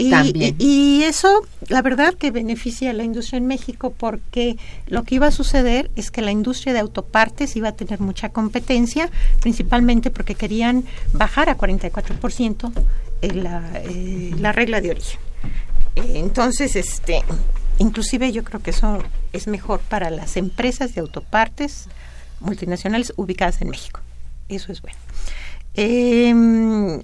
Y, 0.00 0.10
También. 0.10 0.54
y- 0.60 1.00
y 1.00 1.02
eso, 1.02 1.28
la 1.66 1.82
verdad, 1.82 2.14
que 2.14 2.30
beneficia 2.30 2.90
a 2.90 2.92
la 2.92 3.02
industria 3.02 3.38
en 3.38 3.48
México 3.48 3.92
porque 3.96 4.56
lo 4.86 5.02
que 5.02 5.16
iba 5.16 5.26
a 5.26 5.30
suceder 5.32 5.90
es 5.96 6.12
que 6.12 6.22
la 6.22 6.30
industria 6.30 6.72
de 6.72 6.78
autopartes 6.78 7.56
iba 7.56 7.70
a 7.70 7.72
tener 7.72 7.98
mucha 8.00 8.28
competencia, 8.28 9.10
principalmente 9.40 10.10
porque 10.12 10.36
querían 10.36 10.84
bajar 11.14 11.48
a 11.48 11.56
44% 11.58 12.72
en 13.22 13.42
la, 13.42 13.68
eh, 13.74 14.30
la 14.38 14.52
regla 14.52 14.80
de 14.80 14.90
origen. 14.92 15.18
Eh, 15.96 16.12
Entonces, 16.20 16.76
este, 16.76 17.22
inclusive 17.78 18.30
yo 18.30 18.44
creo 18.44 18.60
que 18.62 18.70
eso 18.70 18.98
es 19.32 19.48
mejor 19.48 19.80
para 19.80 20.10
las 20.10 20.36
empresas 20.36 20.94
de 20.94 21.00
autopartes 21.00 21.88
multinacionales 22.38 23.12
ubicadas 23.16 23.60
en 23.62 23.70
México. 23.70 24.00
Eso 24.48 24.72
es 24.72 24.82
bueno. 24.82 24.98
Em, 25.74 27.00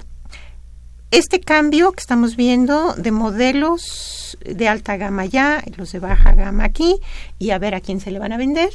este 1.11 1.40
cambio 1.40 1.92
que 1.92 2.01
estamos 2.01 2.36
viendo 2.36 2.95
de 2.95 3.12
modelos 3.12 4.36
de 4.45 4.68
alta 4.68 4.97
gama 4.97 5.26
ya, 5.26 5.62
y 5.64 5.70
los 5.72 5.92
de 5.92 6.01
baja 6.01 6.32
gama 6.32 6.64
aquí, 6.64 6.97
y 7.38 7.51
a 7.51 7.59
ver 7.59 7.74
a 7.74 7.80
quién 7.80 8.01
se 8.01 8.11
le 8.11 8.18
van 8.18 8.32
a 8.32 8.36
vender, 8.36 8.70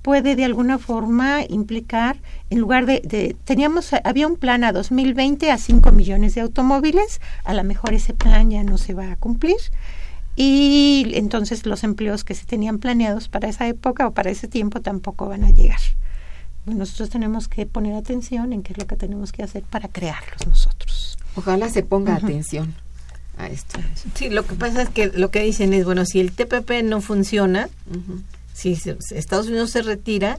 puede 0.00 0.34
de 0.36 0.44
alguna 0.44 0.78
forma 0.78 1.40
implicar, 1.48 2.16
en 2.48 2.58
lugar 2.60 2.86
de, 2.86 3.02
de- 3.04 3.36
teníamos, 3.44 3.90
había 4.04 4.26
un 4.26 4.36
plan 4.36 4.64
a 4.64 4.72
2020 4.72 5.50
a 5.50 5.58
5 5.58 5.92
millones 5.92 6.34
de 6.34 6.40
automóviles, 6.40 7.20
a 7.44 7.52
lo 7.52 7.64
mejor 7.64 7.92
ese 7.92 8.14
plan 8.14 8.50
ya 8.50 8.62
no 8.62 8.78
se 8.78 8.94
va 8.94 9.12
a 9.12 9.16
cumplir, 9.16 9.56
y 10.36 11.10
entonces 11.14 11.66
los 11.66 11.82
empleos 11.84 12.24
que 12.24 12.34
se 12.34 12.46
tenían 12.46 12.78
planeados 12.78 13.28
para 13.28 13.48
esa 13.48 13.66
época 13.66 14.06
o 14.06 14.12
para 14.14 14.30
ese 14.30 14.46
tiempo 14.48 14.80
tampoco 14.80 15.28
van 15.28 15.44
a 15.44 15.50
llegar. 15.50 15.80
Nosotros 16.68 17.10
tenemos 17.10 17.48
que 17.48 17.66
poner 17.66 17.94
atención 17.94 18.52
en 18.52 18.62
qué 18.62 18.72
es 18.72 18.78
lo 18.78 18.86
que 18.86 18.96
tenemos 18.96 19.32
que 19.32 19.42
hacer 19.42 19.62
para 19.62 19.88
crearlos 19.88 20.46
nosotros. 20.46 21.18
Ojalá 21.34 21.68
se 21.68 21.82
ponga 21.82 22.16
atención 22.16 22.74
a 23.36 23.46
esto. 23.46 23.78
Sí, 24.14 24.28
lo 24.28 24.46
que 24.46 24.54
pasa 24.54 24.82
es 24.82 24.88
que 24.88 25.06
lo 25.08 25.30
que 25.30 25.42
dicen 25.42 25.72
es, 25.72 25.84
bueno, 25.84 26.04
si 26.04 26.20
el 26.20 26.32
TPP 26.32 26.82
no 26.84 27.00
funciona, 27.00 27.68
si 28.52 28.76
Estados 29.10 29.48
Unidos 29.48 29.70
se 29.70 29.82
retira, 29.82 30.38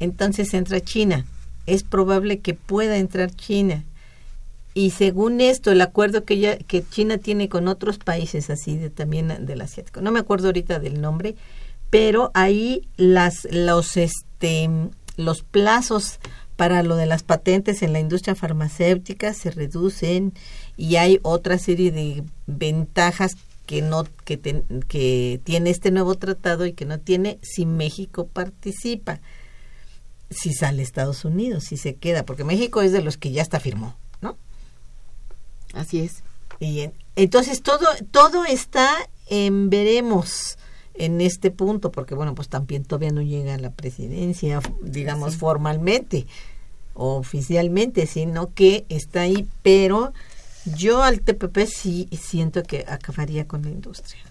entonces 0.00 0.54
entra 0.54 0.80
China. 0.80 1.26
Es 1.66 1.82
probable 1.82 2.38
que 2.38 2.54
pueda 2.54 2.96
entrar 2.96 3.30
China 3.30 3.84
y 4.78 4.90
según 4.90 5.40
esto 5.40 5.72
el 5.72 5.80
acuerdo 5.80 6.24
que 6.24 6.38
ya 6.38 6.56
que 6.56 6.84
China 6.88 7.18
tiene 7.18 7.48
con 7.48 7.66
otros 7.66 7.98
países 7.98 8.48
así 8.48 8.76
de 8.76 8.90
también 8.90 9.44
del 9.44 9.60
asiático 9.60 10.00
no 10.00 10.12
me 10.12 10.20
acuerdo 10.20 10.46
ahorita 10.46 10.78
del 10.78 11.00
nombre 11.00 11.34
pero 11.90 12.30
ahí 12.34 12.88
las 12.96 13.48
los 13.50 13.96
este 13.96 14.68
los 15.18 15.42
plazos 15.42 16.18
para 16.56 16.82
lo 16.82 16.96
de 16.96 17.04
las 17.04 17.22
patentes 17.22 17.82
en 17.82 17.92
la 17.92 18.00
industria 18.00 18.34
farmacéutica 18.34 19.34
se 19.34 19.50
reducen 19.50 20.32
y 20.78 20.96
hay 20.96 21.20
otra 21.22 21.58
serie 21.58 21.92
de 21.92 22.24
ventajas 22.46 23.36
que 23.66 23.82
no 23.82 24.04
que, 24.24 24.40
que 24.88 25.40
tiene 25.44 25.68
este 25.68 25.90
nuevo 25.90 26.14
tratado 26.14 26.64
y 26.64 26.72
que 26.72 26.86
no 26.86 26.98
tiene 26.98 27.38
si 27.42 27.66
México 27.66 28.26
participa 28.26 29.20
si 30.30 30.54
sale 30.54 30.82
Estados 30.82 31.26
Unidos 31.26 31.64
si 31.64 31.76
se 31.76 31.96
queda 31.96 32.24
porque 32.24 32.44
México 32.44 32.80
es 32.80 32.92
de 32.92 33.02
los 33.02 33.18
que 33.18 33.30
ya 33.30 33.42
está 33.42 33.60
firmó 33.60 33.94
Así 35.74 36.00
es. 36.00 36.22
Y 36.60 36.90
entonces 37.16 37.62
todo, 37.62 37.86
todo 38.10 38.44
está 38.44 38.90
en 39.28 39.70
veremos 39.70 40.57
en 40.98 41.20
este 41.20 41.50
punto, 41.50 41.90
porque 41.90 42.14
bueno, 42.14 42.34
pues 42.34 42.48
también 42.48 42.84
todavía 42.84 43.12
no 43.12 43.22
llega 43.22 43.54
a 43.54 43.58
la 43.58 43.70
presidencia, 43.70 44.60
digamos 44.82 45.36
formalmente, 45.36 46.26
oficialmente, 46.94 48.06
sino 48.06 48.52
que 48.52 48.84
está 48.88 49.22
ahí, 49.22 49.48
pero 49.62 50.12
yo 50.76 51.02
al 51.02 51.20
TPP 51.20 51.66
sí 51.66 52.08
siento 52.12 52.62
que 52.62 52.84
acabaría 52.88 53.46
con 53.46 53.62
la 53.62 53.70
industria. 53.70 54.22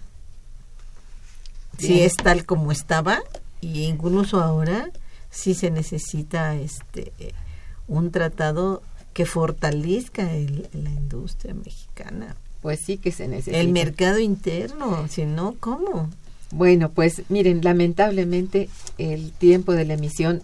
Si 1.78 2.02
es 2.02 2.14
tal 2.16 2.44
como 2.44 2.72
estaba, 2.72 3.20
y 3.60 3.84
incluso 3.84 4.40
ahora 4.40 4.90
sí 5.30 5.54
se 5.54 5.70
necesita 5.70 6.56
este 6.56 7.12
un 7.86 8.10
tratado 8.10 8.82
que 9.14 9.26
fortalezca 9.26 10.24
la 10.24 10.90
industria 10.90 11.54
mexicana. 11.54 12.36
Pues 12.60 12.80
sí 12.80 12.98
que 12.98 13.12
se 13.12 13.28
necesita. 13.28 13.58
El 13.58 13.68
mercado 13.68 14.18
interno, 14.18 15.08
si 15.08 15.24
no, 15.24 15.56
¿cómo? 15.58 16.10
Bueno, 16.50 16.90
pues 16.90 17.22
miren, 17.28 17.60
lamentablemente 17.62 18.68
el 18.96 19.32
tiempo 19.32 19.72
de 19.72 19.84
la 19.84 19.94
emisión 19.94 20.42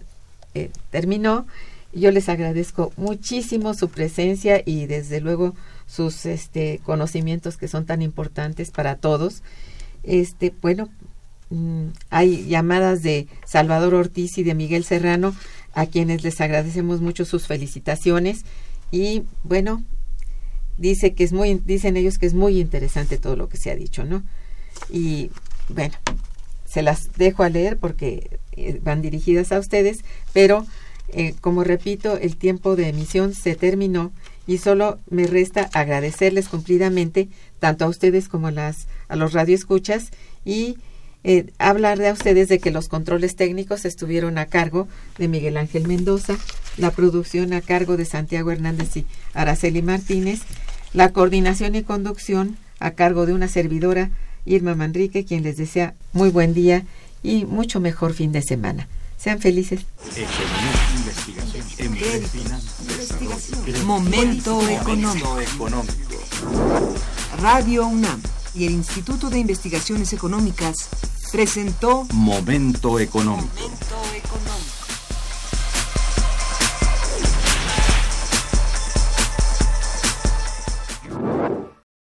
eh, 0.55 0.71
terminó. 0.91 1.47
Yo 1.93 2.11
les 2.11 2.29
agradezco 2.29 2.93
muchísimo 2.97 3.73
su 3.73 3.89
presencia 3.89 4.63
y 4.65 4.87
desde 4.87 5.21
luego 5.21 5.55
sus 5.87 6.27
este, 6.27 6.81
conocimientos 6.85 7.57
que 7.57 7.69
son 7.69 7.87
tan 7.87 8.03
importantes 8.03 8.71
para 8.71 8.97
todos. 8.97 9.43
Este, 10.03 10.53
bueno, 10.61 10.91
mm, 11.51 11.87
hay 12.11 12.47
llamadas 12.49 13.03
de 13.03 13.29
Salvador 13.47 13.95
Ortiz 13.95 14.37
y 14.39 14.43
de 14.43 14.55
Miguel 14.55 14.85
Serrano 14.85 15.35
a 15.73 15.87
quienes 15.87 16.23
les 16.23 16.41
agradecemos 16.41 17.01
mucho 17.01 17.25
sus 17.25 17.47
felicitaciones 17.47 18.45
y 18.91 19.23
bueno, 19.43 19.83
dice 20.77 21.15
que 21.15 21.25
es 21.25 21.33
muy, 21.33 21.55
dicen 21.65 21.97
ellos 21.97 22.19
que 22.19 22.27
es 22.27 22.35
muy 22.35 22.61
interesante 22.61 23.19
todo 23.19 23.37
lo 23.37 23.49
que 23.49 23.57
se 23.57 23.71
ha 23.71 23.77
dicho, 23.77 24.05
¿no? 24.05 24.23
Y 24.91 25.31
bueno, 25.69 25.95
se 26.67 26.83
las 26.83 27.13
dejo 27.17 27.43
a 27.43 27.51
leer 27.51 27.77
porque 27.77 28.39
eh, 28.53 28.81
van 28.83 29.03
dirigidas 29.03 29.53
a 29.53 29.59
ustedes, 29.59 30.05
pero 30.33 30.67
eh, 31.09 31.35
como 31.41 31.65
repito, 31.65 32.17
el 32.17 32.37
tiempo 32.37 32.77
de 32.77 32.89
emisión 32.89 33.35
se 33.35 33.55
terminó 33.55 34.13
y 34.47 34.59
solo 34.59 34.99
me 35.09 35.27
resta 35.27 35.71
agradecerles 35.73 36.49
cumplidamente 36.49 37.29
tanto 37.61 37.85
a 37.85 37.89
ustedes 37.89 38.29
como 38.29 38.49
a 38.49 38.53
las 38.53 38.89
a 39.09 39.17
los 39.17 39.33
radioescuchas 39.33 40.11
y 40.45 40.77
eh, 41.27 41.47
hablar 41.59 41.99
de 41.99 42.09
a 42.09 42.13
ustedes 42.13 42.49
de 42.49 42.59
que 42.59 42.71
los 42.71 42.89
controles 42.89 43.35
técnicos 43.35 43.87
estuvieron 43.87 44.37
a 44.37 44.47
cargo 44.47 44.87
de 45.17 45.29
Miguel 45.29 45.57
Ángel 45.57 45.89
Mendoza, 45.89 46.37
la 46.77 46.91
producción 46.91 47.55
a 47.55 47.63
cargo 47.63 47.97
de 47.97 48.05
Santiago 48.05 48.51
Hernández 48.51 48.95
y 48.99 49.07
Araceli 49.33 49.81
Martínez, 49.81 50.41
la 50.93 51.13
coordinación 51.13 51.77
y 51.77 51.83
conducción 51.83 52.59
a 52.79 52.91
cargo 52.91 53.25
de 53.25 53.33
una 53.33 53.49
servidora, 53.49 54.11
Irma 54.47 54.75
Manrique, 54.75 55.25
quien 55.25 55.43
les 55.43 55.57
desea 55.57 55.95
muy 56.13 56.31
buen 56.31 56.55
día 56.55 56.85
y 57.23 57.45
mucho 57.45 57.81
mejor 57.81 58.15
fin 58.15 58.33
de 58.33 58.43
semana. 58.43 58.89
Sean 59.17 59.41
felices. 59.41 59.87
Momento 63.85 64.69
económico. 64.69 65.39
Radio 67.41 67.87
UNAM 67.87 68.21
y 68.55 68.67
el 68.67 68.73
Instituto 68.73 69.31
de 69.31 69.39
Investigaciones 69.39 70.13
Económicas 70.13 70.89
presentó 71.33 72.07
Momento 72.13 73.01
Económico. 73.01 73.49